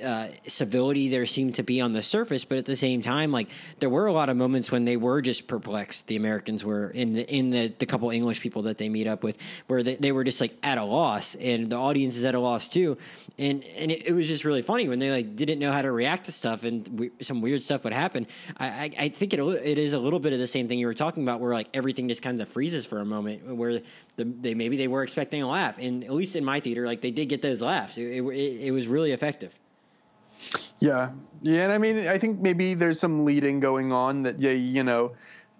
uh, 0.04 0.28
civility 0.48 1.10
there 1.10 1.26
seemed 1.26 1.56
to 1.56 1.64
be 1.64 1.82
on 1.82 1.92
the 1.92 2.04
surface, 2.04 2.46
but 2.46 2.58
at 2.58 2.66
the 2.66 2.76
same 2.76 3.02
time, 3.02 3.32
like 3.32 3.50
there 3.80 3.90
were 3.90 4.06
a 4.06 4.14
lot 4.14 4.30
of 4.30 4.38
moments 4.38 4.72
when 4.72 4.86
they 4.86 4.98
were 4.98 5.22
just 5.22 5.48
perplexed. 5.48 6.08
The 6.08 6.16
Americans 6.16 6.64
were 6.64 6.90
in 6.90 7.14
the 7.14 7.30
in 7.30 7.50
the, 7.50 7.68
the 7.68 7.86
couple 7.86 8.10
English 8.10 8.42
people 8.42 8.64
that 8.64 8.78
they 8.78 8.90
meet 8.90 9.08
up 9.08 9.24
with, 9.24 9.38
where 9.68 9.84
they, 9.84 9.96
they 9.96 10.12
were 10.12 10.24
just 10.24 10.42
like 10.42 10.58
at 10.64 10.78
a 10.78 10.84
loss, 10.84 11.36
and 11.36 11.70
the 11.70 11.76
audience 11.76 12.16
is 12.16 12.26
at 12.26 12.36
a 12.36 12.40
loss 12.40 12.70
too. 12.70 12.98
And 13.38 13.64
and 13.78 13.92
it, 13.92 14.08
it 14.08 14.14
was 14.14 14.28
just 14.28 14.46
really 14.46 14.62
funny 14.62 14.88
when 14.88 15.00
they 15.00 15.12
like 15.12 15.36
didn't 15.36 15.60
know 15.60 15.72
how 15.72 15.82
to 15.82 15.92
react 15.92 16.26
to 16.26 16.32
stuff, 16.32 16.64
and 16.64 16.88
we, 17.00 17.12
some 17.22 17.42
weird 17.42 17.64
stuff 17.64 17.84
would 17.84 17.94
happen. 17.94 18.28
I, 18.58 18.68
I, 18.68 18.92
I 19.00 19.10
think 19.10 19.34
it 19.34 19.40
it 19.40 19.78
is 19.78 19.94
a 19.94 20.00
little 20.00 20.20
bit 20.20 20.34
of 20.34 20.40
the 20.40 20.48
same 20.48 20.68
thing 20.68 20.80
you 20.80 20.88
were 20.88 20.94
talking 20.94 21.24
about, 21.24 21.40
where 21.40 21.54
like 21.54 21.68
everything 21.74 22.08
just 22.08 22.22
kind 22.22 22.42
of 22.42 22.48
freezes 22.48 22.86
for 22.86 23.00
a 23.00 23.06
moment, 23.06 23.46
where 23.56 23.82
the, 24.16 24.24
they 24.24 24.54
maybe 24.54 24.78
they 24.78 24.88
were 24.88 25.04
expecting 25.04 25.42
a 25.42 25.48
laugh, 25.48 25.76
and 25.78 26.04
at 26.04 26.14
least 26.14 26.36
in 26.36 26.46
my 26.46 26.60
theater, 26.60 26.86
like 26.86 27.02
they 27.02 27.12
did 27.12 27.28
get 27.28 27.42
those 27.42 27.62
laughs. 27.62 27.98
It, 27.98 28.22
it, 28.22 28.62
it 28.68 28.72
was 28.72 28.88
really 28.88 29.12
effective. 29.12 29.54
Yeah, 30.80 31.12
yeah, 31.42 31.64
and 31.64 31.72
I 31.72 31.78
mean, 31.78 32.08
I 32.08 32.18
think 32.18 32.40
maybe 32.40 32.74
there's 32.74 33.00
some 33.00 33.26
leading 33.26 33.60
going 33.60 33.92
on 33.92 34.24
that 34.24 34.40
yeah, 34.40 34.52
you 34.52 34.84
know, 34.84 35.12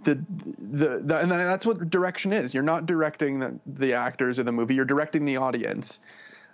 the 0.04 0.16
the, 0.58 1.00
the 1.00 1.18
and 1.18 1.32
that's 1.32 1.66
what 1.66 1.90
direction 1.90 2.32
is. 2.34 2.54
You're 2.54 2.64
not 2.64 2.86
directing 2.86 3.40
the, 3.40 3.60
the 3.66 3.94
actors 3.94 4.40
of 4.40 4.46
the 4.46 4.52
movie; 4.52 4.76
you're 4.76 4.86
directing 4.86 5.26
the 5.26 5.38
audience. 5.38 6.00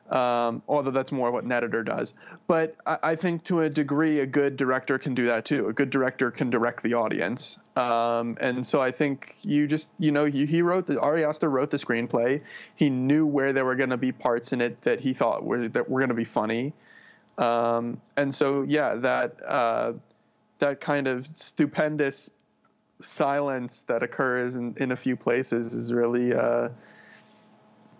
Um, 0.10 0.62
although 0.68 0.92
that's 0.92 1.12
more 1.12 1.32
what 1.32 1.46
an 1.46 1.52
editor 1.52 1.82
does. 1.82 2.14
But 2.46 2.76
I, 2.86 3.00
I, 3.02 3.16
think 3.16 3.44
to 3.46 3.62
a 3.62 3.70
degree, 3.72 4.20
a 4.20 4.26
good 4.28 4.56
director 4.56 5.00
can 5.00 5.16
do 5.16 5.26
that 5.26 5.46
too. 5.46 5.68
A 5.68 5.74
good 5.74 5.90
director 5.90 6.30
can 6.30 6.52
direct 6.52 6.84
the 6.84 6.94
audience. 6.94 7.58
Um, 7.76 8.38
and 8.40 8.64
so 8.64 8.80
I 8.80 8.92
think 8.92 9.36
you 9.42 9.66
just, 9.66 9.90
you 9.98 10.12
know, 10.12 10.26
he, 10.26 10.46
he 10.46 10.62
wrote 10.62 10.86
the 10.86 11.00
Ari 11.00 11.26
Aster 11.26 11.50
wrote 11.50 11.72
the 11.72 11.78
screenplay. 11.78 12.40
He 12.76 12.92
knew 12.92 13.26
where 13.26 13.52
there 13.52 13.66
were 13.66 13.74
going 13.74 13.90
to 13.90 13.98
be 13.98 14.12
parts 14.12 14.54
in 14.54 14.62
it 14.62 14.80
that 14.84 15.00
he 15.00 15.14
thought 15.14 15.44
were 15.44 15.68
that 15.70 15.90
were 15.90 16.00
going 16.00 16.10
to 16.10 16.16
be 16.16 16.24
funny. 16.24 16.74
Um, 17.38 18.02
and 18.16 18.34
so, 18.34 18.64
yeah, 18.64 18.96
that 18.96 19.38
uh, 19.46 19.94
that 20.60 20.80
kind 20.80 21.08
of 21.08 21.28
stupendous 21.34 22.30
silence 23.02 23.84
that 23.88 24.04
occurs 24.04 24.56
in, 24.56 24.74
in 24.78 24.92
a 24.92 24.96
few 24.96 25.18
places 25.18 25.74
is 25.74 25.92
really, 25.92 26.34
uh, 26.34 26.70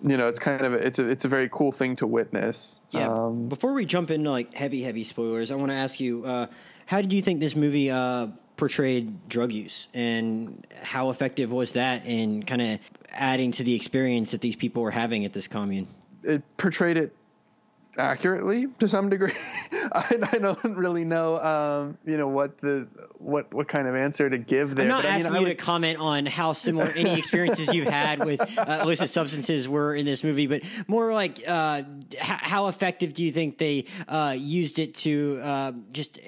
you 0.02 0.16
know, 0.18 0.28
it's 0.28 0.40
kind 0.40 0.62
of 0.62 0.74
a, 0.74 0.78
it's 0.78 1.00
a 1.00 1.08
it's 1.08 1.26
a 1.26 1.28
very 1.28 1.50
cool 1.52 1.72
thing 1.72 1.96
to 1.98 2.08
witness. 2.08 2.80
Yeah. 2.92 3.10
Um, 3.10 3.50
Before 3.50 3.74
we 3.74 3.86
jump 3.86 4.10
into 4.12 4.30
like 4.32 4.54
heavy 4.54 4.84
heavy 4.84 5.04
spoilers, 5.04 5.52
I 5.52 5.56
want 5.56 5.72
to 5.72 5.76
ask 5.76 6.00
you, 6.00 6.24
uh, 6.26 6.48
how 6.86 7.02
did 7.02 7.12
you 7.12 7.22
think 7.22 7.42
this 7.42 7.56
movie 7.56 7.92
uh, 7.92 8.28
portrayed 8.56 9.28
drug 9.28 9.52
use, 9.52 9.88
and 9.94 10.66
how 10.82 11.10
effective 11.10 11.52
was 11.52 11.74
that 11.74 12.06
in 12.06 12.44
kind 12.44 12.62
of 12.62 12.80
adding 13.10 13.52
to 13.54 13.64
the 13.64 13.74
experience 13.74 14.32
that 14.32 14.42
these 14.42 14.56
people 14.56 14.82
were 14.82 14.92
having 14.92 15.26
at 15.26 15.34
this 15.34 15.48
commune? 15.48 15.88
It 16.24 16.42
portrayed 16.58 16.98
it 16.98 17.14
accurately 17.98 18.68
to 18.80 18.88
some 18.88 19.10
degree. 19.10 19.34
I, 19.92 20.18
I, 20.32 20.38
don't 20.38 20.64
really 20.76 21.06
know, 21.06 21.38
um, 21.40 21.98
you 22.06 22.18
know, 22.18 22.28
what 22.28 22.60
the 22.60 22.88
what 23.18 23.54
what 23.54 23.68
kind 23.68 23.88
of 23.88 23.96
answer 23.96 24.30
to 24.30 24.38
give 24.38 24.76
there. 24.76 24.84
I'm 24.84 24.90
not 24.90 25.04
but, 25.04 25.12
asking 25.12 25.28
I 25.28 25.30
mean, 25.30 25.42
you 25.42 25.48
would, 25.50 25.58
to 25.58 25.64
comment 25.64 26.00
on 26.00 26.26
how 26.26 26.54
similar 26.54 26.92
any 26.96 27.14
experiences 27.18 27.74
you've 27.74 27.88
had 27.88 28.24
with 28.24 28.42
uh, 28.58 28.80
illicit 28.82 29.10
substances 29.10 29.68
were 29.68 29.96
in 29.96 30.06
this 30.06 30.24
movie, 30.24 30.48
but 30.48 30.62
more 30.88 31.14
like 31.14 31.42
uh, 31.48 31.84
h- 32.12 32.20
how 32.20 32.68
effective 32.68 33.14
do 33.14 33.24
you 33.24 33.32
think 33.32 33.58
they 33.58 33.86
uh, 34.08 34.36
used 34.38 34.80
it 34.80 34.96
to 34.96 35.40
uh, 35.42 35.72
just 35.92 36.20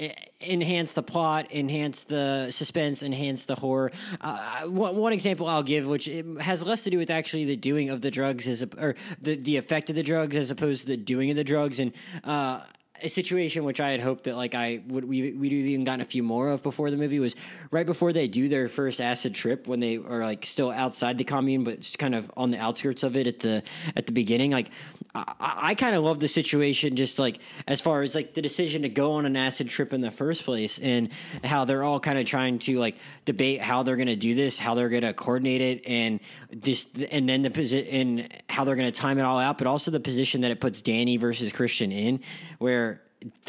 enhance 0.42 0.94
the 0.94 1.04
plot, 1.04 1.52
enhance 1.52 2.04
the 2.04 2.52
suspense, 2.52 3.02
enhance 3.02 3.46
the 3.46 3.56
horror. 3.56 3.92
Uh, 4.22 4.64
one, 4.64 4.96
one, 4.96 5.14
example 5.14 5.48
I'll 5.48 5.64
give, 5.64 5.88
which 5.88 6.10
has 6.40 6.64
less 6.64 6.84
to 6.84 6.90
do 6.90 6.98
with 6.98 7.10
actually 7.10 7.46
the 7.46 7.56
doing 7.56 7.90
of 7.90 8.02
the 8.02 8.12
drugs, 8.12 8.48
as 8.48 8.62
a, 8.62 8.70
or 8.78 8.96
the 9.22 9.36
the 9.36 9.58
effect 9.58 9.90
of 9.90 9.96
the 9.96 10.04
drugs 10.04 10.36
as 10.36 10.52
opposed 10.52 10.82
to 10.82 10.88
the 10.88 10.98
doing 10.98 11.32
of 11.32 11.36
the 11.36 11.44
drugs, 11.44 11.80
and 11.80 11.92
uh, 12.24 12.62
a 13.02 13.10
situation 13.10 13.64
which 13.64 13.80
I 13.80 13.92
had 13.92 14.00
hoped 14.00 14.26
that 14.26 14.36
like 14.36 14.56
I 14.56 14.82
would 14.88 15.06
we 15.06 15.32
we'd 15.32 15.54
even 15.54 15.86
gotten 15.86 16.02
a 16.02 16.06
few 16.06 16.24
more 16.24 16.50
of 16.50 16.64
before 16.64 16.90
the 16.90 16.98
movie 16.98 17.20
was 17.20 17.36
right 17.72 17.86
before 17.86 18.14
they 18.14 18.28
do 18.28 18.50
their 18.50 18.68
first 18.68 19.02
acid 19.02 19.36
trip 19.36 19.68
when 19.68 19.80
they 19.80 19.98
are 19.98 20.24
like 20.24 20.46
still 20.46 20.72
outside 20.72 21.18
the 21.18 21.24
commune 21.24 21.64
but 21.64 21.82
just 21.82 22.00
kind 22.00 22.16
of 22.16 22.32
on 22.36 22.52
the 22.52 22.58
outskirts 22.58 23.04
of 23.04 23.16
it 23.16 23.28
at 23.28 23.40
the 23.40 23.64
at 23.96 24.06
the 24.06 24.12
beginning. 24.12 24.52
Like 24.52 24.70
I, 25.16 25.34
I 25.40 25.76
kind 25.76 25.96
of 25.96 26.04
love 26.04 26.20
the 26.20 26.28
situation 26.28 26.96
just 26.96 27.20
like 27.20 27.40
as 27.68 27.82
far 27.82 28.02
as 28.02 28.16
like 28.16 28.34
the 28.34 28.42
decision 28.42 28.84
to 28.84 28.90
go 28.90 29.14
on 29.14 29.26
an 29.26 29.36
acid 29.36 29.70
trip 29.70 29.94
in 29.94 30.02
the 30.02 30.12
first 30.12 30.44
place 30.44 30.80
and 30.80 31.10
how 31.44 31.66
they're 31.66 31.84
all 31.84 32.00
kind 32.00 32.18
of 32.18 32.26
trying 32.26 32.60
to 32.60 32.80
like 32.80 32.96
debate 33.26 33.62
how 33.62 33.84
they're 33.84 33.96
going 33.96 34.08
to 34.08 34.16
do 34.16 34.36
this 34.36 34.60
how 34.60 34.76
they're 34.76 34.90
going 34.90 35.04
to 35.04 35.14
coordinate 35.14 35.62
it 35.62 35.88
and 35.88 36.20
this 36.52 36.86
and 37.12 37.28
then 37.28 37.42
the 37.42 37.50
position 37.50 37.88
and 37.88 38.34
how 38.50 38.64
they're 38.64 38.76
going 38.76 38.92
to 38.92 39.00
time 39.00 39.18
it 39.18 39.24
all 39.24 39.40
out 39.40 39.58
but 39.58 39.68
also 39.68 39.92
the 39.92 40.00
position 40.00 40.42
that 40.42 40.52
it 40.52 40.60
puts 40.60 40.82
Danny 40.82 41.18
versus 41.18 41.52
Christian 41.52 41.92
in 41.92 42.20
where 42.60 42.87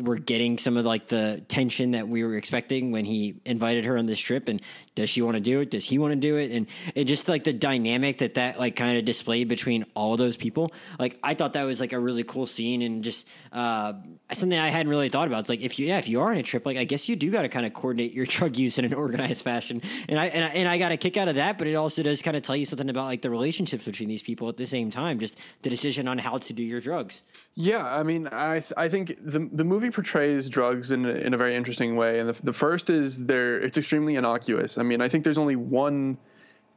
we're 0.02 0.16
getting 0.16 0.59
some 0.59 0.76
of 0.76 0.85
like 0.85 1.09
the 1.09 1.42
tension 1.48 1.92
that 1.92 2.09
we 2.09 2.24
were 2.24 2.37
expecting 2.37 2.90
when 2.90 3.04
he 3.04 3.40
invited 3.44 3.85
her 3.85 3.98
on 3.98 4.07
this 4.07 4.18
trip 4.18 4.48
and 4.48 4.62
does 4.94 5.11
she 5.11 5.22
want 5.22 5.37
to 5.37 5.40
do 5.40 5.61
it? 5.61 5.70
Does 5.70 5.85
he 5.85 5.98
want 5.98 6.12
to 6.12 6.16
do 6.16 6.37
it? 6.37 6.50
And 6.50 6.66
it 6.94 7.04
just 7.04 7.28
like 7.28 7.44
the 7.44 7.52
dynamic 7.52 8.18
that 8.18 8.35
that 8.35 8.59
like 8.59 8.76
kind 8.76 8.98
of 8.98 9.04
displayed 9.04 9.48
between 9.48 9.85
all 9.94 10.16
those 10.16 10.37
people 10.37 10.72
like 10.98 11.18
i 11.22 11.35
thought 11.35 11.52
that 11.52 11.64
was 11.64 11.81
like 11.81 11.92
a 11.92 11.98
really 11.98 12.24
cool 12.24 12.46
scene 12.46 12.83
and 12.83 13.04
just 13.04 13.26
uh, 13.52 13.92
something 14.33 14.59
i 14.59 14.68
hadn't 14.68 14.88
really 14.88 15.09
thought 15.09 15.26
about. 15.26 15.40
It's 15.40 15.48
like 15.48 15.61
if 15.61 15.78
you 15.78 15.87
yeah 15.87 15.98
if 15.98 16.09
you 16.09 16.20
are 16.20 16.31
on 16.31 16.37
a 16.37 16.42
trip 16.42 16.66
like 16.66 16.76
i 16.76 16.85
guess 16.85 17.09
you 17.09 17.16
do 17.16 17.31
got 17.31 17.42
to 17.42 17.48
kind 17.48 17.66
of 17.66 17.74
coordinate 17.74 18.12
your 18.12 18.26
drug 18.37 18.57
use 18.57 18.78
in 18.78 18.85
an 18.85 18.94
organized 18.94 19.42
fashion. 19.42 19.83
And 20.09 20.18
i 20.18 20.26
and 20.26 20.44
I, 20.44 20.48
and 20.48 20.68
I 20.68 20.78
got 20.78 20.92
a 20.92 20.96
kick 20.96 21.16
out 21.16 21.28
of 21.28 21.37
that 21.37 21.59
but 21.59 21.66
it 21.66 21.74
also 21.74 22.02
does 22.02 22.22
kind 22.22 22.37
of 22.37 22.42
tell 22.42 22.57
you 22.57 22.64
something 22.64 22.88
about 22.88 23.04
like 23.04 23.22
the 23.22 23.31
relationships 23.31 23.85
between 23.85 24.09
these 24.09 24.22
people 24.22 24.48
at 24.48 24.57
the 24.57 24.66
same 24.66 24.90
time 24.90 25.18
just 25.18 25.38
the 25.62 25.70
decision 25.70 26.09
on 26.09 26.18
how 26.18 26.38
to 26.38 26.52
do 26.52 26.62
your 26.62 26.81
drugs. 26.81 27.22
Yeah, 27.54 27.85
I 27.85 28.02
mean, 28.02 28.28
I 28.31 28.62
I 28.76 28.88
think 28.88 29.16
the 29.18 29.58
the 29.59 29.64
movie 29.64 29.90
portrays 29.90 30.49
drugs 30.49 30.92
in 30.92 31.05
a, 31.05 31.11
in 31.11 31.35
a 31.35 31.37
very 31.37 31.57
interesting 31.57 31.97
way, 31.97 32.21
and 32.21 32.29
the, 32.29 32.42
the 32.44 32.53
first 32.53 32.90
is 32.90 33.25
there 33.25 33.59
it's 33.59 33.77
extremely 33.77 34.14
innocuous. 34.14 34.79
I 34.79 34.85
mean, 34.85 35.01
I 35.01 35.09
think 35.09 35.25
there's 35.25 35.37
only 35.37 35.57
one 35.57 36.16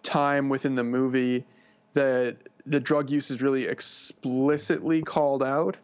time 0.02 0.50
within 0.50 0.74
the 0.74 0.84
movie 0.84 1.46
that 1.94 2.38
the 2.66 2.80
drug 2.80 3.12
use 3.12 3.30
is 3.30 3.40
really 3.40 3.68
explicitly 3.68 5.04
called 5.04 5.44
out, 5.44 5.78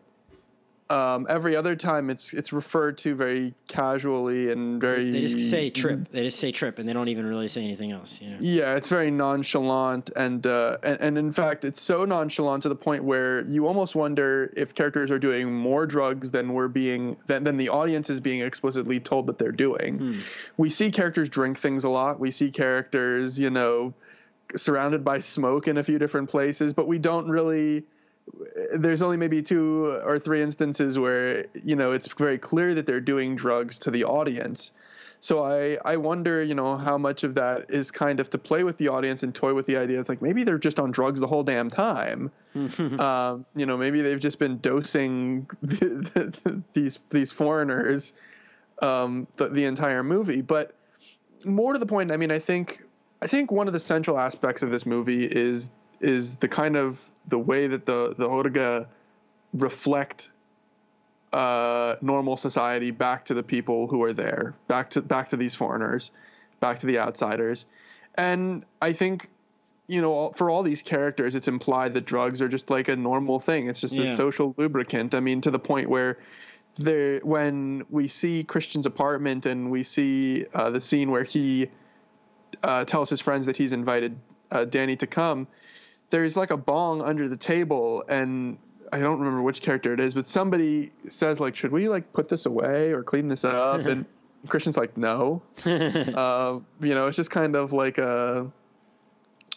um, 0.89 1.27
every 1.29 1.55
other 1.55 1.75
time, 1.75 2.09
it's 2.09 2.33
it's 2.33 2.53
referred 2.53 2.97
to 2.99 3.15
very 3.15 3.53
casually 3.67 4.51
and 4.51 4.79
very. 4.79 5.11
They 5.11 5.21
just 5.21 5.49
say 5.49 5.69
trip. 5.69 6.09
They 6.11 6.23
just 6.23 6.39
say 6.39 6.51
trip, 6.51 6.79
and 6.79 6.87
they 6.87 6.93
don't 6.93 7.09
even 7.09 7.25
really 7.25 7.47
say 7.47 7.63
anything 7.63 7.91
else. 7.91 8.21
You 8.21 8.29
know? 8.29 8.37
Yeah, 8.39 8.75
it's 8.75 8.87
very 8.87 9.11
nonchalant, 9.11 10.11
and, 10.15 10.45
uh, 10.47 10.77
and 10.83 10.99
and 11.01 11.17
in 11.17 11.31
fact, 11.31 11.65
it's 11.65 11.81
so 11.81 12.05
nonchalant 12.05 12.63
to 12.63 12.69
the 12.69 12.75
point 12.75 13.03
where 13.03 13.45
you 13.47 13.67
almost 13.67 13.95
wonder 13.95 14.53
if 14.55 14.73
characters 14.73 15.11
are 15.11 15.19
doing 15.19 15.53
more 15.53 15.85
drugs 15.85 16.31
than 16.31 16.53
we're 16.53 16.67
being 16.67 17.17
than, 17.27 17.43
than 17.43 17.57
the 17.57 17.69
audience 17.69 18.09
is 18.09 18.19
being 18.19 18.41
explicitly 18.41 18.99
told 18.99 19.27
that 19.27 19.37
they're 19.37 19.51
doing. 19.51 19.97
Hmm. 19.97 20.19
We 20.57 20.69
see 20.69 20.91
characters 20.91 21.27
drink 21.27 21.57
things 21.57 21.83
a 21.83 21.89
lot. 21.89 22.19
We 22.19 22.31
see 22.31 22.49
characters, 22.49 23.39
you 23.39 23.49
know, 23.49 23.93
surrounded 24.55 25.03
by 25.03 25.19
smoke 25.19 25.67
in 25.67 25.77
a 25.77 25.83
few 25.83 25.99
different 25.99 26.29
places, 26.29 26.73
but 26.73 26.87
we 26.87 26.97
don't 26.97 27.29
really 27.29 27.83
there's 28.73 29.01
only 29.01 29.17
maybe 29.17 29.41
two 29.41 29.99
or 30.03 30.19
three 30.19 30.41
instances 30.41 30.97
where 30.99 31.45
you 31.63 31.75
know 31.75 31.91
it's 31.91 32.07
very 32.13 32.37
clear 32.37 32.73
that 32.73 32.85
they're 32.85 32.99
doing 32.99 33.35
drugs 33.35 33.79
to 33.79 33.91
the 33.91 34.03
audience. 34.03 34.71
So 35.19 35.43
i 35.43 35.77
i 35.83 35.97
wonder 35.97 36.43
you 36.43 36.53
know 36.53 36.77
how 36.77 36.97
much 36.97 37.23
of 37.23 37.35
that 37.35 37.65
is 37.69 37.89
kind 37.89 38.19
of 38.19 38.29
to 38.31 38.37
play 38.37 38.63
with 38.63 38.77
the 38.77 38.89
audience 38.89 39.23
and 39.23 39.33
toy 39.33 39.53
with 39.53 39.65
the 39.65 39.77
idea. 39.77 39.99
It's 39.99 40.09
like 40.09 40.21
maybe 40.21 40.43
they're 40.43 40.57
just 40.57 40.79
on 40.79 40.91
drugs 40.91 41.19
the 41.19 41.27
whole 41.27 41.43
damn 41.43 41.69
time. 41.69 42.31
Um, 42.99 43.45
you 43.55 43.67
know 43.67 43.77
maybe 43.77 44.01
they've 44.01 44.19
just 44.19 44.39
been 44.39 44.57
dosing 44.57 45.47
these 46.73 46.99
these 47.11 47.31
foreigners 47.31 48.13
um, 48.81 49.27
the, 49.37 49.49
the 49.49 49.65
entire 49.65 50.01
movie. 50.03 50.41
But 50.41 50.73
more 51.45 51.73
to 51.73 51.79
the 51.79 51.85
point 51.85 52.11
i 52.11 52.17
mean 52.17 52.31
i 52.31 52.39
think 52.39 52.83
i 53.21 53.27
think 53.27 53.51
one 53.51 53.67
of 53.67 53.73
the 53.73 53.79
central 53.79 54.17
aspects 54.17 54.63
of 54.63 54.69
this 54.69 54.85
movie 54.85 55.25
is 55.25 55.71
is 55.99 56.37
the 56.37 56.47
kind 56.47 56.75
of 56.75 57.09
the 57.27 57.39
way 57.39 57.67
that 57.67 57.85
the 57.85 58.15
the 58.17 58.27
Hårga 58.27 58.87
reflect 59.53 60.31
uh, 61.33 61.95
normal 62.01 62.37
society 62.37 62.91
back 62.91 63.25
to 63.25 63.33
the 63.33 63.43
people 63.43 63.87
who 63.87 64.01
are 64.03 64.13
there, 64.13 64.55
back 64.67 64.89
to 64.91 65.01
back 65.01 65.29
to 65.29 65.37
these 65.37 65.55
foreigners, 65.55 66.11
back 66.59 66.79
to 66.79 66.87
the 66.87 66.99
outsiders, 66.99 67.65
and 68.15 68.65
I 68.81 68.93
think 68.93 69.29
you 69.87 70.01
know 70.01 70.33
for 70.35 70.49
all 70.49 70.63
these 70.63 70.81
characters, 70.81 71.35
it's 71.35 71.47
implied 71.47 71.93
that 71.93 72.05
drugs 72.05 72.41
are 72.41 72.47
just 72.47 72.69
like 72.69 72.87
a 72.87 72.95
normal 72.95 73.39
thing. 73.39 73.67
It's 73.67 73.81
just 73.81 73.93
yeah. 73.93 74.05
a 74.05 74.15
social 74.15 74.53
lubricant. 74.57 75.13
I 75.13 75.19
mean, 75.19 75.41
to 75.41 75.51
the 75.51 75.59
point 75.59 75.89
where 75.89 76.17
there 76.75 77.19
when 77.19 77.85
we 77.89 78.07
see 78.07 78.43
Christian's 78.43 78.85
apartment 78.85 79.45
and 79.45 79.71
we 79.71 79.83
see 79.83 80.45
uh, 80.53 80.69
the 80.69 80.81
scene 80.81 81.11
where 81.11 81.23
he 81.23 81.69
uh, 82.63 82.85
tells 82.85 83.09
his 83.09 83.19
friends 83.19 83.45
that 83.47 83.57
he's 83.57 83.73
invited 83.73 84.17
uh, 84.51 84.65
Danny 84.65 84.95
to 84.95 85.07
come 85.07 85.47
there's 86.09 86.37
like 86.37 86.51
a 86.51 86.57
bong 86.57 87.01
under 87.01 87.27
the 87.27 87.37
table 87.37 88.03
and 88.07 88.57
I 88.91 88.99
don't 88.99 89.19
remember 89.19 89.41
which 89.41 89.61
character 89.61 89.93
it 89.93 89.99
is, 89.99 90.13
but 90.13 90.27
somebody 90.27 90.91
says 91.09 91.39
like, 91.39 91.55
"Should 91.55 91.71
we 91.71 91.89
like 91.89 92.11
put 92.13 92.29
this 92.29 92.45
away 92.45 92.91
or 92.91 93.03
clean 93.03 93.27
this 93.27 93.43
up?" 93.43 93.85
and 93.85 94.05
Christian's 94.47 94.77
like, 94.77 94.95
"No." 94.97 95.41
uh, 95.65 96.59
you 96.79 96.95
know, 96.95 97.07
it's 97.07 97.17
just 97.17 97.31
kind 97.31 97.55
of 97.55 97.73
like 97.73 97.97
a. 97.97 98.49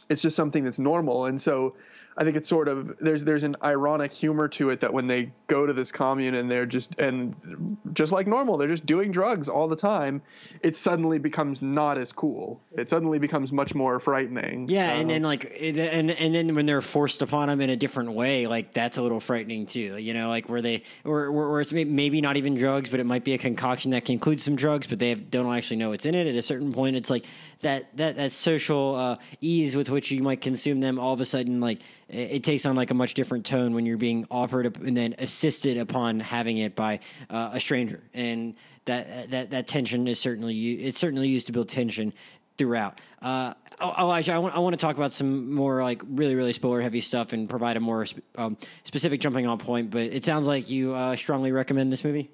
It's 0.08 0.22
just 0.22 0.34
something 0.36 0.64
that's 0.64 0.80
normal, 0.80 1.26
and 1.26 1.40
so 1.40 1.74
I 2.20 2.24
think 2.24 2.36
it's 2.36 2.50
sort 2.50 2.68
of 2.68 2.98
there's 2.98 3.24
there's 3.24 3.44
an 3.44 3.56
ironic 3.64 4.12
humor 4.12 4.46
to 4.48 4.68
it 4.68 4.80
that 4.80 4.92
when 4.92 5.06
they 5.06 5.32
go 5.46 5.64
to 5.64 5.72
this 5.72 5.90
commune 5.90 6.34
and 6.34 6.50
they're 6.50 6.66
just 6.66 6.94
and 7.00 7.78
just 7.94 8.12
like 8.12 8.26
normal 8.26 8.58
they're 8.58 8.68
just 8.68 8.84
doing 8.84 9.10
drugs 9.10 9.48
all 9.48 9.66
the 9.66 9.74
time, 9.74 10.20
it 10.62 10.76
suddenly 10.76 11.18
becomes 11.18 11.62
not 11.62 11.96
as 11.96 12.12
cool. 12.12 12.60
It 12.72 12.90
suddenly 12.90 13.18
becomes 13.18 13.52
much 13.52 13.74
more 13.74 13.98
frightening. 13.98 14.68
Yeah, 14.68 14.92
uh, 14.92 14.96
and 14.96 15.08
then 15.08 15.22
like 15.22 15.56
and 15.58 16.10
and 16.10 16.34
then 16.34 16.54
when 16.54 16.66
they're 16.66 16.82
forced 16.82 17.22
upon 17.22 17.48
them 17.48 17.62
in 17.62 17.70
a 17.70 17.76
different 17.76 18.12
way, 18.12 18.46
like 18.46 18.74
that's 18.74 18.98
a 18.98 19.02
little 19.02 19.20
frightening 19.20 19.64
too. 19.64 19.96
You 19.96 20.12
know, 20.12 20.28
like 20.28 20.46
where 20.46 20.60
they 20.60 20.82
or 21.06 21.28
or 21.28 21.62
it's 21.62 21.72
maybe 21.72 22.20
not 22.20 22.36
even 22.36 22.54
drugs, 22.54 22.90
but 22.90 23.00
it 23.00 23.04
might 23.04 23.24
be 23.24 23.32
a 23.32 23.38
concoction 23.38 23.92
that 23.92 24.04
can 24.04 24.12
include 24.12 24.42
some 24.42 24.56
drugs, 24.56 24.86
but 24.86 24.98
they 24.98 25.08
have, 25.08 25.30
don't 25.30 25.50
actually 25.56 25.78
know 25.78 25.88
what's 25.88 26.04
in 26.04 26.14
it. 26.14 26.26
At 26.26 26.34
a 26.34 26.42
certain 26.42 26.70
point, 26.74 26.96
it's 26.96 27.08
like 27.08 27.24
that 27.60 27.96
that 27.96 28.16
that 28.16 28.32
social 28.32 28.94
uh, 28.94 29.16
ease 29.40 29.76
with 29.76 29.88
which 29.88 30.10
you 30.10 30.22
might 30.22 30.40
consume 30.40 30.80
them 30.80 30.98
all 30.98 31.12
of 31.12 31.20
a 31.20 31.26
sudden 31.26 31.60
like 31.60 31.80
it, 32.08 32.30
it, 32.30 32.44
takes 32.44 32.66
on 32.66 32.76
like 32.76 32.90
a 32.90 32.94
much 32.94 33.14
different 33.14 33.44
tone 33.44 33.74
when 33.74 33.86
you're 33.86 33.96
being 33.96 34.26
offered 34.30 34.76
and 34.78 34.96
then 34.96 35.14
assisted 35.18 35.76
upon 35.76 36.20
having 36.20 36.58
it 36.58 36.74
by 36.74 37.00
uh, 37.28 37.50
a 37.52 37.60
stranger 37.60 38.00
and 38.14 38.54
that 38.84 39.30
that 39.30 39.50
that 39.50 39.68
tension 39.68 40.08
is 40.08 40.18
certainly 40.18 40.72
it's 40.74 40.98
certainly 40.98 41.28
used 41.28 41.46
to 41.46 41.52
build 41.52 41.68
tension 41.68 42.12
throughout. 42.60 43.00
Uh, 43.22 43.54
Elijah, 43.80 44.34
I 44.34 44.38
want, 44.38 44.54
I 44.54 44.58
want 44.58 44.74
to 44.74 44.76
talk 44.76 44.94
about 44.94 45.14
some 45.14 45.50
more 45.54 45.82
like 45.82 46.02
really, 46.06 46.34
really 46.34 46.52
spoiler 46.52 46.82
heavy 46.82 47.00
stuff 47.00 47.32
and 47.32 47.48
provide 47.48 47.78
a 47.78 47.80
more 47.80 48.04
um, 48.36 48.58
specific 48.84 49.18
jumping 49.20 49.46
on 49.46 49.56
point. 49.56 49.90
But 49.90 50.02
it 50.02 50.26
sounds 50.26 50.46
like 50.46 50.68
you 50.68 50.94
uh, 50.94 51.16
strongly 51.16 51.52
recommend 51.52 51.90
this 51.90 52.04
movie. 52.04 52.30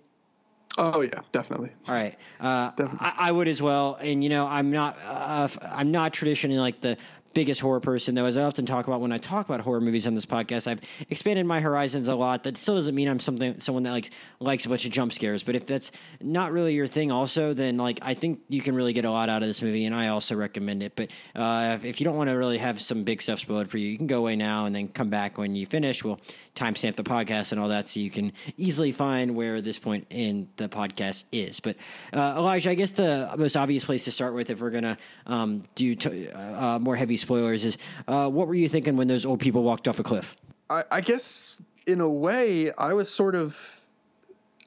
Oh 0.78 1.00
yeah, 1.00 1.20
definitely. 1.32 1.70
All 1.88 1.94
right, 1.94 2.18
uh, 2.38 2.70
definitely. 2.70 2.98
I, 3.00 3.28
I, 3.28 3.32
would 3.32 3.48
as 3.48 3.62
well. 3.62 3.96
And 3.98 4.22
you 4.22 4.28
know, 4.28 4.46
I'm 4.46 4.70
not, 4.70 4.98
uh, 5.06 5.48
I'm 5.62 5.90
not 5.90 6.12
traditionally 6.12 6.58
like 6.58 6.82
the 6.82 6.98
biggest 7.36 7.60
horror 7.60 7.80
person, 7.80 8.14
though, 8.14 8.24
as 8.24 8.38
I 8.38 8.44
often 8.44 8.64
talk 8.64 8.86
about 8.86 9.02
when 9.02 9.12
I 9.12 9.18
talk 9.18 9.44
about 9.44 9.60
horror 9.60 9.82
movies 9.82 10.06
on 10.06 10.14
this 10.14 10.24
podcast, 10.24 10.66
I've 10.66 10.80
expanded 11.10 11.44
my 11.44 11.60
horizons 11.60 12.08
a 12.08 12.16
lot. 12.16 12.44
That 12.44 12.56
still 12.56 12.76
doesn't 12.76 12.94
mean 12.94 13.08
I'm 13.08 13.20
something 13.20 13.60
someone 13.60 13.82
that 13.82 13.90
like 13.90 14.10
likes 14.40 14.64
a 14.64 14.70
bunch 14.70 14.86
of 14.86 14.90
jump 14.90 15.12
scares. 15.12 15.42
But 15.42 15.54
if 15.54 15.66
that's 15.66 15.92
not 16.18 16.50
really 16.50 16.72
your 16.72 16.86
thing, 16.86 17.12
also, 17.12 17.52
then 17.52 17.76
like 17.76 17.98
I 18.00 18.14
think 18.14 18.40
you 18.48 18.62
can 18.62 18.74
really 18.74 18.94
get 18.94 19.04
a 19.04 19.10
lot 19.10 19.28
out 19.28 19.42
of 19.42 19.50
this 19.50 19.60
movie, 19.60 19.84
and 19.84 19.94
I 19.94 20.08
also 20.08 20.34
recommend 20.34 20.82
it. 20.82 20.92
But 20.96 21.10
uh, 21.34 21.78
if 21.82 22.00
you 22.00 22.04
don't 22.04 22.16
want 22.16 22.28
to 22.28 22.32
really 22.32 22.56
have 22.56 22.80
some 22.80 23.04
big 23.04 23.20
stuff 23.20 23.40
spoiled 23.40 23.68
for 23.68 23.76
you, 23.76 23.88
you 23.88 23.98
can 23.98 24.06
go 24.06 24.16
away 24.16 24.34
now 24.34 24.64
and 24.64 24.74
then 24.74 24.88
come 24.88 25.10
back 25.10 25.36
when 25.36 25.54
you 25.54 25.66
finish. 25.66 26.02
We'll 26.02 26.18
timestamp 26.56 26.96
the 26.96 27.04
podcast 27.04 27.52
and 27.52 27.60
all 27.60 27.68
that, 27.68 27.88
so 27.88 28.00
you 28.00 28.10
can 28.10 28.32
easily 28.56 28.90
find 28.90 29.36
where 29.36 29.60
this 29.60 29.78
point 29.78 30.06
in 30.10 30.48
the 30.56 30.68
podcast 30.68 31.24
is. 31.30 31.60
But 31.60 31.76
uh, 32.12 32.34
Elijah, 32.36 32.70
I 32.70 32.74
guess 32.74 32.90
the 32.90 33.32
most 33.36 33.56
obvious 33.56 33.84
place 33.84 34.04
to 34.04 34.10
start 34.10 34.34
with, 34.34 34.50
if 34.50 34.60
we're 34.60 34.70
gonna 34.70 34.98
um, 35.26 35.64
do 35.74 35.94
t- 35.94 36.28
uh, 36.30 36.78
more 36.80 36.96
heavy 36.96 37.16
spoilers 37.16 37.64
is 37.64 37.78
uh, 38.08 38.28
what 38.28 38.48
were 38.48 38.54
you 38.54 38.68
thinking 38.68 38.96
when 38.96 39.06
those 39.06 39.24
old 39.24 39.38
people 39.38 39.62
walked 39.62 39.86
off 39.86 40.00
a 40.00 40.02
cliff? 40.02 40.34
I, 40.68 40.82
I 40.90 41.00
guess 41.00 41.54
in 41.86 42.00
a 42.00 42.08
way, 42.08 42.72
I 42.72 42.92
was 42.94 43.08
sort 43.08 43.34
of, 43.34 43.56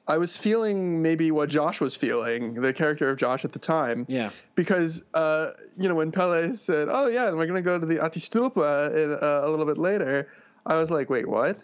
I 0.08 0.16
was 0.16 0.36
feeling 0.36 1.02
maybe 1.02 1.30
what 1.30 1.50
Josh 1.50 1.80
was 1.80 1.94
feeling, 1.94 2.54
the 2.54 2.72
character 2.72 3.10
of 3.10 3.18
Josh 3.18 3.44
at 3.44 3.52
the 3.52 3.58
time. 3.58 4.06
Yeah. 4.08 4.30
Because, 4.54 5.02
uh, 5.14 5.50
you 5.76 5.88
know, 5.88 5.94
when 5.94 6.10
Pelle 6.10 6.54
said, 6.54 6.88
"Oh 6.90 7.06
yeah, 7.08 7.30
we're 7.32 7.46
gonna 7.46 7.62
go 7.62 7.78
to 7.78 7.86
the 7.86 7.96
Ättestupa 7.96 8.94
in, 8.94 9.12
uh, 9.12 9.42
a 9.44 9.50
little 9.50 9.66
bit 9.66 9.78
later," 9.78 10.28
I 10.66 10.76
was 10.78 10.90
like, 10.90 11.10
"Wait, 11.10 11.28
what?" 11.28 11.58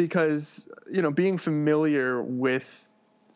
Because 0.00 0.66
you 0.90 1.02
know, 1.02 1.10
being 1.10 1.36
familiar 1.36 2.22
with, 2.22 2.88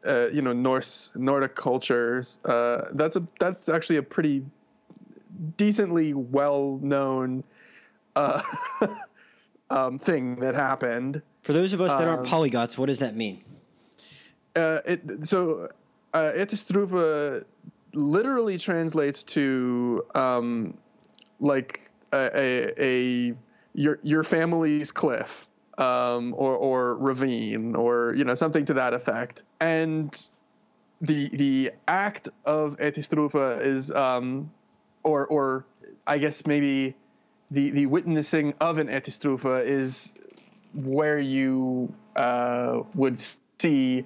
uh, 0.06 0.28
you 0.28 0.40
know, 0.40 0.54
Norse 0.54 1.12
Nordic 1.14 1.54
cultures, 1.54 2.38
uh, 2.46 2.86
that's 2.92 3.16
a 3.16 3.26
that's 3.38 3.68
actually 3.68 3.98
a 3.98 4.02
pretty 4.02 4.42
decently 5.58 6.14
well 6.14 6.78
known 6.80 7.44
uh, 8.16 8.42
um, 9.70 9.98
thing 9.98 10.36
that 10.36 10.54
happened. 10.54 11.20
For 11.42 11.52
those 11.52 11.74
of 11.74 11.82
us 11.82 11.92
that 11.92 12.08
aren't 12.08 12.20
Um, 12.20 12.26
polyglots, 12.26 12.78
what 12.78 12.86
does 12.86 13.00
that 13.00 13.14
mean? 13.14 13.44
Uh, 14.56 14.80
it, 14.86 15.26
so, 15.28 15.68
uh, 16.14 17.40
literally 17.92 18.56
translates 18.56 19.22
to 19.22 20.02
um, 20.14 20.78
like 21.40 21.90
a, 22.14 22.30
a, 22.34 22.82
a 22.82 23.34
your 23.74 23.98
your 24.02 24.24
family's 24.24 24.90
cliff 24.90 25.46
um, 25.78 26.34
or 26.36 26.56
or 26.56 26.96
ravine 26.96 27.74
or 27.74 28.14
you 28.14 28.24
know 28.24 28.34
something 28.34 28.64
to 28.66 28.74
that 28.74 28.94
effect. 28.94 29.42
And 29.60 30.28
the 31.00 31.28
the 31.28 31.72
act 31.88 32.28
of 32.44 32.76
Ättestupa 32.78 33.60
is 33.60 33.90
um, 33.90 34.50
or 35.02 35.26
or 35.26 35.64
I 36.06 36.18
guess 36.18 36.46
maybe 36.46 36.94
the 37.50 37.70
the 37.70 37.86
witnessing 37.86 38.54
of 38.60 38.78
an 38.78 38.88
Ättestupa 38.88 39.64
is 39.64 40.12
where 40.74 41.18
you 41.18 41.94
uh, 42.16 42.80
would 42.94 43.20
see 43.60 44.04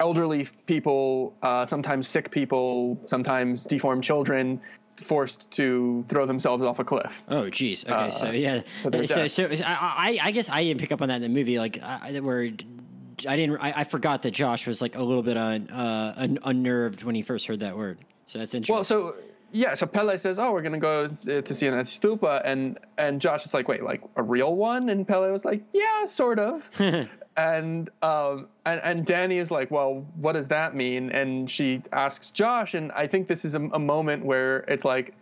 elderly 0.00 0.48
people, 0.66 1.34
uh, 1.42 1.66
sometimes 1.66 2.08
sick 2.08 2.30
people, 2.30 2.98
sometimes 3.06 3.64
deformed 3.64 4.04
children, 4.04 4.60
forced 5.00 5.50
to 5.52 6.04
throw 6.08 6.26
themselves 6.26 6.62
off 6.64 6.78
a 6.78 6.84
cliff. 6.84 7.22
Oh, 7.28 7.48
geez. 7.50 7.84
Okay, 7.84 8.10
so 8.10 8.30
yeah, 8.30 8.62
so 9.06 9.26
so, 9.26 9.54
so, 9.54 9.64
I, 9.64 10.18
I, 10.22 10.28
I 10.28 10.30
guess 10.30 10.48
I 10.50 10.64
didn't 10.64 10.80
pick 10.80 10.92
up 10.92 11.02
on 11.02 11.08
that 11.08 11.16
in 11.16 11.22
the 11.22 11.28
movie. 11.28 11.58
Like, 11.58 11.82
I, 11.82 12.18
where 12.20 12.42
I 12.42 13.36
didn't, 13.36 13.58
I, 13.58 13.72
I 13.76 13.84
forgot 13.84 14.22
that 14.22 14.32
Josh 14.32 14.66
was 14.66 14.80
like 14.80 14.96
a 14.96 15.02
little 15.02 15.22
bit 15.22 15.36
un, 15.36 15.68
uh, 15.70 16.14
un, 16.16 16.38
unnerved 16.44 17.02
when 17.02 17.14
he 17.14 17.22
first 17.22 17.46
heard 17.46 17.60
that 17.60 17.76
word. 17.76 17.98
So 18.26 18.38
that's 18.38 18.54
interesting. 18.54 18.74
Well, 18.74 18.84
so 18.84 19.16
yeah, 19.52 19.74
so 19.74 19.86
Pelle 19.86 20.18
says, 20.18 20.38
"Oh, 20.38 20.52
we're 20.52 20.62
gonna 20.62 20.78
go 20.78 21.04
uh, 21.04 21.40
to 21.40 21.54
see 21.54 21.66
an 21.66 21.74
stupa," 21.84 22.42
and 22.44 22.78
and 22.98 23.20
Josh 23.20 23.46
is 23.46 23.54
like, 23.54 23.66
"Wait, 23.66 23.82
like 23.82 24.02
a 24.16 24.22
real 24.22 24.54
one?" 24.54 24.90
And 24.90 25.08
Pelle 25.08 25.30
was 25.32 25.44
like, 25.44 25.62
"Yeah, 25.72 26.06
sort 26.06 26.38
of." 26.38 26.62
and 27.38 27.88
um 28.02 28.48
and 28.66 28.80
and 28.82 29.06
Danny 29.06 29.38
is 29.38 29.50
like, 29.50 29.70
"Well, 29.70 30.04
what 30.16 30.32
does 30.32 30.48
that 30.48 30.74
mean?" 30.74 31.10
And 31.10 31.50
she 31.50 31.82
asks 31.92 32.30
Josh, 32.30 32.74
and 32.74 32.92
I 32.92 33.06
think 33.06 33.28
this 33.28 33.44
is 33.44 33.54
a, 33.54 33.60
a 33.60 33.78
moment 33.78 34.24
where 34.24 34.58
it's 34.68 34.84
like 34.84 35.14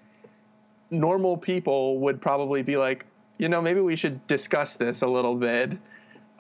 normal 0.90 1.36
people 1.36 1.98
would 2.00 2.20
probably 2.20 2.62
be 2.62 2.76
like, 2.76 3.04
you 3.38 3.48
know, 3.48 3.60
maybe 3.60 3.80
we 3.80 3.96
should 3.96 4.26
discuss 4.26 4.76
this 4.76 5.02
a 5.02 5.06
little 5.06 5.34
bit. 5.34 5.72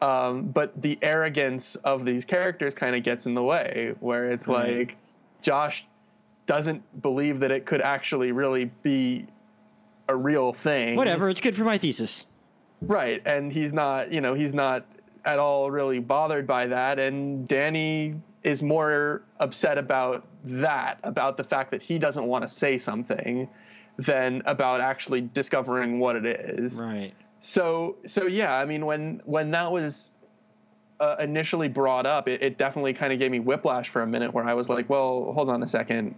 Um, 0.00 0.46
but 0.48 0.80
the 0.80 0.98
arrogance 1.02 1.74
of 1.76 2.04
these 2.04 2.24
characters 2.24 2.74
kind 2.74 2.94
of 2.96 3.02
gets 3.02 3.26
in 3.26 3.34
the 3.34 3.42
way, 3.42 3.94
where 4.00 4.30
it's 4.30 4.46
Right. 4.46 4.78
like 4.88 4.96
Josh 5.42 5.86
doesn't 6.46 7.02
believe 7.02 7.40
that 7.40 7.50
it 7.50 7.66
could 7.66 7.80
actually 7.80 8.30
really 8.32 8.66
be 8.82 9.26
a 10.08 10.14
real 10.14 10.52
thing. 10.52 10.96
Whatever, 10.96 11.28
it's 11.28 11.40
good 11.40 11.56
for 11.56 11.64
my 11.64 11.76
thesis. 11.78 12.26
Right. 12.80 13.20
And 13.26 13.50
he's 13.52 13.72
not, 13.72 14.12
you 14.12 14.20
know, 14.20 14.34
he's 14.34 14.54
not 14.54 14.84
at 15.26 15.38
all 15.38 15.70
really 15.70 15.98
bothered 15.98 16.46
by 16.46 16.68
that. 16.68 16.98
And 16.98 17.46
Danny 17.46 18.14
is 18.42 18.62
more 18.62 19.22
upset 19.40 19.76
about 19.76 20.24
that, 20.44 21.00
about 21.02 21.36
the 21.36 21.44
fact 21.44 21.72
that 21.72 21.82
he 21.82 21.98
doesn't 21.98 22.24
want 22.24 22.42
to 22.42 22.48
say 22.48 22.78
something 22.78 23.48
than 23.98 24.42
about 24.46 24.80
actually 24.80 25.22
discovering 25.22 25.98
what 25.98 26.16
it 26.16 26.24
is. 26.26 26.80
Right. 26.80 27.12
So, 27.40 27.96
so 28.06 28.26
yeah, 28.26 28.54
I 28.54 28.64
mean, 28.64 28.86
when, 28.86 29.20
when 29.24 29.50
that 29.50 29.72
was 29.72 30.12
uh, 31.00 31.16
initially 31.18 31.68
brought 31.68 32.06
up, 32.06 32.28
it, 32.28 32.42
it 32.42 32.56
definitely 32.56 32.94
kind 32.94 33.12
of 33.12 33.18
gave 33.18 33.30
me 33.30 33.40
whiplash 33.40 33.88
for 33.88 34.02
a 34.02 34.06
minute 34.06 34.32
where 34.32 34.44
I 34.44 34.54
was 34.54 34.68
like, 34.68 34.88
well, 34.88 35.32
hold 35.34 35.50
on 35.50 35.62
a 35.62 35.68
second. 35.68 36.14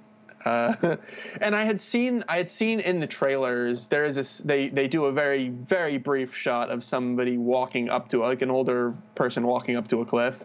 Uh, 0.49 0.96
and 1.40 1.55
I 1.55 1.64
had 1.64 1.80
seen, 1.80 2.24
I 2.28 2.38
had 2.38 2.51
seen 2.51 2.80
in 2.80 3.01
the 3.01 3.07
trailers, 3.07 3.88
there 3.88 4.05
is 4.05 4.16
this, 4.16 4.38
they, 4.38 4.68
they 4.68 4.88
do 4.88 5.05
a 5.05 5.12
very, 5.12 5.51
very 5.51 5.99
brief 5.99 6.34
shot 6.34 6.70
of 6.70 6.82
somebody 6.82 7.36
walking 7.36 7.90
up 7.90 8.09
to, 8.11 8.18
like 8.20 8.42
an 8.42 8.51
older 8.51 8.94
person 9.14 9.46
walking 9.46 9.76
up 9.76 9.88
to 9.88 10.01
a 10.01 10.07
cliff. 10.07 10.36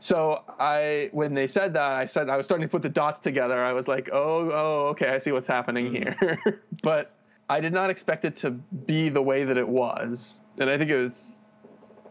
So 0.00 0.42
I, 0.60 1.08
when 1.12 1.34
they 1.34 1.46
said 1.48 1.72
that, 1.72 1.92
I 1.92 2.06
said, 2.06 2.28
I 2.28 2.36
was 2.36 2.46
starting 2.46 2.66
to 2.68 2.70
put 2.70 2.82
the 2.82 2.88
dots 2.88 3.18
together. 3.18 3.64
I 3.64 3.72
was 3.72 3.88
like, 3.88 4.10
oh, 4.12 4.50
oh, 4.52 4.88
okay, 4.90 5.08
I 5.08 5.18
see 5.18 5.32
what's 5.32 5.48
happening 5.48 5.92
here. 5.92 6.38
but 6.82 7.12
I 7.48 7.60
did 7.60 7.72
not 7.72 7.90
expect 7.90 8.24
it 8.24 8.36
to 8.36 8.50
be 8.50 9.08
the 9.08 9.22
way 9.22 9.44
that 9.44 9.56
it 9.56 9.68
was. 9.68 10.40
And 10.60 10.70
I 10.70 10.78
think 10.78 10.90
it 10.90 11.00
was, 11.00 11.24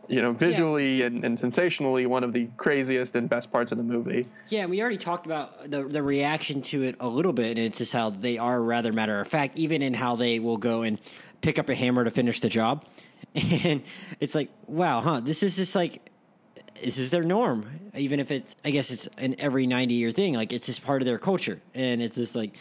you 0.08 0.22
know, 0.22 0.34
visually 0.34 1.02
and, 1.02 1.24
and 1.24 1.38
sensationally 1.38 2.06
one 2.06 2.24
of 2.24 2.34
the 2.34 2.48
craziest 2.58 3.16
and 3.16 3.30
best 3.30 3.52
parts 3.52 3.72
of 3.72 3.78
the 3.78 3.84
movie. 3.84 4.28
Yeah, 4.50 4.66
we 4.66 4.82
already 4.82 4.98
talked 4.98 5.26
about 5.26 5.70
the 5.70 5.84
the 5.84 6.04
reaction 6.04 6.62
to 6.64 6.84
it 6.84 6.96
a 7.00 7.08
little 7.08 7.34
bit, 7.34 7.58
and 7.58 7.68
it's 7.68 7.78
just 7.78 7.94
how 7.94 8.10
they 8.10 8.38
are 8.38 8.62
rather 8.62 8.94
matter 8.94 9.20
of 9.20 9.28
fact, 9.28 9.58
even 9.58 9.82
in 9.82 9.94
how 9.94 10.16
they 10.16 10.40
will 10.40 10.58
go 10.58 10.82
and 10.84 11.00
pick 11.42 11.60
up 11.60 11.70
a 11.70 11.76
hammer 11.76 12.04
to 12.04 12.12
finish 12.12 12.40
the 12.40 12.50
job. 12.50 12.86
And 13.36 13.84
it's 14.22 14.34
like, 14.34 14.50
wow, 14.66 15.02
huh? 15.02 15.20
This 15.20 15.44
is 15.44 15.58
just 15.58 15.76
like 15.76 16.10
this 16.82 16.98
is 16.98 17.10
their 17.10 17.24
norm. 17.24 17.66
Even 17.96 18.20
if 18.20 18.32
it's, 18.32 18.56
I 18.64 18.72
guess 18.72 18.92
it's 18.92 19.08
an 19.18 19.36
every 19.40 19.68
ninety 19.68 19.96
year 19.96 20.12
thing. 20.12 20.34
Like 20.34 20.54
it's 20.54 20.66
just 20.66 20.84
part 20.84 21.02
of 21.02 21.06
their 21.06 21.18
culture, 21.18 21.62
and 21.74 22.02
it's 22.02 22.16
just 22.16 22.36
like 22.36 22.56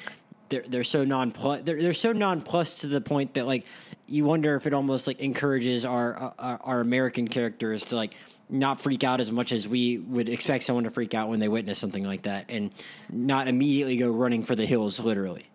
they're 0.49 0.64
they're 0.66 0.84
so 0.84 1.05
nonplussed. 1.05 1.64
They're 1.64 1.80
they're 1.80 1.95
so 1.95 2.12
nonplussed 2.12 2.82
to 2.82 2.86
the 2.86 3.01
point 3.01 3.34
that 3.34 3.47
like 3.47 3.64
you 4.07 4.24
wonder 4.24 4.57
if 4.57 4.66
it 4.66 4.74
almost 4.74 5.07
like 5.07 5.20
encourages 5.20 5.84
our 5.84 6.22
uh, 6.22 6.30
our, 6.38 6.61
our 6.62 6.80
American 6.80 7.28
characters 7.28 7.84
to 7.86 7.97
like 7.97 8.14
not 8.49 8.80
freak 8.80 9.05
out 9.05 9.20
as 9.20 9.32
much 9.32 9.53
as 9.53 9.66
we 9.66 9.99
would 9.99 10.28
expect 10.28 10.64
someone 10.64 10.84
to 10.84 10.90
freak 10.90 11.14
out 11.14 11.28
when 11.28 11.40
they 11.40 11.49
witness 11.49 11.78
something 11.78 12.05
like 12.05 12.22
that, 12.22 12.47
and 12.49 12.70
not 13.11 13.49
immediately 13.49 13.97
go 13.97 14.11
running 14.11 14.42
for 14.42 14.55
the 14.55 14.66
hills, 14.66 15.01
literally. 15.01 15.47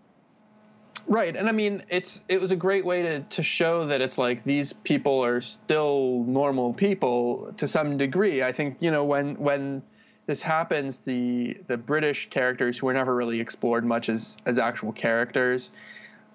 Right, 1.07 1.35
and 1.35 1.49
I 1.49 1.51
mean, 1.51 1.83
it's 1.89 2.21
it 2.27 2.39
was 2.39 2.51
a 2.51 2.55
great 2.55 2.85
way 2.85 3.01
to 3.01 3.21
to 3.21 3.43
show 3.43 3.87
that 3.87 4.01
it's 4.01 4.17
like 4.17 4.43
these 4.43 4.73
people 4.73 5.23
are 5.23 5.41
still 5.41 6.23
normal 6.27 6.73
people 6.73 7.53
to 7.57 7.67
some 7.67 7.97
degree. 7.97 8.43
I 8.43 8.51
think 8.51 8.77
you 8.79 8.91
know 8.91 9.05
when 9.05 9.35
when 9.35 9.81
this 10.29 10.43
happens, 10.43 10.99
the 10.99 11.57
the 11.65 11.75
British 11.75 12.29
characters 12.29 12.77
who 12.77 12.85
were 12.85 12.93
never 12.93 13.15
really 13.15 13.39
explored 13.39 13.83
much 13.83 14.09
as 14.09 14.37
as 14.45 14.59
actual 14.59 14.91
characters, 14.91 15.71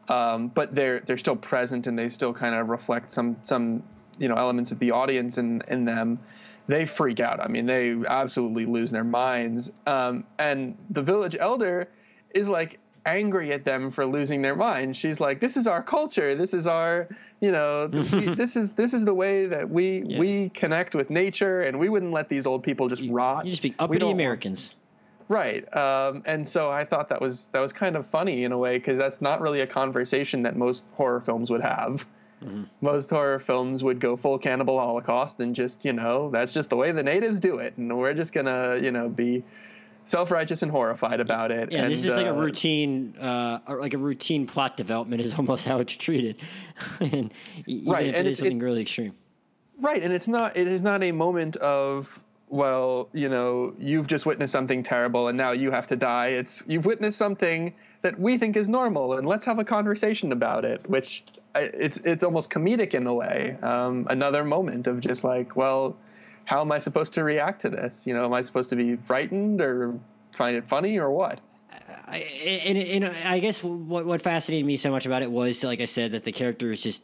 um, 0.09 0.49
but 0.49 0.74
they're 0.74 0.99
they're 1.07 1.16
still 1.16 1.36
present 1.36 1.86
and 1.86 1.97
they 1.97 2.09
still 2.09 2.34
kind 2.34 2.57
of 2.57 2.70
reflect 2.70 3.12
some 3.12 3.36
some 3.42 3.84
you 4.18 4.26
know 4.26 4.34
elements 4.34 4.72
of 4.72 4.80
the 4.80 4.90
audience 4.90 5.38
in 5.38 5.62
in 5.68 5.84
them. 5.84 6.18
They 6.66 6.86
freak 6.86 7.20
out. 7.20 7.38
I 7.38 7.47
mean, 7.47 7.66
they 7.66 7.95
absolutely 8.09 8.66
lose 8.66 8.90
their 8.90 9.05
minds. 9.05 9.70
Um, 9.86 10.24
and 10.40 10.76
the 10.90 11.03
village 11.03 11.36
elder 11.38 11.88
is 12.34 12.49
like 12.49 12.80
angry 13.07 13.52
at 13.52 13.64
them 13.64 13.90
for 13.90 14.07
losing 14.07 14.42
their 14.42 14.57
mind. 14.57 14.96
She's 14.96 15.20
like, 15.20 15.40
"This 15.40 15.57
is 15.57 15.66
our 15.66 15.82
culture. 15.82 16.34
This 16.34 16.55
is 16.55 16.66
our, 16.66 17.09
you 17.40 17.52
know, 17.52 17.86
we, 17.92 18.34
this 18.34 18.57
is 18.57 18.72
this 18.74 18.94
is 18.94 19.05
the 19.05 19.14
way 19.14 19.46
that 19.46 19.68
we 19.68 20.02
Yeah. 20.07 20.18
we 20.18 20.48
connect 20.50 20.94
with 20.94 21.11
nature, 21.11 21.62
and 21.62 21.78
we 21.78 21.88
wouldn't 21.88 22.12
let 22.12 22.28
these 22.28 22.46
old 22.46 22.62
people 22.62 22.88
just 22.88 23.02
rot." 23.11 23.44
You 23.44 23.50
just 23.52 23.62
be 23.62 23.74
uppity 23.78 24.11
Americans. 24.11 24.74
Right. 25.28 25.64
Um, 25.74 26.22
and 26.26 26.46
so 26.46 26.70
I 26.70 26.84
thought 26.84 27.09
that 27.09 27.20
was 27.20 27.46
that 27.52 27.61
was 27.61 27.72
kind 27.72 27.96
of 27.96 28.07
funny 28.09 28.44
in 28.44 28.52
a 28.52 28.59
way 28.59 28.76
because 28.78 28.98
that's 28.98 29.22
not 29.22 29.40
really 29.40 29.61
a 29.61 29.66
conversation 29.66 30.42
that 30.42 30.55
most 30.57 30.84
horror 30.94 31.20
films 31.20 31.50
would 31.50 31.62
have. 31.62 32.07
Most 32.82 33.09
horror 33.09 33.38
films 33.38 33.82
would 33.82 34.00
go 34.00 34.18
full 34.18 34.38
cannibal 34.38 34.78
holocaust 34.78 35.40
and 35.40 35.55
just 35.55 35.82
you 35.82 35.94
know 35.94 36.28
that's 36.30 36.52
just 36.52 36.68
the 36.68 36.76
way 36.76 36.92
the 36.92 37.02
natives 37.02 37.40
do 37.40 37.57
it, 37.57 37.78
and 37.78 37.96
we're 37.96 38.12
just 38.12 38.34
gonna 38.34 38.78
you 38.82 38.90
know 38.90 39.09
be 39.09 39.42
self-righteous 40.07 40.62
and 40.62 40.70
horrified 40.70 41.20
about 41.20 41.50
it. 41.50 41.72
Yeah, 41.72 41.82
and, 41.82 41.92
this 41.92 42.05
is 42.05 42.16
like 42.16 42.26
a 42.26 42.30
uh, 42.30 42.34
routine, 42.34 43.16
uh, 43.18 43.59
like 43.68 43.94
a 43.94 43.98
routine 43.98 44.46
plot 44.46 44.76
development 44.76 45.22
is 45.22 45.34
almost 45.38 45.66
how 45.66 45.78
it's 45.80 45.94
treated, 45.94 46.36
and 47.00 47.32
even 47.66 47.92
Right, 47.92 48.07
if 48.07 48.14
and 48.14 48.26
it 48.26 48.30
is 48.30 48.38
it's- 48.38 48.38
something 48.38 48.61
it- 48.61 48.64
really 48.64 48.82
extreme. 48.82 49.14
Right, 49.80 50.02
and 50.02 50.12
it's 50.12 50.28
not 50.28 50.57
it 50.57 50.68
is 50.68 50.82
not 50.82 51.02
a 51.02 51.11
moment 51.12 51.57
of 51.57 52.22
well, 52.48 53.09
you 53.12 53.28
know, 53.28 53.74
you've 53.80 54.07
just 54.07 54.24
witnessed 54.26 54.52
something 54.52 54.84
terrible 54.84 55.26
and 55.26 55.36
now 55.36 55.50
you 55.50 55.72
have 55.72 55.88
to 55.88 55.96
die. 55.96 56.28
It's 56.28 56.62
you've 56.68 56.84
witnessed 56.86 57.18
something 57.18 57.74
that 58.02 58.16
we 58.20 58.38
think 58.38 58.57
is 58.57 58.68
normal 58.68 59.14
and 59.14 59.26
let's 59.26 59.44
have 59.46 59.59
a 59.59 59.64
conversation 59.64 60.30
about 60.30 60.64
it, 60.64 60.88
which 60.88 61.24
I- 61.57 61.62
it's 61.74 61.98
it's 62.05 62.22
almost 62.22 62.50
comedic 62.50 62.94
in 62.94 63.07
a 63.09 63.14
way. 63.14 63.57
Um, 63.62 64.07
another 64.09 64.44
moment 64.44 64.86
of 64.86 65.00
just 65.00 65.24
like, 65.24 65.57
well, 65.57 65.96
how 66.45 66.61
am 66.61 66.72
I 66.72 66.78
supposed 66.78 67.14
to 67.14 67.24
react 67.24 67.62
to 67.62 67.70
this? 67.70 68.07
You 68.07 68.14
know, 68.14 68.24
am 68.24 68.32
I 68.32 68.42
supposed 68.42 68.70
to 68.70 68.76
be 68.76 68.97
frightened 68.97 69.61
or 69.61 69.99
find 70.36 70.57
it 70.57 70.68
funny 70.68 70.99
or 70.99 71.11
what? 71.11 71.40
I, 72.07 72.18
and, 72.18 72.78
and 72.78 73.16
I 73.26 73.38
guess 73.38 73.62
what 73.62 74.07
what 74.07 74.22
fascinated 74.22 74.66
me 74.66 74.76
so 74.76 74.90
much 74.90 75.07
about 75.07 75.22
it 75.22 75.30
was, 75.30 75.62
like 75.64 75.80
I 75.80 75.86
said, 75.86 76.12
that 76.12 76.24
the 76.24 76.32
characters 76.32 76.82
just 76.82 77.03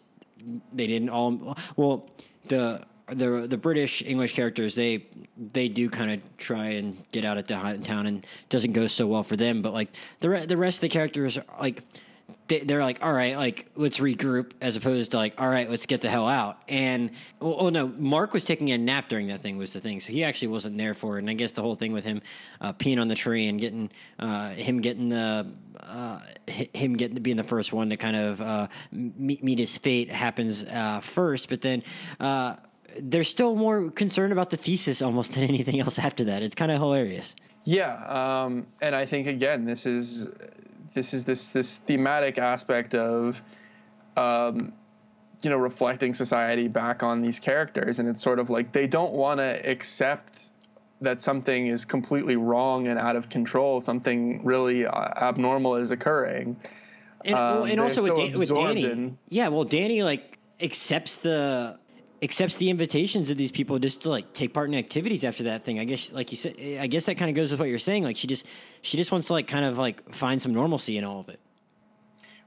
they 0.72 0.86
didn't 0.86 1.10
all 1.10 1.56
well 1.76 2.08
the 2.48 2.82
the 3.08 3.46
the 3.48 3.56
British 3.56 4.02
English 4.02 4.34
characters 4.34 4.74
they 4.74 5.06
they 5.36 5.68
do 5.68 5.90
kind 5.90 6.10
of 6.12 6.36
try 6.38 6.68
and 6.68 6.96
get 7.10 7.24
out 7.24 7.38
of 7.38 7.46
town 7.46 8.06
and 8.06 8.26
doesn't 8.48 8.72
go 8.72 8.86
so 8.86 9.06
well 9.06 9.22
for 9.22 9.36
them. 9.36 9.62
But 9.62 9.72
like 9.72 9.90
the 10.20 10.44
the 10.46 10.56
rest 10.56 10.78
of 10.78 10.82
the 10.82 10.88
characters 10.88 11.38
like 11.60 11.82
they, 12.50 12.60
they're 12.60 12.82
like, 12.82 12.98
all 13.00 13.12
right, 13.12 13.36
like 13.36 13.70
let's 13.76 13.98
regroup, 13.98 14.50
as 14.60 14.74
opposed 14.76 15.12
to 15.12 15.16
like, 15.16 15.40
all 15.40 15.48
right, 15.48 15.70
let's 15.70 15.86
get 15.86 16.00
the 16.00 16.10
hell 16.10 16.28
out. 16.28 16.60
And 16.68 17.12
oh, 17.40 17.54
oh, 17.54 17.68
no, 17.70 17.86
Mark 17.86 18.34
was 18.34 18.44
taking 18.44 18.70
a 18.72 18.76
nap 18.76 19.08
during 19.08 19.28
that 19.28 19.40
thing 19.40 19.56
was 19.56 19.72
the 19.72 19.80
thing, 19.80 20.00
so 20.00 20.12
he 20.12 20.24
actually 20.24 20.48
wasn't 20.48 20.76
there 20.76 20.92
for 20.92 21.16
it. 21.16 21.20
And 21.20 21.30
I 21.30 21.34
guess 21.34 21.52
the 21.52 21.62
whole 21.62 21.76
thing 21.76 21.92
with 21.92 22.04
him 22.04 22.20
uh, 22.60 22.72
peeing 22.72 23.00
on 23.00 23.06
the 23.06 23.14
tree 23.14 23.46
and 23.46 23.60
getting 23.60 23.88
uh, 24.18 24.50
him 24.50 24.80
getting 24.80 25.08
the 25.08 25.46
uh, 25.78 26.18
him 26.48 26.96
getting 26.96 27.22
being 27.22 27.36
the 27.36 27.44
first 27.44 27.72
one 27.72 27.88
to 27.90 27.96
kind 27.96 28.16
of 28.16 28.40
uh, 28.40 28.66
meet, 28.90 29.42
meet 29.44 29.58
his 29.60 29.78
fate 29.78 30.10
happens 30.10 30.64
uh, 30.64 31.00
first, 31.00 31.48
but 31.48 31.62
then 31.62 31.84
uh, 32.18 32.56
they're 32.98 33.22
still 33.22 33.54
more 33.54 33.90
concerned 33.90 34.32
about 34.32 34.50
the 34.50 34.56
thesis 34.56 35.02
almost 35.02 35.32
than 35.34 35.44
anything 35.44 35.78
else 35.78 36.00
after 36.00 36.24
that. 36.24 36.42
It's 36.42 36.56
kind 36.56 36.72
of 36.72 36.78
hilarious. 36.78 37.36
Yeah, 37.62 38.42
um, 38.42 38.66
and 38.80 38.96
I 38.96 39.06
think 39.06 39.28
again, 39.28 39.64
this 39.64 39.86
is 39.86 40.26
this 40.94 41.14
is 41.14 41.24
this 41.24 41.48
this 41.50 41.78
thematic 41.78 42.38
aspect 42.38 42.94
of 42.94 43.40
um, 44.16 44.72
you 45.42 45.50
know 45.50 45.56
reflecting 45.56 46.14
society 46.14 46.68
back 46.68 47.02
on 47.02 47.22
these 47.22 47.38
characters. 47.38 47.98
And 47.98 48.08
it's 48.08 48.22
sort 48.22 48.38
of 48.38 48.50
like 48.50 48.72
they 48.72 48.86
don't 48.86 49.12
want 49.12 49.38
to 49.38 49.68
accept 49.68 50.50
that 51.00 51.22
something 51.22 51.68
is 51.68 51.84
completely 51.84 52.36
wrong 52.36 52.88
and 52.88 52.98
out 52.98 53.16
of 53.16 53.28
control. 53.28 53.80
Something 53.80 54.44
really 54.44 54.86
uh, 54.86 54.90
abnormal 55.16 55.76
is 55.76 55.90
occurring. 55.90 56.56
And, 57.24 57.34
um, 57.34 57.62
and 57.64 57.80
also 57.80 58.06
so 58.06 58.14
with, 58.14 58.34
with 58.34 58.54
danny. 58.54 58.84
in, 58.84 59.18
yeah 59.28 59.48
well 59.48 59.64
danny 59.64 60.02
like 60.02 60.38
accepts 60.58 61.16
the 61.16 61.78
accepts 62.22 62.56
the 62.56 62.68
invitations 62.68 63.30
of 63.30 63.36
these 63.36 63.50
people 63.50 63.78
just 63.78 64.02
to 64.02 64.10
like 64.10 64.32
take 64.34 64.52
part 64.52 64.68
in 64.68 64.74
activities 64.74 65.24
after 65.24 65.44
that 65.44 65.64
thing. 65.64 65.78
I 65.78 65.84
guess, 65.84 66.12
like 66.12 66.30
you 66.30 66.36
said, 66.36 66.54
I 66.78 66.86
guess 66.86 67.04
that 67.04 67.16
kind 67.16 67.30
of 67.30 67.34
goes 67.34 67.50
with 67.50 67.60
what 67.60 67.68
you're 67.68 67.78
saying. 67.78 68.04
Like 68.04 68.16
she 68.16 68.26
just, 68.26 68.46
she 68.82 68.96
just 68.96 69.10
wants 69.10 69.28
to 69.28 69.32
like 69.32 69.46
kind 69.46 69.64
of 69.64 69.78
like 69.78 70.14
find 70.14 70.40
some 70.40 70.52
normalcy 70.52 70.98
in 70.98 71.04
all 71.04 71.20
of 71.20 71.28
it. 71.28 71.40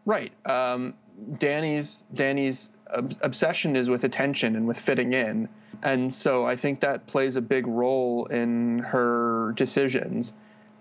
Right. 0.05 0.32
Um, 0.45 0.93
Danny's 1.38 2.03
Danny's 2.13 2.69
obsession 3.21 3.76
is 3.76 3.89
with 3.89 4.03
attention 4.03 4.55
and 4.55 4.67
with 4.67 4.80
fitting 4.80 5.13
in, 5.13 5.47
and 5.82 6.13
so 6.13 6.45
I 6.45 6.55
think 6.55 6.80
that 6.82 7.07
plays 7.07 7.36
a 7.36 7.41
big 7.41 7.67
role 7.67 8.26
in 8.26 8.80
her 8.80 9.53
decisions. 9.55 10.34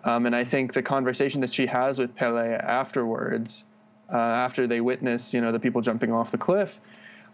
Um, 0.04 0.26
and 0.26 0.34
I 0.34 0.44
think 0.44 0.72
the 0.72 0.82
conversation 0.82 1.40
that 1.42 1.54
she 1.54 1.66
has 1.66 1.98
with 1.98 2.14
Pelle 2.16 2.38
afterwards, 2.38 3.64
uh, 4.12 4.16
after 4.16 4.66
they 4.66 4.80
witness, 4.80 5.32
you 5.32 5.40
know, 5.40 5.52
the 5.52 5.60
people 5.60 5.80
jumping 5.80 6.12
off 6.12 6.32
the 6.32 6.38
cliff, 6.38 6.80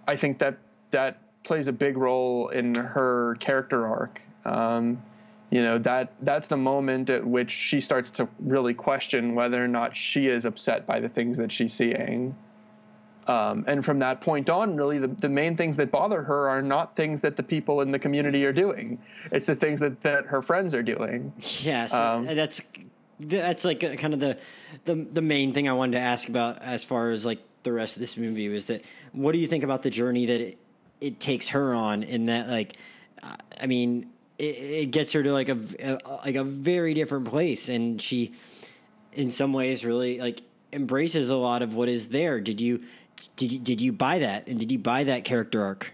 I 0.07 0.17
think 0.17 0.39
that 0.41 0.59
that 0.91 1.19
plays 1.49 1.67
a 1.67 1.73
big 1.73 1.97
role 1.97 2.49
in 2.49 2.75
her 2.75 3.37
character 3.41 3.87
arc. 3.87 4.21
Um, 4.45 5.03
you 5.51 5.63
know 5.63 5.79
that 5.79 6.13
that's 6.21 6.47
the 6.47 6.59
moment 6.59 7.09
at 7.09 7.27
which 7.27 7.51
she 7.51 7.81
starts 7.81 8.11
to 8.11 8.29
really 8.39 8.75
question 8.75 9.35
whether 9.35 9.63
or 9.65 9.67
not 9.67 9.97
she 9.97 10.29
is 10.29 10.45
upset 10.45 10.87
by 10.87 11.01
the 11.01 11.09
things 11.09 11.39
that 11.39 11.51
she's 11.51 11.73
seeing. 11.73 12.37
Um, 13.27 13.65
and 13.67 13.85
from 13.85 13.99
that 13.99 14.23
point 14.23 14.49
on, 14.49 14.75
really, 14.77 14.99
the, 14.99 15.09
the 15.09 15.29
main 15.29 15.55
things 15.55 15.77
that 15.77 15.91
bother 15.91 16.23
her 16.23 16.49
are 16.49 16.63
not 16.63 16.97
things 16.97 17.21
that 17.21 17.37
the 17.37 17.43
people 17.43 17.83
in 17.83 17.91
the 17.91 17.99
community 17.99 18.43
are 18.47 18.55
doing. 18.55 18.99
It's 19.31 19.47
the 19.47 19.55
things 19.55 19.81
that, 19.81 20.01
that 20.03 20.25
her 20.27 20.41
friends 20.41 20.73
are 20.73 20.83
doing. 20.83 21.35
Yes, 21.61 21.93
um, 21.93 22.25
that's 22.25 22.63
that's 23.21 23.65
like 23.65 23.81
kind 23.81 24.15
of 24.15 24.21
the, 24.21 24.39
the 24.85 24.95
the 24.95 25.23
main 25.23 25.53
thing 25.53 25.69
I 25.69 25.73
wanted 25.73 25.93
to 25.93 26.01
ask 26.01 26.29
about 26.29 26.63
as 26.63 26.85
far 26.85 27.11
as 27.11 27.27
like 27.27 27.41
the 27.65 27.73
rest 27.73 27.97
of 27.97 28.01
this 28.01 28.17
movie 28.17 28.49
was 28.49 28.67
that 28.67 28.83
what 29.13 29.33
do 29.33 29.39
you 29.39 29.47
think 29.47 29.65
about 29.65 29.83
the 29.83 29.91
journey 29.91 30.27
that 30.27 30.41
it, 30.41 30.59
it 31.01 31.21
takes 31.21 31.49
her 31.49 31.75
on 31.75 32.03
in 32.03 32.27
that 32.27 32.49
like 32.49 32.77
I 33.61 33.67
mean 33.67 34.11
it, 34.39 34.45
it 34.45 34.91
gets 34.91 35.13
her 35.13 35.23
to 35.23 35.33
like 35.33 35.49
a, 35.49 35.59
a, 35.81 35.99
like 36.25 36.37
a 36.37 36.45
very 36.45 36.95
different 36.95 37.27
place. 37.27 37.69
And 37.69 38.01
she 38.01 38.35
in 39.13 39.31
some 39.31 39.53
ways 39.53 39.85
really 39.85 40.21
like 40.21 40.43
embraces 40.73 41.31
a 41.31 41.37
lot 41.37 41.63
of 41.63 41.75
what 41.75 41.89
is 41.89 42.09
there. 42.09 42.41
Did 42.41 42.61
you 42.61 42.83
did 43.37 43.53
you 43.53 43.59
did 43.59 43.81
you 43.81 43.93
buy 43.93 44.21
that? 44.21 44.47
And 44.47 44.59
did 44.59 44.71
you 44.71 44.79
buy 44.79 45.05
that 45.05 45.25
character 45.25 45.65
arc? 45.65 45.93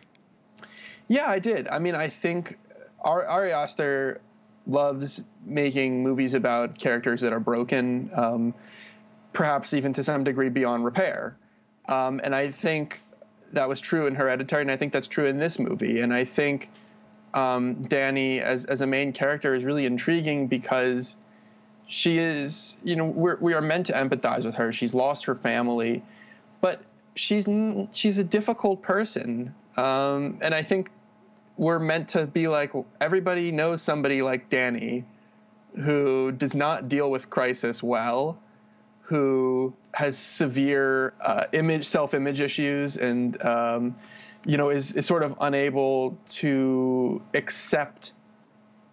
Yeah 1.08 1.28
I 1.28 1.38
did. 1.38 1.68
I 1.68 1.78
mean 1.78 1.94
I 1.94 2.08
think 2.08 2.58
Ari 3.00 3.52
Aster 3.52 4.20
loves 4.66 5.22
making 5.44 6.02
movies 6.02 6.32
about 6.32 6.78
characters 6.78 7.20
that 7.20 7.34
are 7.34 7.40
broken 7.40 8.10
um, 8.14 8.54
perhaps 9.34 9.74
even 9.74 9.92
to 9.92 10.02
some 10.02 10.24
degree 10.24 10.48
beyond 10.48 10.84
repair. 10.84 11.36
Um, 11.86 12.20
and 12.24 12.34
I 12.34 12.50
think 12.50 13.00
that 13.54 13.68
was 13.68 13.80
true 13.80 14.06
in 14.06 14.14
Hereditary, 14.14 14.62
and 14.62 14.70
I 14.70 14.76
think 14.76 14.92
that's 14.92 15.08
true 15.08 15.26
in 15.26 15.38
this 15.38 15.58
movie. 15.58 16.00
And 16.00 16.12
I 16.12 16.24
think 16.24 16.70
um, 17.34 17.82
Danny, 17.82 18.40
as 18.40 18.64
as 18.66 18.80
a 18.80 18.86
main 18.86 19.12
character, 19.12 19.54
is 19.54 19.64
really 19.64 19.86
intriguing 19.86 20.46
because 20.46 21.16
she 21.86 22.18
is, 22.18 22.76
you 22.82 22.96
know, 22.96 23.06
we're, 23.06 23.36
we 23.40 23.54
are 23.54 23.60
meant 23.60 23.86
to 23.86 23.92
empathize 23.92 24.44
with 24.44 24.54
her. 24.54 24.72
She's 24.72 24.94
lost 24.94 25.24
her 25.26 25.34
family, 25.34 26.02
but 26.60 26.82
she's 27.14 27.46
she's 27.92 28.18
a 28.18 28.24
difficult 28.24 28.82
person, 28.82 29.54
um, 29.76 30.38
and 30.40 30.54
I 30.54 30.62
think 30.62 30.90
we're 31.56 31.78
meant 31.78 32.08
to 32.10 32.26
be 32.26 32.48
like 32.48 32.72
everybody 33.00 33.52
knows 33.52 33.82
somebody 33.82 34.22
like 34.22 34.50
Danny 34.50 35.04
who 35.76 36.32
does 36.32 36.54
not 36.54 36.88
deal 36.88 37.10
with 37.10 37.30
crisis 37.30 37.82
well 37.82 38.38
who 39.02 39.72
has 39.94 40.18
severe 40.18 41.14
uh, 41.20 41.44
image 41.52 41.86
self-image 41.86 42.40
issues 42.40 42.96
and 42.96 43.42
um, 43.44 43.96
you 44.44 44.56
know 44.56 44.70
is, 44.70 44.92
is 44.92 45.06
sort 45.06 45.22
of 45.22 45.36
unable 45.40 46.18
to 46.28 47.22
accept 47.32 48.12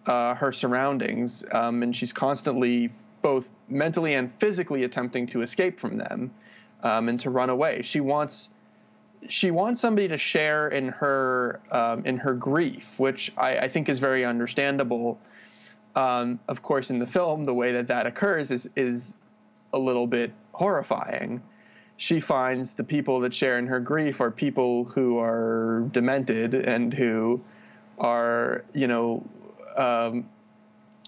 uh, 0.06 0.34
her 0.34 0.52
surroundings 0.52 1.44
um, 1.52 1.82
and 1.82 1.94
she's 1.94 2.12
constantly 2.12 2.90
both 3.22 3.50
mentally 3.68 4.14
and 4.14 4.32
physically 4.38 4.84
attempting 4.84 5.26
to 5.28 5.42
escape 5.42 5.80
from 5.80 5.96
them 5.96 6.30
um, 6.82 7.08
and 7.08 7.20
to 7.20 7.30
run 7.30 7.50
away. 7.50 7.82
She 7.82 8.00
wants 8.00 8.50
she 9.28 9.52
wants 9.52 9.80
somebody 9.80 10.08
to 10.08 10.18
share 10.18 10.68
in 10.68 10.88
her 10.88 11.60
um, 11.70 12.04
in 12.04 12.16
her 12.18 12.34
grief 12.34 12.86
which 12.96 13.32
I, 13.36 13.58
I, 13.58 13.68
think 13.68 13.88
is 13.88 14.00
very 14.00 14.24
understandable. 14.24 15.20
Um, 15.94 16.40
of 16.48 16.62
course 16.62 16.90
in 16.90 16.98
the 16.98 17.06
film 17.06 17.44
the 17.44 17.54
way 17.54 17.72
that 17.72 17.88
that 17.88 18.06
occurs 18.06 18.50
is 18.50 18.68
is 18.76 19.14
a 19.72 19.78
little 19.78 20.06
bit 20.06 20.32
horrifying. 20.52 21.42
She 21.96 22.20
finds 22.20 22.72
the 22.72 22.84
people 22.84 23.20
that 23.20 23.34
share 23.34 23.58
in 23.58 23.66
her 23.66 23.80
grief 23.80 24.20
are 24.20 24.30
people 24.30 24.84
who 24.84 25.18
are 25.18 25.88
demented 25.92 26.54
and 26.54 26.92
who 26.92 27.40
are, 27.98 28.64
you 28.74 28.88
know, 28.88 29.24
um, 29.76 30.28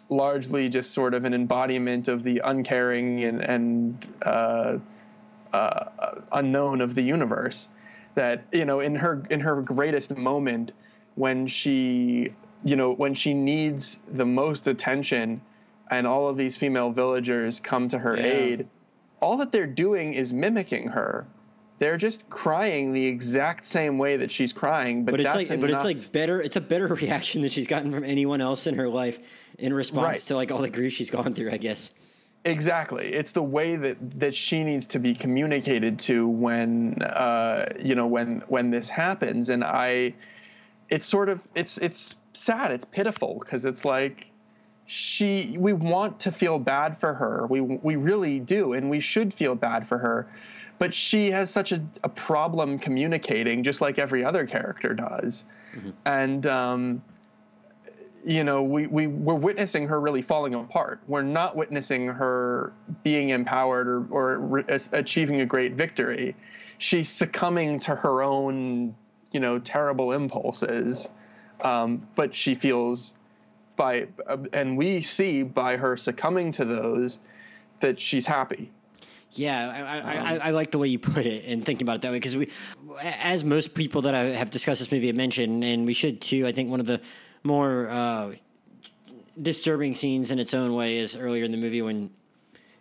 largely 0.09 0.68
just 0.68 0.92
sort 0.92 1.14
of 1.14 1.24
an 1.24 1.34
embodiment 1.34 2.09
of 2.09 2.22
the 2.22 2.40
uncaring 2.45 3.24
and, 3.24 3.40
and 3.40 4.14
uh, 4.22 4.78
uh, 5.53 5.84
unknown 6.32 6.80
of 6.80 6.95
the 6.95 7.03
universe. 7.03 7.68
That 8.14 8.45
you 8.53 8.64
know, 8.64 8.78
in 8.78 8.95
her 8.95 9.24
in 9.28 9.40
her 9.40 9.61
greatest 9.61 10.16
moment, 10.16 10.70
when 11.16 11.49
she 11.49 12.32
you 12.64 12.76
know 12.76 12.92
when 12.92 13.14
she 13.14 13.34
needs 13.34 13.99
the 14.12 14.24
most 14.24 14.68
attention 14.68 15.40
and 15.90 16.07
all 16.07 16.28
of 16.28 16.36
these 16.36 16.57
female 16.57 16.90
villagers 16.90 17.61
come 17.61 17.88
to 17.88 17.99
her 17.99 18.16
yeah. 18.16 18.24
aid, 18.24 18.68
all 19.25 19.39
that 19.39 19.51
they're 19.51 19.66
doing 19.66 20.12
is 20.12 20.35
mimicking 20.35 20.89
her. 20.89 21.27
They're 21.79 21.97
just 21.97 22.29
crying 22.29 22.93
the 22.93 23.07
exact 23.07 23.64
same 23.64 23.97
way 23.97 24.18
that 24.18 24.31
she's 24.31 24.53
crying, 24.53 25.05
but, 25.05 25.12
but 25.12 25.20
it's 25.20 25.35
like, 25.35 25.49
enough. 25.49 25.61
but 25.61 25.70
it's 25.70 25.83
like 25.85 26.12
better. 26.12 26.41
It's 26.41 26.57
a 26.57 26.61
better 26.61 26.87
reaction 27.03 27.41
than 27.41 27.51
she's 27.51 27.66
gotten 27.66 27.91
from 27.91 28.05
anyone 28.05 28.43
else 28.43 28.66
in 28.66 28.75
her 28.77 28.89
life 28.89 29.18
in 29.59 29.72
response 29.72 30.07
right. 30.07 30.18
to 30.18 30.37
like 30.37 30.51
all 30.53 30.61
the 30.61 30.68
grief 30.68 30.93
she's 30.93 31.11
gone 31.11 31.33
through. 31.35 31.51
I 31.51 31.57
guess. 31.57 31.93
Exactly. 32.45 33.07
It's 33.14 33.31
the 33.31 33.43
way 33.43 33.77
that, 33.77 33.97
that 34.20 34.35
she 34.35 34.62
needs 34.62 34.87
to 34.89 34.99
be 34.99 35.14
communicated 35.14 35.99
to 36.01 36.29
when 36.29 37.01
uh, 37.03 37.72
you 37.81 37.95
know 37.95 38.07
when 38.07 38.43
when 38.49 38.70
this 38.70 38.91
happens, 38.91 39.49
and 39.49 39.64
I, 39.64 40.14
it's 40.91 41.07
sort 41.07 41.31
of 41.31 41.41
it's 41.55 41.79
it's 41.79 42.16
sad. 42.35 42.72
It's 42.72 42.85
pitiful 42.85 43.39
because 43.41 43.64
it's 43.64 43.87
like 43.87 44.31
she 44.87 45.57
we 45.59 45.72
want 45.72 46.20
to 46.20 46.32
feel 46.32 46.59
bad 46.59 46.99
for 47.01 47.14
her. 47.14 47.47
We 47.49 47.61
we 47.61 47.97
really 47.97 48.41
do 48.41 48.74
and 48.74 48.91
we 48.91 49.01
should 49.01 49.32
feel 49.32 49.55
bad 49.55 49.89
for 49.89 49.99
her. 49.99 50.26
But 50.78 50.93
she 50.93 51.30
has 51.30 51.51
such 51.51 51.72
a, 51.72 51.82
a 52.03 52.09
problem 52.09 52.78
communicating 52.78 53.62
just 53.62 53.80
like 53.80 53.99
every 53.99 54.24
other 54.24 54.47
character 54.47 54.95
does. 54.95 55.45
Mm-hmm. 55.74 55.91
and 56.07 56.47
um, 56.47 57.03
you 58.24 58.45
know 58.45 58.62
we, 58.62 58.87
we 58.87 59.07
we're 59.09 59.35
witnessing 59.35 59.89
her 59.89 60.01
really 60.01 60.22
falling 60.22 60.55
apart. 60.55 61.01
We're 61.09 61.22
not 61.22 61.57
witnessing 61.57 62.07
her 62.07 62.72
being 63.03 63.30
empowered 63.30 63.89
or, 63.89 64.07
or 64.11 64.39
re- 64.39 64.64
achieving 64.93 65.41
a 65.41 65.47
great 65.47 65.72
victory. 65.72 66.37
She's 66.78 67.09
succumbing 67.09 67.80
to 67.80 67.95
her 67.95 68.22
own 68.22 68.95
you 69.32 69.41
know 69.41 69.59
terrible 69.59 70.12
impulses. 70.12 71.09
Um, 71.61 72.07
but 72.14 72.35
she 72.35 72.55
feels 72.55 73.14
by 73.77 74.09
and 74.53 74.77
we 74.77 75.03
see 75.03 75.43
by 75.43 75.77
her 75.77 75.97
succumbing 75.97 76.53
to 76.53 76.64
those 76.64 77.18
that 77.81 78.01
she's 78.01 78.27
happy. 78.27 78.70
Yeah, 79.33 79.68
I, 79.68 79.81
I, 79.81 80.14
I, 80.14 80.37
I, 80.37 80.51
like 80.51 80.70
the 80.70 80.79
way 80.79 80.87
you 80.87 81.01
put 81.01 81.27
it 81.27 81.45
and 81.47 81.64
thinking 81.64 81.85
about 81.85 81.97
it 81.97 82.03
that 82.03 82.12
way 82.12 82.18
because 82.18 82.37
we, 82.37 82.51
as 83.03 83.43
most 83.43 83.75
people 83.75 84.03
that 84.03 84.14
I 84.14 84.27
have 84.27 84.51
discussed 84.51 84.79
this 84.79 84.93
movie 84.93 85.09
have 85.09 85.16
mentioned, 85.16 85.64
and 85.64 85.87
we 85.87 85.93
should 85.93 86.20
too. 86.20 86.47
I 86.47 86.53
think 86.53 86.70
one 86.70 86.79
of 86.79 86.87
the 86.87 87.01
more 87.43 87.89
uh, 87.91 88.33
disturbing 89.41 89.97
scenes 89.97 90.31
in 90.31 90.39
its 90.39 90.55
own 90.55 90.72
way 90.75 90.99
is 90.99 91.16
earlier 91.16 91.43
in 91.43 91.51
the 91.51 91.57
movie 91.57 91.83
when 91.83 92.11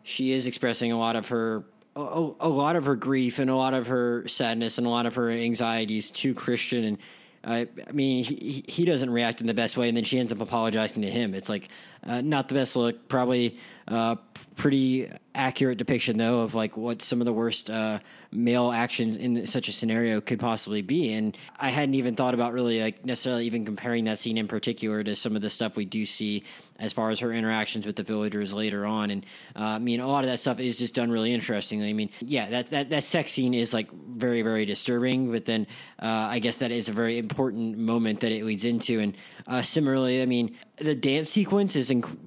she 0.03 0.31
is 0.31 0.45
expressing 0.45 0.91
a 0.91 0.97
lot 0.97 1.15
of 1.15 1.29
her 1.29 1.63
a, 1.95 2.31
a 2.39 2.49
lot 2.49 2.75
of 2.75 2.85
her 2.85 2.95
grief 2.95 3.39
and 3.39 3.49
a 3.49 3.55
lot 3.55 3.73
of 3.73 3.87
her 3.87 4.27
sadness 4.27 4.77
and 4.77 4.87
a 4.87 4.89
lot 4.89 5.05
of 5.05 5.15
her 5.15 5.29
anxieties 5.29 6.09
to 6.11 6.33
Christian 6.33 6.83
and 6.83 6.97
I, 7.45 7.67
I 7.87 7.91
mean, 7.91 8.23
he 8.23 8.63
he 8.67 8.85
doesn't 8.85 9.09
react 9.09 9.41
in 9.41 9.47
the 9.47 9.53
best 9.53 9.75
way, 9.75 9.89
and 9.89 9.97
then 9.97 10.05
she 10.05 10.17
ends 10.17 10.31
up 10.31 10.39
apologizing 10.39 11.01
to 11.01 11.09
him. 11.11 11.33
It's 11.33 11.49
like 11.49 11.67
uh, 12.05 12.21
not 12.21 12.47
the 12.47 12.55
best 12.55 12.75
look. 12.75 13.09
Probably 13.09 13.57
uh, 13.87 14.15
pretty 14.55 15.11
accurate 15.35 15.77
depiction 15.77 16.17
though 16.17 16.41
of 16.41 16.55
like 16.55 16.77
what 16.77 17.01
some 17.01 17.19
of 17.19 17.25
the 17.25 17.33
worst 17.33 17.69
uh, 17.69 17.99
male 18.31 18.71
actions 18.71 19.17
in 19.17 19.45
such 19.45 19.67
a 19.67 19.73
scenario 19.73 20.21
could 20.21 20.39
possibly 20.39 20.81
be. 20.81 21.11
And 21.11 21.37
I 21.59 21.69
hadn't 21.69 21.95
even 21.95 22.15
thought 22.15 22.33
about 22.33 22.53
really 22.53 22.81
like 22.81 23.03
necessarily 23.03 23.45
even 23.45 23.65
comparing 23.65 24.05
that 24.05 24.19
scene 24.19 24.37
in 24.37 24.47
particular 24.47 25.03
to 25.03 25.15
some 25.15 25.35
of 25.35 25.41
the 25.41 25.49
stuff 25.49 25.75
we 25.75 25.85
do 25.85 26.05
see 26.05 26.43
as 26.79 26.91
far 26.91 27.09
as 27.11 27.19
her 27.19 27.31
interactions 27.31 27.85
with 27.85 27.95
the 27.95 28.03
villagers 28.03 28.53
later 28.53 28.85
on. 28.85 29.11
And 29.11 29.25
uh, 29.55 29.63
I 29.63 29.79
mean, 29.79 29.99
a 29.99 30.07
lot 30.07 30.23
of 30.23 30.29
that 30.29 30.39
stuff 30.39 30.59
is 30.59 30.77
just 30.77 30.93
done 30.93 31.11
really 31.11 31.33
interestingly. 31.33 31.89
I 31.89 31.93
mean, 31.93 32.09
yeah, 32.21 32.49
that 32.49 32.67
that 32.69 32.89
that 32.89 33.03
sex 33.03 33.31
scene 33.31 33.53
is 33.53 33.73
like 33.73 33.91
very 33.91 34.41
very 34.41 34.65
disturbing, 34.65 35.31
but 35.31 35.45
then 35.45 35.67
uh, 36.01 36.05
I 36.05 36.39
guess 36.39 36.57
that 36.57 36.71
is 36.71 36.89
a 36.89 36.93
very 36.93 37.17
important 37.17 37.77
moment 37.77 38.21
that 38.21 38.31
it 38.31 38.43
leads 38.43 38.65
into. 38.65 38.99
And 38.99 39.17
uh, 39.47 39.61
similarly, 39.61 40.21
I 40.21 40.25
mean, 40.25 40.55
the 40.77 40.95
dance 40.95 41.29
sequence 41.29 41.75
is 41.75 41.89
inc- 41.89 42.17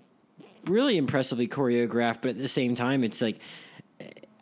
really 0.65 0.97
impressively 0.97 1.49
choreographed, 1.49 2.23
but 2.23 2.31
at 2.31 2.39
the 2.39 2.49
same 2.49 2.75
time, 2.75 3.05
it's 3.05 3.21
like. 3.21 3.39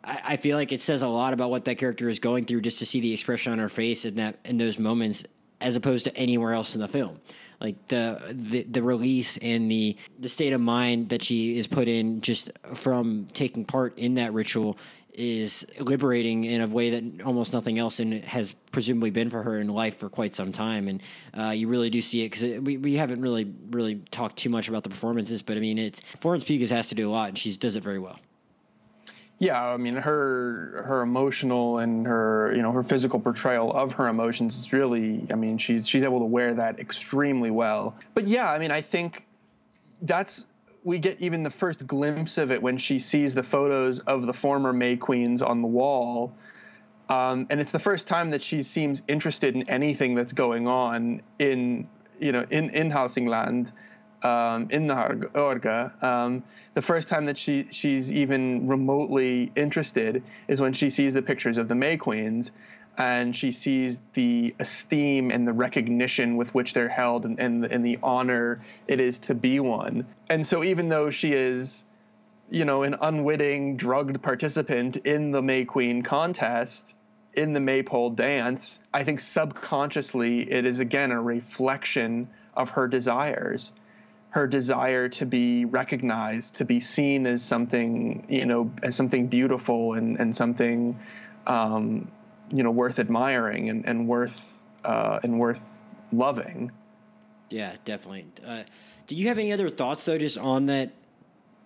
I, 0.07 0.37
feel 0.37 0.55
like 0.55 0.71
it 0.71 0.81
says 0.81 1.01
a 1.01 1.07
lot 1.07 1.33
about 1.33 1.49
what 1.49 1.65
that 1.65 1.79
character 1.79 2.07
is 2.09 2.19
going 2.19 2.45
through 2.45 2.61
just 2.61 2.77
to 2.77 2.85
see 2.85 2.99
the 2.99 3.11
expression 3.11 3.51
on 3.51 3.57
her 3.57 3.69
face 3.69 4.05
in 4.05 4.17
that 4.17 4.37
in 4.45 4.59
those 4.59 4.77
moments, 4.77 5.23
as 5.59 5.75
opposed 5.75 6.05
to 6.05 6.15
anywhere 6.15 6.53
else 6.53 6.75
in 6.75 6.81
the 6.81 6.87
film 6.87 7.19
like 7.59 7.87
the, 7.87 8.19
the 8.31 8.63
the 8.63 8.83
release 8.83 9.37
and 9.37 9.69
the 9.69 9.97
the 10.19 10.29
state 10.29 10.53
of 10.53 10.61
mind 10.61 11.09
that 11.09 11.23
she 11.23 11.57
is 11.57 11.67
put 11.67 11.87
in 11.87 12.21
just 12.21 12.51
from 12.73 13.27
taking 13.33 13.65
part 13.65 13.97
in 13.97 14.15
that 14.15 14.33
ritual 14.33 14.77
is 15.13 15.65
liberating 15.79 16.43
in 16.43 16.59
a 16.59 16.67
way 16.67 16.89
that 16.89 17.25
almost 17.25 17.53
nothing 17.53 17.79
else 17.79 18.01
in 18.01 18.21
has 18.23 18.53
presumably 18.71 19.09
been 19.09 19.29
for 19.29 19.41
her 19.43 19.59
in 19.59 19.67
life 19.69 19.97
for 19.97 20.09
quite 20.09 20.35
some 20.35 20.51
time, 20.51 20.87
and 20.87 21.01
uh, 21.37 21.51
you 21.51 21.67
really 21.67 21.89
do 21.89 22.01
see 22.01 22.23
it 22.23 22.31
because 22.31 22.61
we, 22.61 22.77
we 22.77 22.95
haven't 22.95 23.21
really 23.21 23.51
really 23.71 23.95
talked 24.11 24.37
too 24.37 24.49
much 24.49 24.67
about 24.67 24.83
the 24.83 24.89
performances, 24.89 25.41
but 25.41 25.57
I 25.57 25.59
mean 25.59 25.77
it's 25.77 26.01
Florence 26.19 26.43
Pugh 26.43 26.65
has 26.67 26.89
to 26.89 26.95
do 26.95 27.09
a 27.09 27.11
lot, 27.11 27.29
and 27.29 27.37
she 27.37 27.55
does 27.55 27.75
it 27.75 27.83
very 27.83 27.99
well. 27.99 28.19
Yeah, 29.37 29.61
I 29.61 29.77
mean 29.77 29.95
her 29.95 30.83
her 30.87 31.01
emotional 31.01 31.79
and 31.79 32.07
her 32.07 32.53
you 32.55 32.61
know 32.61 32.71
her 32.71 32.83
physical 32.83 33.19
portrayal 33.19 33.71
of 33.71 33.93
her 33.93 34.07
emotions 34.07 34.57
is 34.57 34.71
really 34.71 35.25
I 35.29 35.35
mean 35.35 35.57
she's 35.57 35.87
she's 35.87 36.03
able 36.03 36.19
to 36.19 36.25
wear 36.25 36.53
that 36.53 36.79
extremely 36.79 37.51
well. 37.51 37.95
But 38.13 38.27
yeah, 38.27 38.49
I 38.49 38.59
mean 38.59 38.71
I 38.71 38.81
think 38.81 39.25
that's 40.01 40.47
we 40.85 40.99
get 40.99 41.19
even 41.19 41.43
the 41.43 41.49
first 41.49 41.85
glimpse 41.85 42.37
of 42.37 42.51
it 42.51 42.61
when 42.61 42.77
she 42.77 42.99
sees 42.99 43.33
the 43.33 43.43
photos 43.43 43.99
of 44.01 44.25
the 44.25 44.33
former 44.33 44.71
May 44.71 44.95
Queens 44.95 45.41
on 45.41 45.61
the 45.61 45.67
wall. 45.67 46.31
Um, 47.09 47.47
and 47.49 47.59
it's 47.59 47.71
the 47.71 47.79
first 47.79 48.07
time 48.07 48.29
that 48.31 48.41
she 48.41 48.61
seems 48.61 49.03
interested 49.07 49.55
in 49.55 49.69
anything 49.69 50.15
that's 50.15 50.33
going 50.33 50.67
on 50.67 51.21
in 51.39 51.89
you 52.19 52.31
know 52.31 52.45
in 52.49 52.69
in 52.69 52.89
Hälsingland 52.89 53.71
um, 54.25 54.67
in 54.71 54.87
the 54.87 54.95
Hårga. 54.95 56.03
Um, 56.03 56.43
the 56.73 56.81
first 56.81 57.09
time 57.09 57.25
that 57.25 57.37
she 57.37 57.67
she's 57.69 58.11
even 58.11 58.67
remotely 58.67 59.51
interested 59.55 60.23
is 60.47 60.59
when 60.59 60.73
she 60.73 60.89
sees 60.89 61.13
the 61.13 61.21
pictures 61.21 61.57
of 61.57 61.67
the 61.67 61.75
May 61.75 61.97
Queens, 61.97 62.51
and 62.97 63.35
she 63.35 63.51
sees 63.51 64.01
the 64.13 64.55
esteem 64.59 65.29
and 65.29 65.47
the 65.47 65.53
recognition 65.53 66.37
with 66.37 66.53
which 66.55 66.73
they're 66.73 66.89
held, 66.89 67.25
and, 67.25 67.39
and, 67.39 67.65
and 67.65 67.85
the 67.85 67.99
honor 68.01 68.61
it 68.87 68.99
is 68.99 69.19
to 69.19 69.35
be 69.35 69.59
one. 69.59 70.07
And 70.27 70.45
so, 70.45 70.63
even 70.63 70.89
though 70.89 71.11
she 71.11 71.31
is, 71.31 71.85
you 72.49 72.65
know, 72.65 72.81
an 72.81 72.95
unwitting 72.99 73.77
drugged 73.77 74.21
participant 74.23 74.97
in 74.97 75.31
the 75.31 75.41
May 75.41 75.65
Queen 75.65 76.01
contest, 76.01 76.93
in 77.35 77.53
the 77.53 77.59
maypole 77.59 78.09
dance, 78.09 78.79
I 78.91 79.03
think 79.03 79.19
subconsciously 79.19 80.51
it 80.51 80.65
is 80.65 80.79
again 80.79 81.11
a 81.11 81.21
reflection 81.21 82.29
of 82.55 82.69
her 82.69 82.87
desires 82.87 83.71
her 84.35 84.47
desire 84.47 85.07
to 85.07 85.25
be 85.25 85.63
recognized, 85.63 86.55
to 86.55 86.65
be 86.65 86.81
seen 86.81 87.25
as 87.25 87.41
something, 87.41 88.25
you 88.27 88.45
know, 88.45 88.69
as 88.83 88.93
something 88.93 89.27
beautiful 89.27 89.93
and, 89.93 90.19
and 90.19 90.35
something, 90.35 90.99
um, 91.47 92.11
you 92.51 92.61
know, 92.61 92.69
worth 92.69 92.99
admiring 92.99 93.69
and, 93.69 93.85
and 93.87 94.09
worth 94.09 94.37
uh, 94.83 95.21
and 95.23 95.39
worth 95.39 95.61
loving. 96.11 96.69
Yeah, 97.49 97.77
definitely. 97.85 98.25
Uh, 98.45 98.63
did 99.07 99.17
you 99.17 99.29
have 99.29 99.37
any 99.37 99.53
other 99.53 99.69
thoughts 99.69 100.03
though, 100.03 100.17
just 100.17 100.37
on 100.37 100.65
that 100.65 100.91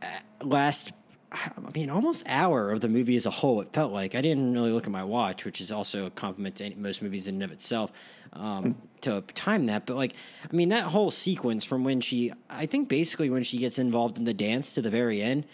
uh, 0.04 0.06
last 0.44 0.92
I 1.32 1.52
mean, 1.74 1.90
almost 1.90 2.24
hour 2.26 2.72
of 2.72 2.82
the 2.82 2.90
movie 2.90 3.16
as 3.16 3.26
a 3.26 3.30
whole. 3.30 3.62
It 3.62 3.72
felt 3.72 3.92
like 3.92 4.16
I 4.16 4.22
didn't 4.22 4.54
really 4.54 4.72
look 4.72 4.86
at 4.86 4.92
my 4.92 5.04
watch, 5.04 5.46
which 5.46 5.62
is 5.62 5.72
also 5.72 6.08
a 6.08 6.10
compliment 6.10 6.56
to 6.56 6.76
most 6.76 7.02
movies 7.02 7.28
in 7.28 7.36
and 7.36 7.44
of 7.44 7.52
itself. 7.52 7.92
Um, 8.34 8.76
to 9.02 9.22
time 9.34 9.66
that, 9.68 9.86
but 9.86 9.96
like, 9.96 10.14
I 10.44 10.56
mean, 10.56 10.70
that 10.70 10.84
whole 10.84 11.10
sequence 11.10 11.64
from 11.64 11.84
when 11.84 12.00
she, 12.02 12.32
I 12.50 12.66
think 12.66 12.90
basically 12.90 13.30
when 13.30 13.44
she 13.44 13.58
gets 13.58 13.80
involved 13.80 14.18
in 14.18 14.24
the 14.24 14.34
dance 14.34 14.74
to 14.74 14.82
the 14.82 14.90
very 14.90 15.22
end. 15.22 15.46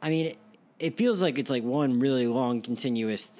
I 0.00 0.08
mean, 0.08 0.26
it, 0.26 0.38
it 0.78 0.96
feels 0.96 1.20
like 1.20 1.38
it's 1.38 1.50
like 1.50 1.64
one 1.64 2.00
really 2.00 2.26
long, 2.26 2.62
continuous 2.62 3.30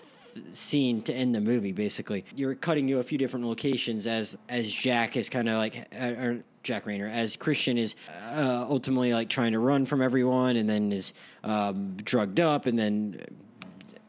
scene 0.52 1.02
to 1.02 1.14
end 1.14 1.34
the 1.34 1.40
movie. 1.40 1.72
Basically, 1.72 2.24
you're 2.34 2.54
cutting 2.54 2.86
to 2.88 2.98
a 2.98 3.04
few 3.04 3.18
different 3.18 3.46
locations 3.46 4.06
as 4.06 4.36
as 4.48 4.70
Jack 4.70 5.16
is 5.16 5.28
kind 5.28 5.48
of 5.48 5.58
like, 5.58 5.86
uh, 5.98 6.04
or 6.04 6.44
Jack 6.64 6.86
Reynor 6.86 7.10
as 7.10 7.36
Christian 7.36 7.78
is 7.78 7.94
uh, 8.32 8.66
ultimately 8.68 9.12
like 9.12 9.28
trying 9.28 9.52
to 9.52 9.58
run 9.58 9.86
from 9.86 10.02
everyone, 10.02 10.56
and 10.56 10.68
then 10.68 10.90
is 10.90 11.12
um, 11.44 11.96
drugged 11.98 12.40
up, 12.40 12.66
and 12.66 12.78
then 12.78 13.24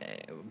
uh, 0.01 0.06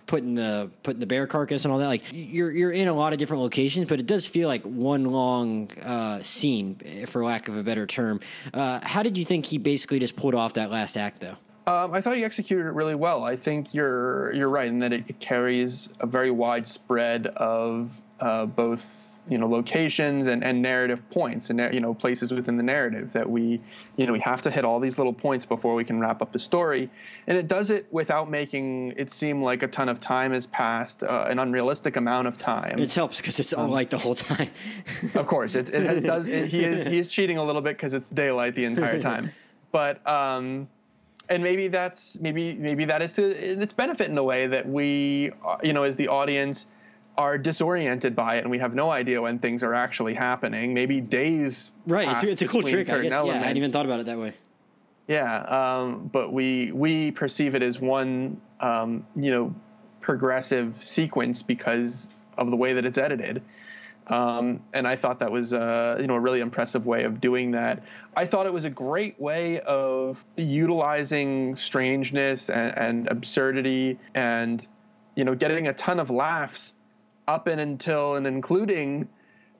putting 0.06 0.34
the 0.34 0.70
putting 0.82 1.00
the 1.00 1.06
bear 1.06 1.26
carcass 1.26 1.64
and 1.64 1.72
all 1.72 1.78
that. 1.78 1.88
Like 1.88 2.02
you're 2.12 2.52
you're 2.52 2.72
in 2.72 2.86
a 2.86 2.94
lot 2.94 3.12
of 3.12 3.18
different 3.18 3.42
locations, 3.42 3.88
but 3.88 3.98
it 3.98 4.06
does 4.06 4.26
feel 4.26 4.46
like 4.46 4.62
one 4.62 5.06
long 5.06 5.70
uh, 5.78 6.22
scene, 6.22 7.06
for 7.08 7.24
lack 7.24 7.48
of 7.48 7.56
a 7.56 7.62
better 7.62 7.86
term. 7.86 8.20
Uh, 8.52 8.80
how 8.82 9.02
did 9.02 9.18
you 9.18 9.24
think 9.24 9.46
he 9.46 9.58
basically 9.58 9.98
just 9.98 10.14
pulled 10.14 10.34
off 10.34 10.52
that 10.54 10.70
last 10.70 10.96
act, 10.96 11.20
though? 11.20 11.36
Um, 11.66 11.94
I 11.94 12.02
thought 12.02 12.16
he 12.16 12.24
executed 12.24 12.66
it 12.66 12.74
really 12.74 12.94
well. 12.94 13.24
I 13.24 13.36
think 13.36 13.72
you're 13.72 14.30
you're 14.34 14.50
right 14.50 14.68
in 14.68 14.80
that 14.80 14.92
it 14.92 15.18
carries 15.20 15.88
a 16.00 16.06
very 16.06 16.30
wide 16.30 16.68
spread 16.68 17.28
of 17.28 17.90
uh, 18.20 18.44
both 18.44 18.84
you 19.28 19.38
know 19.38 19.46
locations 19.46 20.26
and, 20.26 20.44
and 20.44 20.60
narrative 20.60 21.02
points 21.10 21.48
and 21.50 21.58
you 21.72 21.80
know 21.80 21.94
places 21.94 22.32
within 22.32 22.56
the 22.56 22.62
narrative 22.62 23.10
that 23.12 23.28
we 23.28 23.60
you 23.96 24.06
know 24.06 24.12
we 24.12 24.20
have 24.20 24.42
to 24.42 24.50
hit 24.50 24.64
all 24.64 24.78
these 24.78 24.98
little 24.98 25.12
points 25.12 25.46
before 25.46 25.74
we 25.74 25.84
can 25.84 25.98
wrap 25.98 26.20
up 26.20 26.32
the 26.32 26.38
story. 26.38 26.90
And 27.26 27.38
it 27.38 27.48
does 27.48 27.70
it 27.70 27.86
without 27.90 28.30
making 28.30 28.92
it 28.96 29.10
seem 29.10 29.42
like 29.42 29.62
a 29.62 29.68
ton 29.68 29.88
of 29.88 30.00
time 30.00 30.32
has 30.32 30.46
passed 30.46 31.02
uh, 31.02 31.26
an 31.28 31.38
unrealistic 31.38 31.96
amount 31.96 32.28
of 32.28 32.36
time. 32.36 32.78
It 32.78 32.92
helps 32.92 33.16
because 33.16 33.40
it's 33.40 33.52
all 33.52 33.64
um, 33.64 33.70
light 33.70 33.90
the 33.90 33.98
whole 33.98 34.14
time. 34.14 34.50
of 35.14 35.26
course. 35.26 35.54
It, 35.54 35.70
it, 35.70 35.82
it 35.84 36.00
does 36.02 36.26
it, 36.26 36.48
he 36.48 36.64
is 36.64 36.86
he 36.86 36.98
is 36.98 37.08
cheating 37.08 37.38
a 37.38 37.44
little 37.44 37.62
bit 37.62 37.76
because 37.76 37.94
it's 37.94 38.10
daylight 38.10 38.54
the 38.54 38.64
entire 38.64 39.00
time. 39.10 39.30
But 39.72 40.06
um 40.06 40.68
and 41.28 41.42
maybe 41.42 41.68
that's 41.68 42.18
maybe 42.20 42.54
maybe 42.54 42.84
that 42.84 43.00
is 43.00 43.14
to 43.14 43.24
its 43.24 43.72
benefit 43.72 44.10
in 44.10 44.18
a 44.18 44.22
way 44.22 44.46
that 44.46 44.68
we 44.68 45.32
uh, 45.46 45.56
you 45.62 45.72
know 45.72 45.84
as 45.84 45.96
the 45.96 46.08
audience 46.08 46.66
are 47.16 47.38
disoriented 47.38 48.16
by 48.16 48.36
it 48.36 48.40
and 48.40 48.50
we 48.50 48.58
have 48.58 48.74
no 48.74 48.90
idea 48.90 49.22
when 49.22 49.38
things 49.38 49.62
are 49.62 49.74
actually 49.74 50.14
happening. 50.14 50.74
Maybe 50.74 51.00
days. 51.00 51.70
Right. 51.86 52.08
It's, 52.08 52.24
it's 52.24 52.42
a 52.42 52.48
cool 52.48 52.62
trick. 52.62 52.90
I 52.90 53.02
guess, 53.02 53.12
yeah, 53.12 53.22
I 53.22 53.36
hadn't 53.36 53.56
even 53.56 53.72
thought 53.72 53.86
about 53.86 54.00
it 54.00 54.06
that 54.06 54.18
way. 54.18 54.34
Yeah. 55.06 55.42
Um, 55.42 56.10
but 56.12 56.32
we, 56.32 56.72
we 56.72 57.10
perceive 57.10 57.54
it 57.54 57.62
as 57.62 57.78
one, 57.78 58.40
um, 58.60 59.06
you 59.14 59.30
know, 59.30 59.54
progressive 60.00 60.82
sequence 60.82 61.42
because 61.42 62.10
of 62.36 62.50
the 62.50 62.56
way 62.56 62.72
that 62.72 62.84
it's 62.84 62.98
edited. 62.98 63.42
Um, 64.06 64.62
and 64.74 64.86
I 64.86 64.96
thought 64.96 65.20
that 65.20 65.30
was, 65.30 65.52
uh, 65.52 65.96
you 65.98 66.06
know, 66.06 66.14
a 66.14 66.20
really 66.20 66.40
impressive 66.40 66.84
way 66.84 67.04
of 67.04 67.20
doing 67.20 67.52
that. 67.52 67.82
I 68.16 68.26
thought 68.26 68.44
it 68.44 68.52
was 68.52 68.66
a 68.66 68.70
great 68.70 69.18
way 69.18 69.60
of 69.60 70.22
utilizing 70.36 71.56
strangeness 71.56 72.50
and, 72.50 72.76
and 72.76 73.08
absurdity 73.08 73.98
and, 74.14 74.66
you 75.14 75.24
know, 75.24 75.34
getting 75.34 75.68
a 75.68 75.72
ton 75.72 76.00
of 76.00 76.10
laughs 76.10 76.74
up 77.26 77.46
and 77.46 77.60
until 77.60 78.16
and 78.16 78.26
including 78.26 79.08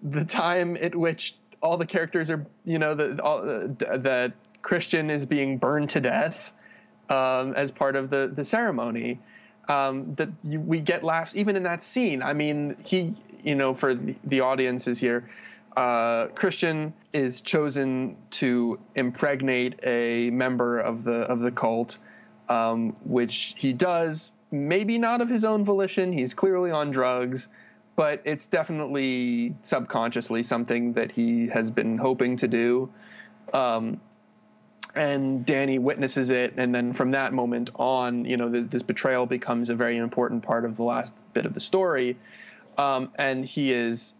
the 0.03 0.25
time 0.25 0.77
at 0.77 0.95
which 0.95 1.37
all 1.63 1.77
the 1.77 1.87
characters 1.87 2.31
are, 2.31 2.47
you 2.65 2.79
know, 2.79 2.95
that 2.95 3.21
uh, 3.21 3.97
that 3.99 4.33
Christian 4.63 5.11
is 5.11 5.25
being 5.25 5.59
burned 5.59 5.91
to 5.91 6.01
death 6.01 6.53
um, 7.09 7.55
as 7.55 7.73
part 7.73 7.97
of 7.97 8.11
the 8.11 8.31
the 8.35 8.45
ceremony. 8.45 9.21
Um, 9.67 10.15
that 10.17 10.29
you, 10.43 10.61
we 10.61 10.81
get 10.81 11.03
laughs 11.03 11.35
even 11.35 11.57
in 11.57 11.63
that 11.63 11.83
scene. 11.83 12.23
I 12.23 12.35
mean, 12.35 12.77
he, 12.85 13.15
you 13.43 13.55
know, 13.55 13.73
for 13.73 13.95
the, 13.95 14.15
the 14.23 14.41
audiences 14.41 14.99
here, 14.99 15.31
uh, 15.75 16.27
Christian 16.35 16.93
is 17.15 17.41
chosen 17.41 18.19
to 18.33 18.79
impregnate 18.95 19.81
a 19.83 20.29
member 20.31 20.79
of 20.81 21.05
the 21.05 21.21
of 21.21 21.41
the 21.41 21.51
cult, 21.51 21.97
um, 22.49 22.95
which 23.05 23.55
he 23.57 23.73
does 23.73 24.31
maybe 24.55 24.99
not 24.99 25.21
of 25.21 25.29
his 25.29 25.45
own 25.45 25.65
volition. 25.65 26.13
He's 26.13 26.33
clearly 26.33 26.71
on 26.71 26.91
drugs, 26.91 27.49
but 27.97 28.23
it's 28.25 28.47
definitely 28.47 29.55
subconsciously 29.63 30.43
something 30.43 30.95
that 30.95 31.13
he 31.13 31.49
has 31.49 31.71
been 31.71 31.99
hoping 31.99 32.37
to 32.39 32.49
do. 32.49 32.91
Um, 33.53 34.01
and 34.95 35.45
Danny 35.45 35.79
witnesses 35.79 36.31
it, 36.31 36.55
and 36.57 36.73
then 36.73 36.93
from 36.93 37.11
that 37.13 37.33
moment 37.33 37.71
on, 37.75 38.25
you 38.25 38.37
know, 38.37 38.49
this, 38.49 38.67
this 38.69 38.83
betrayal 38.83 39.27
becomes 39.27 39.69
a 39.69 39.75
very 39.75 39.97
important 39.97 40.45
part 40.45 40.65
of 40.65 40.77
the 40.77 40.85
last 40.85 41.13
bit 41.33 41.47
of 41.47 41.55
the 41.55 41.61
story. 41.61 42.17
Um, 42.79 43.11
and 43.17 43.45
he 43.45 43.73
is, 43.73 44.15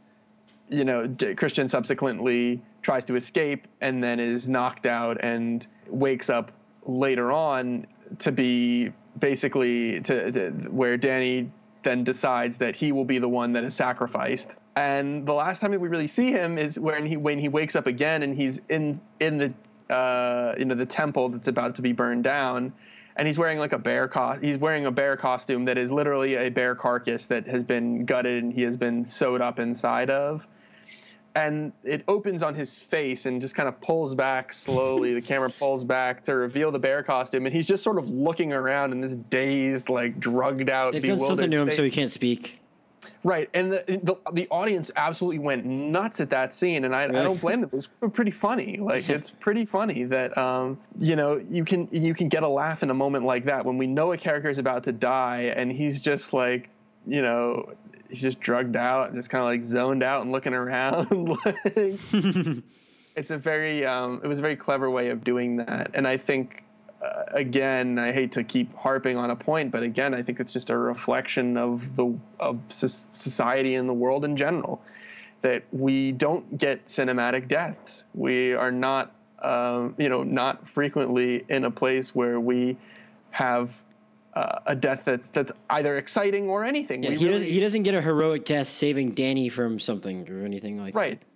you 0.69 0.85
know, 0.85 1.15
Christian 1.37 1.69
subsequently 1.69 2.61
tries 2.83 3.05
to 3.07 3.17
escape 3.17 3.69
and 3.81 4.03
then 4.03 4.19
is 4.19 4.49
knocked 4.49 4.87
out 4.87 5.25
and 5.25 5.65
wakes 5.89 6.29
up 6.29 6.51
later 6.85 7.31
on 7.31 7.87
to 8.19 8.33
be 8.33 8.93
basically 9.19 10.01
to, 10.01 10.33
to 10.33 10.51
where 10.71 10.97
Danny 10.97 11.51
then 11.83 12.05
decides 12.05 12.59
that 12.59 12.75
he 12.75 12.93
will 12.93 13.05
be 13.05 13.19
the 13.19 13.29
one 13.29 13.53
that 13.53 13.65
is 13.65 13.75
sacrificed. 13.75 14.51
And 14.77 15.27
the 15.27 15.35
last 15.35 15.61
time 15.61 15.71
that 15.71 15.81
we 15.81 15.89
really 15.89 16.09
see 16.09 16.33
him 16.33 16.59
is 16.59 16.79
when 16.79 17.07
he 17.07 17.17
when 17.17 17.39
he 17.39 17.49
wakes 17.49 17.77
up 17.77 17.87
again 17.87 18.23
and 18.23 18.35
he's 18.35 18.61
in 18.69 19.01
in 19.21 19.39
the 19.39 19.95
uh, 19.95 20.55
you 20.59 20.65
know 20.65 20.75
the 20.75 20.87
temple 20.87 21.29
that's 21.29 21.47
about 21.47 21.77
to 21.77 21.83
be 21.83 21.93
burned 21.93 22.25
down, 22.25 22.73
and 23.17 23.29
he's 23.29 23.39
wearing 23.39 23.59
like 23.59 23.73
a 23.73 23.79
bear 23.79 24.09
co- 24.09 24.39
he's 24.41 24.59
wearing 24.59 24.87
a 24.87 24.91
bear 24.91 25.17
costume 25.17 25.67
that 25.67 25.79
is 25.79 25.93
literally 25.93 26.35
a 26.35 26.49
bear 26.49 26.75
carcass 26.75 27.27
that 27.27 27.47
has 27.47 27.63
been 27.63 28.05
gutted 28.05 28.43
and 28.43 28.53
he 28.53 28.63
has 28.63 28.77
been 28.77 29.05
sewed 29.05 29.41
up 29.41 29.61
inside 29.61 30.11
of 30.11 30.47
and 31.35 31.73
it 31.83 32.05
opens 32.07 32.43
on 32.43 32.55
his 32.55 32.79
face 32.79 33.27
and 33.27 33.41
just 33.41 33.55
kind 33.55 33.69
of 33.69 33.81
pulls 33.81 34.15
back 34.15 34.53
slowly. 34.53 35.15
the 35.15 35.23
camera 35.23 35.51
pulls 35.59 35.85
back 35.85 36.23
to 36.25 36.35
reveal 36.35 36.71
the 36.71 36.79
bear 36.79 37.03
costume, 37.03 37.47
and 37.47 37.55
he's 37.55 37.67
just 37.67 37.83
sort 37.83 37.99
of 37.99 38.09
looking 38.09 38.53
around 38.53 38.93
in 38.93 39.01
this 39.01 39.17
dazed, 39.31 39.89
like 39.89 40.19
drugged 40.21 40.71
out. 40.71 40.93
They've 40.93 41.03
done 41.03 41.21
something 41.21 41.51
to 41.51 41.57
him 41.63 41.71
so 41.71 41.83
he 41.83 41.91
can't 41.91 42.13
speak. 42.13 42.61
Right, 43.23 43.49
and 43.55 43.73
the, 43.73 43.85
the, 43.87 44.33
the 44.33 44.49
audience 44.51 44.91
absolutely 44.97 45.39
went 45.39 45.65
nuts 45.65 46.21
at 46.21 46.29
that 46.31 46.55
scene, 46.55 46.85
and 46.85 46.95
I, 46.95 47.05
really? 47.05 47.19
I 47.19 47.23
don't 47.23 47.41
blame 47.41 47.63
them. 47.63 47.71
It 47.73 47.77
was 47.77 47.89
pretty 48.13 48.31
funny. 48.31 48.77
Like 48.77 49.09
it's 49.09 49.31
pretty 49.41 49.65
funny 49.65 50.05
that 50.05 50.37
um, 50.37 50.79
you 50.99 51.17
know 51.17 51.43
you 51.51 51.65
can 51.65 51.89
you 51.91 52.15
can 52.15 52.29
get 52.29 52.43
a 52.43 52.49
laugh 52.49 52.83
in 52.83 52.91
a 52.91 52.95
moment 52.95 53.25
like 53.25 53.47
that 53.47 53.65
when 53.65 53.79
we 53.79 53.87
know 53.87 54.13
a 54.13 54.19
character 54.19 54.51
is 54.51 54.59
about 54.59 54.85
to 54.85 54.93
die, 54.93 55.53
and 55.57 55.73
he's 55.73 56.03
just 56.03 56.35
like 56.35 56.69
you 57.07 57.23
know 57.23 57.73
he's 58.15 58.23
just 58.23 58.41
drugged 58.41 58.77
out 58.77 59.09
and 59.09 59.17
just 59.17 59.29
kind 59.29 59.43
of 59.43 59.49
like 59.49 59.65
zoned 59.65 60.03
out 60.03 60.23
and 60.23 60.31
looking 60.31 60.55
around. 60.55 61.11
like, 61.45 61.57
it's 63.17 63.31
a 63.31 63.39
very 63.39 63.85
um, 63.85 64.21
it 64.23 64.29
was 64.29 64.39
a 64.39 64.43
very 64.43 64.57
clever 64.57 64.89
way 64.89 65.11
of 65.11 65.25
doing 65.25 65.57
that, 65.57 65.91
and 65.95 66.07
I 66.07 66.17
think 66.17 66.63
uh, 67.03 67.25
again 67.33 67.99
I 67.99 68.13
hate 68.13 68.33
to 68.33 68.45
keep 68.45 68.75
harping 68.77 69.17
on 69.17 69.31
a 69.31 69.37
point, 69.37 69.73
but 69.73 69.83
again 69.83 70.15
I 70.15 70.23
think 70.23 70.41
it's 70.41 70.53
just 70.53 70.71
a 70.71 70.79
reflection 70.79 71.57
of 71.57 71.97
the 71.97 72.17
of 72.39 72.61
society 72.69 73.75
and 73.75 73.89
the 73.89 73.95
world 73.95 74.25
in 74.25 74.37
general 74.37 74.81
that 75.43 75.65
we 75.73 76.13
don't 76.13 76.57
get 76.57 76.87
cinematic 76.87 77.49
deaths. 77.49 78.05
We 78.15 78.55
are 78.55 78.71
not 78.71 79.13
um, 79.41 79.97
you 79.99 80.09
know 80.09 80.23
not 80.23 80.69
frequently 80.69 81.45
in 81.49 81.65
a 81.65 81.71
place 81.71 82.15
where 82.15 82.39
we 82.39 82.77
have 83.31 83.71
uh, 84.35 84.59
a 84.67 84.75
death 84.75 85.03
that's 85.05 85.31
that's 85.31 85.53
either 85.71 85.97
exciting 85.97 86.49
or 86.49 86.65
anything. 86.65 87.03
Yeah, 87.03 87.11
he 87.11 87.17
really, 87.17 87.31
doesn't 87.31 87.49
he 87.49 87.61
doesn't 87.61 87.83
get 87.85 87.95
a 87.95 88.01
heroic 88.01 88.45
death 88.45 88.69
saving 88.69 89.13
Danny 89.13 89.49
from 89.49 89.79
something 89.79 90.29
or 90.31 90.45
anything 90.45 90.79
like 90.79 90.95
right. 90.95 91.21
That. 91.21 91.27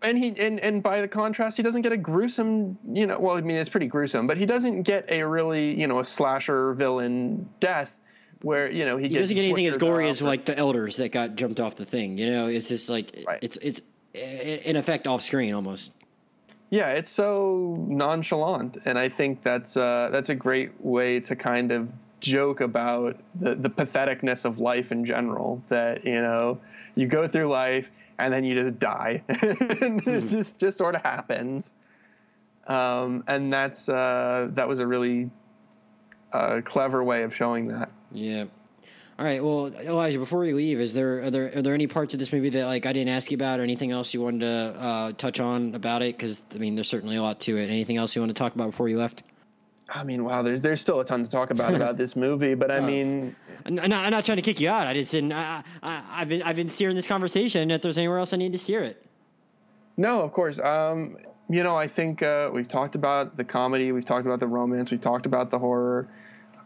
And 0.00 0.16
he 0.16 0.28
and, 0.40 0.60
and 0.60 0.80
by 0.80 1.00
the 1.00 1.08
contrast, 1.08 1.56
he 1.56 1.62
doesn't 1.62 1.82
get 1.82 1.90
a 1.90 1.96
gruesome, 1.96 2.78
you 2.88 3.06
know. 3.06 3.18
Well, 3.18 3.36
I 3.36 3.40
mean, 3.40 3.56
it's 3.56 3.70
pretty 3.70 3.88
gruesome, 3.88 4.28
but 4.28 4.36
he 4.36 4.46
doesn't 4.46 4.82
get 4.82 5.10
a 5.10 5.24
really, 5.24 5.78
you 5.78 5.88
know, 5.88 5.98
a 5.98 6.04
slasher 6.04 6.72
villain 6.74 7.48
death 7.58 7.90
where 8.42 8.70
you 8.70 8.84
know 8.84 8.96
he, 8.96 9.08
he 9.08 9.18
doesn't 9.18 9.34
get 9.34 9.44
anything 9.44 9.66
as 9.66 9.76
gory 9.76 10.08
as 10.08 10.22
like 10.22 10.44
the 10.44 10.56
elders 10.56 10.96
that 10.96 11.10
got 11.10 11.34
jumped 11.34 11.58
off 11.58 11.76
the 11.76 11.84
thing. 11.84 12.16
You 12.16 12.30
know, 12.30 12.46
it's 12.46 12.68
just 12.68 12.88
like 12.88 13.24
right. 13.26 13.40
it's 13.42 13.58
it's 13.60 13.80
in 14.14 14.76
effect 14.76 15.06
off 15.06 15.22
screen 15.22 15.54
almost. 15.54 15.92
Yeah, 16.70 16.90
it's 16.90 17.10
so 17.10 17.76
nonchalant, 17.88 18.78
and 18.84 18.98
I 18.98 19.08
think 19.08 19.42
that's 19.42 19.76
uh, 19.76 20.10
that's 20.12 20.28
a 20.28 20.34
great 20.34 20.72
way 20.84 21.18
to 21.20 21.34
kind 21.34 21.72
of 21.72 21.88
joke 22.20 22.60
about 22.60 23.16
the, 23.34 23.54
the 23.54 23.70
patheticness 23.70 24.44
of 24.44 24.58
life 24.58 24.92
in 24.92 25.04
general 25.04 25.62
that 25.68 26.04
you 26.04 26.20
know 26.20 26.58
you 26.94 27.06
go 27.06 27.28
through 27.28 27.48
life 27.48 27.90
and 28.18 28.32
then 28.32 28.44
you 28.44 28.60
just 28.60 28.78
die. 28.78 29.22
And 29.28 30.06
it 30.06 30.24
hmm. 30.24 30.28
just 30.28 30.58
just 30.58 30.78
sort 30.78 30.94
of 30.94 31.02
happens. 31.02 31.72
Um, 32.66 33.24
and 33.26 33.52
that's 33.52 33.88
uh, 33.88 34.48
that 34.52 34.68
was 34.68 34.80
a 34.80 34.86
really 34.86 35.30
uh, 36.32 36.60
clever 36.64 37.02
way 37.02 37.22
of 37.22 37.34
showing 37.34 37.68
that. 37.68 37.90
Yeah. 38.12 38.46
All 39.18 39.24
right 39.24 39.42
well 39.42 39.66
elijah 39.66 40.20
before 40.20 40.38
we 40.38 40.52
leave 40.52 40.80
is 40.80 40.94
there 40.94 41.24
are 41.24 41.30
there 41.30 41.58
are 41.58 41.62
there 41.62 41.74
any 41.74 41.88
parts 41.88 42.14
of 42.14 42.20
this 42.20 42.32
movie 42.32 42.50
that 42.50 42.66
like 42.66 42.86
i 42.86 42.92
didn't 42.92 43.08
ask 43.08 43.32
you 43.32 43.34
about 43.34 43.58
or 43.58 43.64
anything 43.64 43.90
else 43.90 44.14
you 44.14 44.22
wanted 44.22 44.42
to 44.42 44.80
uh, 44.80 45.12
touch 45.12 45.40
on 45.40 45.74
about 45.74 46.02
it? 46.02 46.16
Because 46.16 46.40
i 46.54 46.58
mean 46.58 46.76
there's 46.76 46.88
certainly 46.88 47.16
a 47.16 47.22
lot 47.22 47.40
to 47.40 47.56
it. 47.56 47.68
Anything 47.68 47.96
else 47.96 48.14
you 48.14 48.22
want 48.22 48.30
to 48.30 48.38
talk 48.38 48.54
about 48.54 48.70
before 48.70 48.88
you 48.88 48.96
left 48.96 49.24
I 49.88 50.04
mean, 50.04 50.24
wow, 50.24 50.42
there's 50.42 50.60
there's 50.60 50.80
still 50.80 51.00
a 51.00 51.04
ton 51.04 51.24
to 51.24 51.30
talk 51.30 51.50
about 51.50 51.74
about 51.74 51.96
this 51.96 52.14
movie, 52.14 52.54
but 52.54 52.70
I 52.70 52.80
mean, 52.90 53.34
I'm 53.64 53.74
not, 53.74 53.92
I'm 53.92 54.10
not 54.10 54.24
trying 54.24 54.36
to 54.36 54.42
kick 54.42 54.60
you 54.60 54.68
out. 54.68 54.86
I 54.86 54.94
just 54.94 55.10
didn't. 55.10 55.32
I, 55.32 55.62
I, 55.82 56.02
have 56.20 56.28
been 56.28 56.42
I've 56.42 56.56
been 56.56 56.68
steering 56.68 56.96
this 56.96 57.06
conversation. 57.06 57.70
If 57.70 57.82
there's 57.82 57.98
anywhere 57.98 58.18
else 58.18 58.32
I 58.32 58.36
need 58.36 58.52
to 58.52 58.58
steer 58.58 58.84
it. 58.84 59.04
No, 59.96 60.22
of 60.22 60.32
course. 60.32 60.60
Um, 60.60 61.16
you 61.50 61.62
know, 61.62 61.76
I 61.76 61.88
think 61.88 62.22
uh, 62.22 62.50
we've 62.52 62.68
talked 62.68 62.94
about 62.94 63.36
the 63.36 63.44
comedy, 63.44 63.90
we've 63.92 64.04
talked 64.04 64.26
about 64.26 64.38
the 64.38 64.46
romance, 64.46 64.90
we've 64.90 65.00
talked 65.00 65.26
about 65.26 65.50
the 65.50 65.58
horror, 65.58 66.08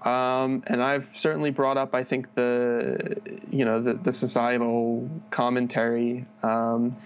um, 0.04 0.64
and 0.66 0.82
I've 0.82 1.08
certainly 1.14 1.50
brought 1.50 1.76
up, 1.76 1.94
I 1.94 2.04
think 2.04 2.34
the 2.34 3.20
you 3.50 3.64
know 3.64 3.80
the, 3.80 3.94
the 3.94 4.12
societal 4.12 5.08
commentary. 5.30 6.26
Um, 6.42 6.96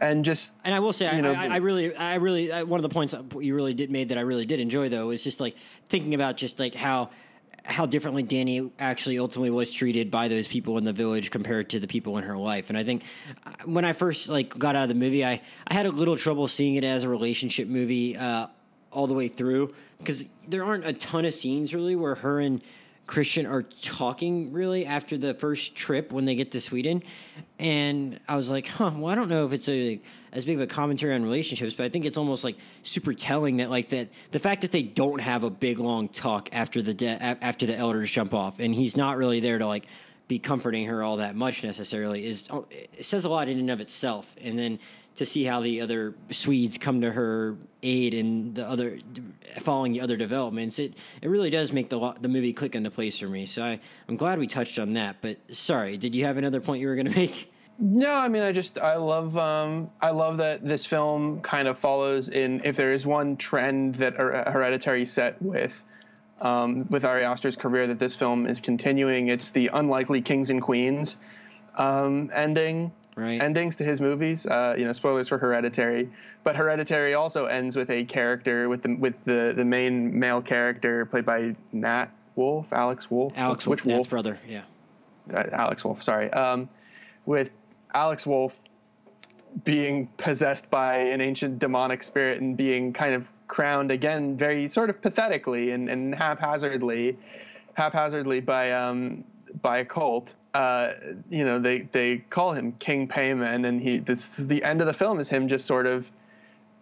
and 0.00 0.24
just 0.24 0.52
and 0.64 0.74
I 0.74 0.80
will 0.80 0.92
say, 0.92 1.08
I, 1.08 1.20
know, 1.20 1.32
I, 1.32 1.46
I, 1.46 1.56
really, 1.56 1.94
I 1.94 2.14
really, 2.16 2.52
I, 2.52 2.64
one 2.64 2.78
of 2.78 2.82
the 2.82 2.88
points 2.88 3.14
you 3.38 3.54
really 3.54 3.74
did 3.74 3.90
made 3.90 4.10
that 4.10 4.18
I 4.18 4.22
really 4.22 4.46
did 4.46 4.60
enjoy 4.60 4.88
though 4.88 5.10
is 5.10 5.22
just 5.22 5.40
like 5.40 5.56
thinking 5.86 6.14
about 6.14 6.36
just 6.36 6.58
like 6.58 6.74
how 6.74 7.10
how 7.64 7.86
differently 7.86 8.22
Danny 8.22 8.70
actually 8.78 9.18
ultimately 9.18 9.50
was 9.50 9.72
treated 9.72 10.10
by 10.10 10.28
those 10.28 10.46
people 10.46 10.76
in 10.76 10.84
the 10.84 10.92
village 10.92 11.30
compared 11.30 11.70
to 11.70 11.80
the 11.80 11.86
people 11.86 12.18
in 12.18 12.24
her 12.24 12.36
life. 12.36 12.68
And 12.68 12.76
I 12.76 12.84
think 12.84 13.04
uh, 13.46 13.52
when 13.64 13.86
I 13.86 13.94
first 13.94 14.28
like 14.28 14.56
got 14.56 14.76
out 14.76 14.82
of 14.82 14.88
the 14.90 14.94
movie, 14.94 15.24
I 15.24 15.40
I 15.66 15.74
had 15.74 15.86
a 15.86 15.90
little 15.90 16.16
trouble 16.16 16.46
seeing 16.46 16.76
it 16.76 16.84
as 16.84 17.04
a 17.04 17.08
relationship 17.08 17.66
movie 17.66 18.16
uh, 18.16 18.48
all 18.94 19.06
the 19.06 19.14
way 19.14 19.28
through 19.28 19.74
because 19.98 20.28
there 20.48 20.64
aren't 20.64 20.86
a 20.86 20.92
ton 20.92 21.24
of 21.24 21.34
scenes 21.34 21.74
really 21.74 21.96
where 21.96 22.14
her 22.14 22.40
and 22.40 22.62
Christian 23.06 23.44
are 23.44 23.62
talking 23.62 24.52
really 24.52 24.86
after 24.86 25.18
the 25.18 25.34
first 25.34 25.74
trip 25.74 26.10
when 26.10 26.24
they 26.24 26.34
get 26.34 26.52
to 26.52 26.60
Sweden, 26.60 27.02
and 27.58 28.18
I 28.26 28.36
was 28.36 28.48
like, 28.48 28.66
huh. 28.66 28.92
Well, 28.96 29.12
I 29.12 29.14
don't 29.14 29.28
know 29.28 29.44
if 29.44 29.52
it's 29.52 29.68
a 29.68 30.00
as 30.32 30.44
big 30.44 30.56
of 30.56 30.62
a 30.62 30.66
commentary 30.66 31.14
on 31.14 31.22
relationships, 31.22 31.74
but 31.74 31.84
I 31.84 31.90
think 31.90 32.06
it's 32.06 32.16
almost 32.16 32.44
like 32.44 32.56
super 32.82 33.12
telling 33.12 33.58
that 33.58 33.68
like 33.68 33.90
that 33.90 34.08
the 34.30 34.40
fact 34.40 34.62
that 34.62 34.72
they 34.72 34.82
don't 34.82 35.20
have 35.20 35.44
a 35.44 35.50
big 35.50 35.78
long 35.80 36.08
talk 36.08 36.48
after 36.52 36.80
the 36.80 36.94
de- 36.94 37.22
after 37.22 37.66
the 37.66 37.76
elders 37.76 38.10
jump 38.10 38.32
off, 38.32 38.58
and 38.58 38.74
he's 38.74 38.96
not 38.96 39.18
really 39.18 39.40
there 39.40 39.58
to 39.58 39.66
like 39.66 39.86
be 40.26 40.38
comforting 40.38 40.86
her 40.86 41.02
all 41.02 41.18
that 41.18 41.36
much 41.36 41.62
necessarily 41.62 42.26
is 42.26 42.48
oh, 42.50 42.66
it 42.70 43.04
says 43.04 43.26
a 43.26 43.28
lot 43.28 43.48
in 43.48 43.58
and 43.58 43.70
of 43.70 43.80
itself, 43.80 44.34
and 44.40 44.58
then 44.58 44.78
to 45.16 45.26
see 45.26 45.44
how 45.44 45.60
the 45.60 45.80
other 45.80 46.14
Swedes 46.30 46.78
come 46.78 47.00
to 47.00 47.12
her 47.12 47.56
aid 47.82 48.14
and 48.14 48.54
the 48.54 48.68
other 48.68 48.98
following 49.60 49.92
the 49.92 50.00
other 50.00 50.16
developments. 50.16 50.78
It 50.78 50.94
it 51.22 51.28
really 51.28 51.50
does 51.50 51.72
make 51.72 51.88
the 51.88 52.14
the 52.20 52.28
movie 52.28 52.52
click 52.52 52.74
into 52.74 52.90
place 52.90 53.18
for 53.18 53.28
me. 53.28 53.46
So 53.46 53.62
I 53.62 53.80
I'm 54.08 54.16
glad 54.16 54.38
we 54.38 54.46
touched 54.46 54.78
on 54.78 54.94
that. 54.94 55.16
But 55.20 55.38
sorry, 55.52 55.96
did 55.96 56.14
you 56.14 56.24
have 56.24 56.36
another 56.36 56.60
point 56.60 56.80
you 56.80 56.88
were 56.88 56.96
going 56.96 57.06
to 57.12 57.14
make? 57.14 57.50
No, 57.78 58.12
I 58.12 58.28
mean 58.28 58.42
I 58.42 58.52
just 58.52 58.78
I 58.78 58.96
love 58.96 59.36
um, 59.36 59.90
I 60.00 60.10
love 60.10 60.36
that 60.38 60.64
this 60.64 60.86
film 60.86 61.40
kind 61.40 61.68
of 61.68 61.78
follows 61.78 62.28
in 62.28 62.60
if 62.64 62.76
there 62.76 62.92
is 62.92 63.06
one 63.06 63.36
trend 63.36 63.96
that 63.96 64.14
Hereditary 64.14 65.06
set 65.06 65.40
with 65.40 65.72
um, 66.40 66.86
with 66.88 67.04
Ari 67.04 67.24
Aster's 67.24 67.56
career 67.56 67.86
that 67.86 67.98
this 67.98 68.16
film 68.16 68.46
is 68.46 68.60
continuing. 68.60 69.28
It's 69.28 69.50
the 69.50 69.68
unlikely 69.72 70.22
kings 70.22 70.50
and 70.50 70.60
queens 70.60 71.16
um, 71.76 72.30
ending 72.34 72.92
right. 73.16 73.42
endings 73.42 73.76
to 73.76 73.84
his 73.84 74.00
movies. 74.00 74.46
Uh, 74.46 74.74
you 74.76 74.84
know, 74.84 74.92
spoilers 74.92 75.28
for 75.28 75.38
Hereditary, 75.38 76.08
but 76.42 76.56
Hereditary 76.56 77.14
also 77.14 77.46
ends 77.46 77.76
with 77.76 77.90
a 77.90 78.04
character 78.04 78.68
with 78.68 78.82
the 78.82 78.96
with 78.96 79.14
the 79.24 79.52
the 79.56 79.64
main 79.64 80.18
male 80.18 80.42
character 80.42 81.06
played 81.06 81.26
by 81.26 81.54
Nat 81.72 82.06
Wolff, 82.36 82.72
Alex 82.72 83.10
Wolff, 83.10 83.32
Alex 83.36 83.66
Which 83.66 83.84
Wolff, 83.84 83.98
Nat's 83.98 84.08
brother, 84.08 84.38
yeah, 84.48 84.62
uh, 85.32 85.44
Alex 85.52 85.84
Wolff. 85.84 86.02
Sorry, 86.02 86.30
um, 86.32 86.68
with 87.26 87.50
Alex 87.94 88.26
Wolff 88.26 88.54
being 89.64 90.08
possessed 90.16 90.68
by 90.70 90.96
an 90.96 91.20
ancient 91.20 91.60
demonic 91.60 92.02
spirit 92.02 92.40
and 92.40 92.56
being 92.56 92.92
kind 92.92 93.14
of 93.14 93.24
crowned 93.46 93.90
again, 93.90 94.36
very 94.36 94.68
sort 94.68 94.90
of 94.90 95.00
pathetically 95.00 95.70
and, 95.70 95.88
and 95.88 96.14
haphazardly, 96.14 97.16
haphazardly 97.74 98.40
by 98.40 98.72
um, 98.72 99.22
by 99.62 99.78
a 99.78 99.84
cult 99.84 100.34
uh, 100.54 100.92
you 101.28 101.44
know, 101.44 101.58
they 101.58 101.80
they 101.80 102.18
call 102.18 102.52
him 102.52 102.72
King 102.78 103.08
Paimon, 103.08 103.66
and 103.66 103.80
he 103.80 103.98
this 103.98 104.28
the 104.28 104.62
end 104.62 104.80
of 104.80 104.86
the 104.86 104.92
film 104.92 105.18
is 105.18 105.28
him 105.28 105.48
just 105.48 105.66
sort 105.66 105.86
of 105.86 106.08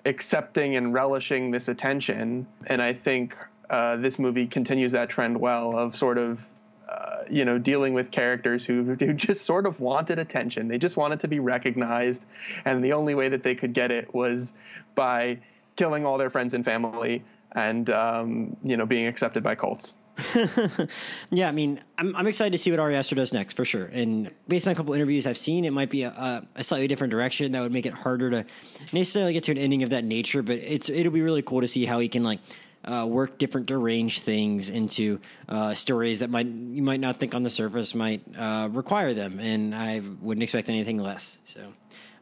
accepting 0.05 0.77
and 0.77 0.93
relishing 0.93 1.51
this 1.51 1.69
attention, 1.69 2.47
and 2.67 2.83
I 2.83 2.93
think 2.93 3.35
uh, 3.71 3.97
this 3.97 4.19
movie 4.19 4.47
continues 4.47 4.93
that 4.93 5.09
trend 5.09 5.41
well 5.41 5.77
of 5.79 5.97
sort 5.97 6.19
of 6.19 6.45
uh, 6.87 7.23
you 7.31 7.47
know, 7.47 7.57
dealing 7.57 7.95
with 7.95 8.11
characters 8.11 8.63
who, 8.63 8.83
who 8.83 9.15
just 9.15 9.47
sort 9.47 9.65
of 9.65 9.81
wanted 9.81 10.19
attention. 10.19 10.69
They 10.69 10.77
just 10.77 10.99
wanted 10.99 11.21
to 11.21 11.29
be 11.29 11.41
recognized, 11.41 12.23
and 12.67 12.85
the 12.85 12.93
only 12.93 13.15
way 13.15 13.31
that 13.31 13.43
they 13.43 13.55
could 13.55 13.73
get 13.73 13.91
it 13.91 14.13
was 14.13 14.53
by 14.95 15.39
killing 15.77 16.05
all 16.05 16.19
their 16.19 16.29
friends 16.29 16.53
and 16.53 16.63
family 16.63 17.25
and 17.53 17.89
um, 17.89 18.57
you 18.63 18.77
know 18.77 18.85
being 18.85 19.07
accepted 19.07 19.43
by 19.43 19.55
cults. 19.55 19.95
yeah, 21.31 21.49
I 21.49 21.53
mean, 21.53 21.81
I'm, 21.97 22.15
I'm 22.15 22.27
excited 22.27 22.53
to 22.53 22.59
see 22.59 22.71
what 22.71 22.81
Ari 22.81 22.97
Aster 22.97 23.15
does 23.15 23.33
next 23.33 23.55
for 23.55 23.65
sure. 23.65 23.87
And 23.87 24.31
based 24.47 24.67
on 24.67 24.73
a 24.73 24.75
couple 24.75 24.93
interviews 24.95 25.27
I've 25.27 25.39
seen, 25.39 25.65
it 25.65 25.73
might 25.73 25.91
be 25.91 26.03
a, 26.03 26.47
a, 26.55 26.63
slightly 26.63 26.87
different 26.87 27.11
direction 27.11 27.53
that 27.53 27.61
would 27.61 27.73
make 27.73 27.87
it 27.87 27.95
harder 27.95 28.31
to 28.31 28.45
necessarily 28.93 29.33
get 29.33 29.45
to 29.45 29.53
an 29.53 29.59
ending 29.59 29.83
of 29.83 29.91
that 29.91 30.05
nature. 30.05 30.43
But 30.43 30.59
it's 30.59 30.91
it'll 30.91 31.13
be 31.13 31.23
really 31.23 31.43
cool 31.43 31.63
to 31.63 31.69
see 31.69 31.87
how 31.87 31.99
he 31.99 32.09
can 32.09 32.25
like 32.25 32.41
uh, 32.85 33.07
work 33.09 33.39
different 33.39 33.67
deranged 33.67 34.23
things 34.23 34.69
into 34.69 35.21
uh, 35.49 35.73
stories 35.73 36.21
that 36.21 36.29
might 36.29 36.47
you 36.47 36.83
might 36.83 37.01
not 37.01 37.19
think 37.19 37.35
on 37.35 37.43
the 37.43 37.51
surface 37.51 37.95
might 37.95 38.23
uh, 38.37 38.69
require 38.71 39.15
them. 39.15 39.41
And 39.41 39.75
I 39.75 40.03
wouldn't 40.21 40.43
expect 40.43 40.69
anything 40.69 40.99
less. 40.99 41.39
So, 41.47 41.73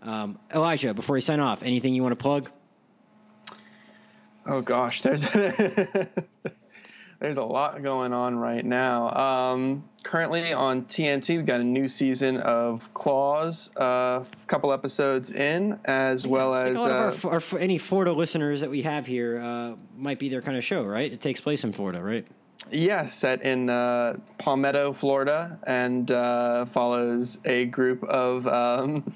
um, 0.02 0.38
Elijah, 0.54 0.94
before 0.94 1.16
you 1.16 1.22
sign 1.22 1.40
off, 1.40 1.62
anything 1.64 1.94
you 1.94 2.02
want 2.02 2.12
to 2.12 2.22
plug? 2.22 2.50
Oh 4.46 4.60
gosh, 4.60 5.02
there's 5.02 5.24
there's 7.20 7.36
a 7.36 7.44
lot 7.44 7.82
going 7.82 8.12
on 8.14 8.36
right 8.36 8.64
now. 8.64 9.10
Um, 9.10 9.84
currently 10.02 10.54
on 10.54 10.86
TNT, 10.86 11.36
we've 11.36 11.46
got 11.46 11.60
a 11.60 11.64
new 11.64 11.86
season 11.86 12.38
of 12.38 12.92
Claws, 12.94 13.70
uh, 13.78 13.82
a 13.82 13.86
uh, 13.86 14.24
couple 14.46 14.72
episodes 14.72 15.30
in, 15.30 15.78
as 15.84 16.26
well 16.26 16.54
as 16.54 16.78
uh, 16.78 17.14
our, 17.24 17.34
our, 17.34 17.58
any 17.58 17.76
Florida 17.76 18.12
listeners 18.12 18.62
that 18.62 18.70
we 18.70 18.82
have 18.82 19.06
here 19.06 19.38
uh, 19.38 19.74
might 19.96 20.18
be 20.18 20.30
their 20.30 20.40
kind 20.40 20.56
of 20.56 20.64
show, 20.64 20.82
right? 20.82 21.12
It 21.12 21.20
takes 21.20 21.42
place 21.42 21.62
in 21.62 21.72
Florida, 21.72 22.02
right? 22.02 22.26
Yeah, 22.72 23.06
set 23.06 23.42
in 23.42 23.68
uh, 23.68 24.16
Palmetto, 24.38 24.94
Florida, 24.94 25.58
and 25.66 26.10
uh, 26.10 26.64
follows 26.66 27.38
a 27.44 27.66
group 27.66 28.02
of 28.04 28.46
um, 28.46 29.12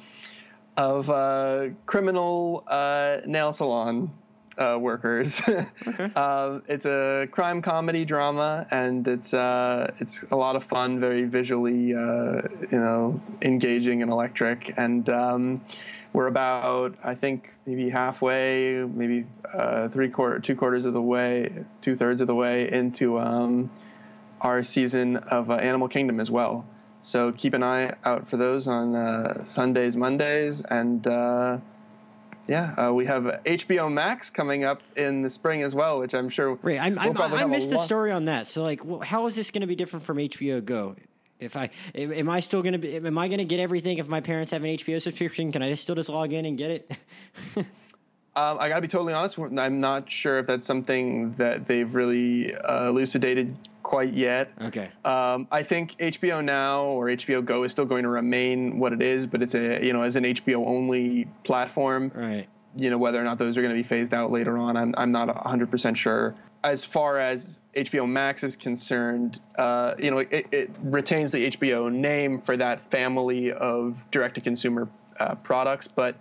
of 0.76 1.08
uh, 1.08 1.68
criminal 1.86 2.64
uh, 2.66 3.18
nail 3.26 3.52
salon 3.52 4.10
uh, 4.58 4.78
workers. 4.80 5.40
okay. 5.48 6.10
uh, 6.14 6.60
it's 6.68 6.86
a 6.86 7.28
crime 7.30 7.62
comedy 7.62 8.04
drama, 8.04 8.66
and 8.70 9.06
it's 9.06 9.34
uh, 9.34 9.92
it's 9.98 10.24
a 10.30 10.36
lot 10.36 10.56
of 10.56 10.64
fun, 10.64 11.00
very 11.00 11.24
visually, 11.24 11.94
uh, 11.94 12.42
you 12.70 12.78
know, 12.78 13.20
engaging 13.42 14.02
and 14.02 14.10
electric. 14.10 14.74
And 14.76 15.08
um, 15.08 15.60
we're 16.12 16.26
about, 16.26 16.96
I 17.02 17.14
think, 17.14 17.54
maybe 17.66 17.88
halfway, 17.90 18.84
maybe 18.84 19.26
uh, 19.52 19.88
three 19.88 20.08
quarter, 20.08 20.38
two 20.38 20.56
quarters 20.56 20.84
of 20.84 20.92
the 20.92 21.02
way, 21.02 21.64
two 21.82 21.96
thirds 21.96 22.20
of 22.20 22.26
the 22.26 22.34
way 22.34 22.70
into 22.70 23.18
um, 23.18 23.70
our 24.40 24.62
season 24.62 25.16
of 25.16 25.50
uh, 25.50 25.54
Animal 25.54 25.88
Kingdom 25.88 26.20
as 26.20 26.30
well. 26.30 26.66
So 27.02 27.32
keep 27.32 27.52
an 27.52 27.62
eye 27.62 27.94
out 28.04 28.28
for 28.28 28.38
those 28.38 28.66
on 28.66 29.46
Sundays, 29.48 29.94
Mondays, 29.94 30.62
and 30.62 31.06
yeah, 32.46 32.74
uh, 32.74 32.92
we 32.92 33.06
have 33.06 33.24
HBO 33.44 33.92
Max 33.92 34.30
coming 34.30 34.64
up 34.64 34.82
in 34.96 35.22
the 35.22 35.30
spring 35.30 35.62
as 35.62 35.74
well, 35.74 36.00
which 36.00 36.14
I'm 36.14 36.28
sure. 36.28 36.58
Right, 36.62 36.80
I'm, 36.80 36.94
we'll 36.94 37.22
I'm, 37.22 37.34
i 37.34 37.44
missed 37.44 37.70
the 37.70 37.78
story 37.78 38.12
on 38.12 38.26
that. 38.26 38.46
So, 38.46 38.62
like, 38.62 38.84
well, 38.84 39.00
how 39.00 39.26
is 39.26 39.34
this 39.34 39.50
going 39.50 39.62
to 39.62 39.66
be 39.66 39.76
different 39.76 40.04
from 40.04 40.18
HBO 40.18 40.64
Go? 40.64 40.96
If 41.40 41.56
I 41.56 41.70
am 41.94 42.28
I 42.28 42.40
still 42.40 42.62
going 42.62 42.72
to 42.72 42.78
be? 42.78 42.96
Am 42.96 43.18
I 43.18 43.28
going 43.28 43.38
to 43.38 43.44
get 43.44 43.60
everything 43.60 43.98
if 43.98 44.08
my 44.08 44.20
parents 44.20 44.52
have 44.52 44.62
an 44.62 44.70
HBO 44.70 45.00
subscription? 45.00 45.52
Can 45.52 45.62
I 45.62 45.70
just 45.70 45.82
still 45.82 45.94
just 45.94 46.08
log 46.08 46.32
in 46.32 46.44
and 46.44 46.56
get 46.56 46.70
it? 46.70 46.90
um, 47.56 47.66
I 48.36 48.68
got 48.68 48.76
to 48.76 48.80
be 48.82 48.88
totally 48.88 49.14
honest. 49.14 49.38
I'm 49.38 49.80
not 49.80 50.10
sure 50.10 50.38
if 50.38 50.46
that's 50.46 50.66
something 50.66 51.34
that 51.34 51.66
they've 51.66 51.92
really 51.92 52.54
uh, 52.54 52.88
elucidated 52.88 53.56
quite 53.94 54.12
yet. 54.12 54.50
Okay. 54.60 54.90
Um, 55.04 55.46
I 55.52 55.62
think 55.62 55.96
HBO 55.98 56.42
Now 56.44 56.82
or 56.82 57.06
HBO 57.06 57.44
Go 57.44 57.62
is 57.62 57.70
still 57.70 57.84
going 57.84 58.02
to 58.02 58.08
remain 58.08 58.80
what 58.80 58.92
it 58.92 59.00
is, 59.00 59.24
but 59.26 59.40
it's 59.40 59.54
a 59.54 59.84
you 59.84 59.92
know 59.92 60.02
as 60.02 60.16
an 60.16 60.24
HBO 60.24 60.66
only 60.66 61.28
platform. 61.44 62.10
Right. 62.12 62.48
You 62.76 62.90
know 62.90 62.98
whether 62.98 63.20
or 63.20 63.24
not 63.24 63.38
those 63.38 63.56
are 63.56 63.62
going 63.62 63.74
to 63.74 63.80
be 63.80 63.86
phased 63.86 64.12
out 64.12 64.32
later 64.32 64.58
on, 64.58 64.76
I'm 64.76 64.94
I'm 64.98 65.12
not 65.12 65.28
100 65.28 65.70
percent 65.70 65.96
sure. 65.96 66.34
As 66.64 66.82
far 66.82 67.18
as 67.18 67.60
HBO 67.76 68.08
Max 68.08 68.42
is 68.42 68.56
concerned, 68.56 69.38
uh, 69.56 69.94
you 69.98 70.10
know 70.10 70.18
it, 70.18 70.46
it, 70.50 70.70
retains 70.82 71.30
the 71.30 71.50
HBO 71.50 71.92
name 71.92 72.40
for 72.40 72.56
that 72.56 72.90
family 72.90 73.52
of 73.52 74.02
direct 74.10 74.34
to 74.36 74.40
consumer 74.40 74.88
uh, 75.20 75.36
products, 75.36 75.86
but 75.86 76.16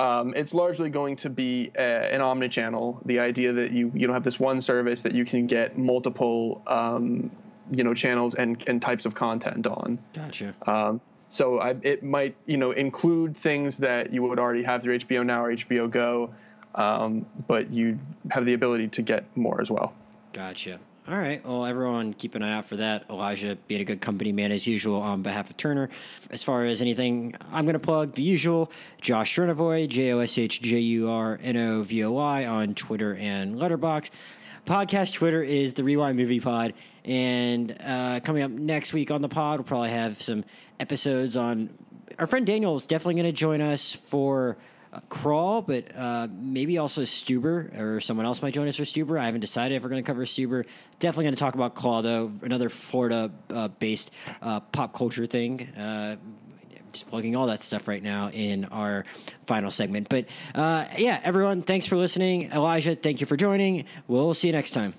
um, 0.00 0.32
it's 0.34 0.54
largely 0.54 0.88
going 0.88 1.16
to 1.16 1.28
be 1.28 1.70
a, 1.76 2.14
an 2.14 2.22
omni-channel. 2.22 3.02
The 3.04 3.18
idea 3.18 3.52
that 3.52 3.70
you 3.70 3.92
you 3.94 4.06
don't 4.06 4.14
have 4.14 4.24
this 4.24 4.40
one 4.40 4.62
service 4.62 5.02
that 5.02 5.14
you 5.14 5.26
can 5.26 5.46
get 5.46 5.76
multiple 5.76 6.62
um, 6.66 7.30
you 7.70 7.84
know 7.84 7.92
channels 7.92 8.34
and, 8.34 8.62
and 8.66 8.80
types 8.80 9.04
of 9.04 9.14
content 9.14 9.66
on. 9.66 9.98
Gotcha. 10.14 10.54
Um, 10.66 11.02
so 11.28 11.60
I, 11.60 11.76
it 11.82 12.02
might 12.02 12.34
you 12.46 12.56
know 12.56 12.70
include 12.70 13.36
things 13.36 13.76
that 13.78 14.10
you 14.10 14.22
would 14.22 14.38
already 14.38 14.62
have 14.62 14.82
through 14.82 14.98
HBO 15.00 15.24
Now 15.24 15.44
or 15.44 15.54
HBO 15.54 15.90
Go, 15.90 16.34
um, 16.74 17.26
but 17.46 17.70
you 17.70 17.98
have 18.30 18.46
the 18.46 18.54
ability 18.54 18.88
to 18.88 19.02
get 19.02 19.24
more 19.36 19.60
as 19.60 19.70
well. 19.70 19.92
Gotcha. 20.32 20.80
All 21.10 21.18
right. 21.18 21.44
Well, 21.44 21.66
everyone, 21.66 22.12
keep 22.12 22.36
an 22.36 22.44
eye 22.44 22.56
out 22.56 22.66
for 22.66 22.76
that. 22.76 23.06
Elijah 23.10 23.58
being 23.66 23.80
a 23.80 23.84
good 23.84 24.00
company 24.00 24.30
man 24.30 24.52
as 24.52 24.64
usual 24.64 25.02
on 25.02 25.22
behalf 25.22 25.50
of 25.50 25.56
Turner. 25.56 25.88
As 26.30 26.44
far 26.44 26.66
as 26.66 26.80
anything, 26.80 27.34
I'm 27.50 27.64
going 27.64 27.72
to 27.72 27.80
plug 27.80 28.14
the 28.14 28.22
usual 28.22 28.70
Josh 29.00 29.34
Jurnovoi, 29.34 29.88
J 29.88 30.12
O 30.12 30.20
S 30.20 30.38
H 30.38 30.62
J 30.62 30.78
U 30.78 31.10
R 31.10 31.36
N 31.42 31.56
O 31.56 31.82
V 31.82 32.04
O 32.04 32.16
I 32.16 32.46
on 32.46 32.76
Twitter 32.76 33.16
and 33.16 33.56
Letterboxd. 33.56 34.10
Podcast 34.66 35.14
Twitter 35.14 35.42
is 35.42 35.74
the 35.74 35.82
Rewind 35.82 36.16
Movie 36.16 36.38
Pod. 36.38 36.74
And 37.04 37.76
uh, 37.84 38.20
coming 38.20 38.44
up 38.44 38.52
next 38.52 38.92
week 38.92 39.10
on 39.10 39.20
the 39.20 39.28
pod, 39.28 39.58
we'll 39.58 39.64
probably 39.64 39.90
have 39.90 40.22
some 40.22 40.44
episodes 40.78 41.36
on. 41.36 41.70
Our 42.20 42.28
friend 42.28 42.46
Daniel 42.46 42.76
is 42.76 42.86
definitely 42.86 43.14
going 43.14 43.26
to 43.26 43.32
join 43.32 43.60
us 43.60 43.90
for 43.90 44.58
uh, 44.92 45.00
Crawl, 45.08 45.62
but 45.62 45.96
uh, 45.96 46.28
maybe 46.32 46.78
also 46.78 47.02
Stuber 47.02 47.78
or 47.78 48.00
someone 48.00 48.26
else 48.26 48.42
might 48.42 48.54
join 48.54 48.68
us 48.68 48.76
for 48.76 48.84
Stuber. 48.84 49.20
I 49.20 49.24
haven't 49.24 49.40
decided 49.40 49.76
if 49.76 49.82
we're 49.82 49.90
going 49.90 50.02
to 50.02 50.06
cover 50.06 50.24
Stuber. 50.24 50.64
Definitely 50.98 51.24
going 51.24 51.34
to 51.34 51.40
talk 51.40 51.54
about 51.54 51.74
Claw 51.74 52.02
though, 52.02 52.32
another 52.42 52.68
Florida-based 52.68 54.10
uh, 54.42 54.44
uh, 54.44 54.60
pop 54.60 54.94
culture 54.94 55.26
thing. 55.26 55.68
Uh, 55.76 56.16
just 56.92 57.08
plugging 57.08 57.36
all 57.36 57.46
that 57.46 57.62
stuff 57.62 57.86
right 57.86 58.02
now 58.02 58.30
in 58.30 58.64
our 58.66 59.04
final 59.46 59.70
segment. 59.70 60.08
But 60.08 60.26
uh, 60.54 60.86
yeah, 60.98 61.20
everyone, 61.22 61.62
thanks 61.62 61.86
for 61.86 61.96
listening. 61.96 62.50
Elijah, 62.50 62.96
thank 62.96 63.20
you 63.20 63.26
for 63.26 63.36
joining. 63.36 63.84
We'll 64.08 64.34
see 64.34 64.48
you 64.48 64.52
next 64.52 64.72
time. 64.72 64.94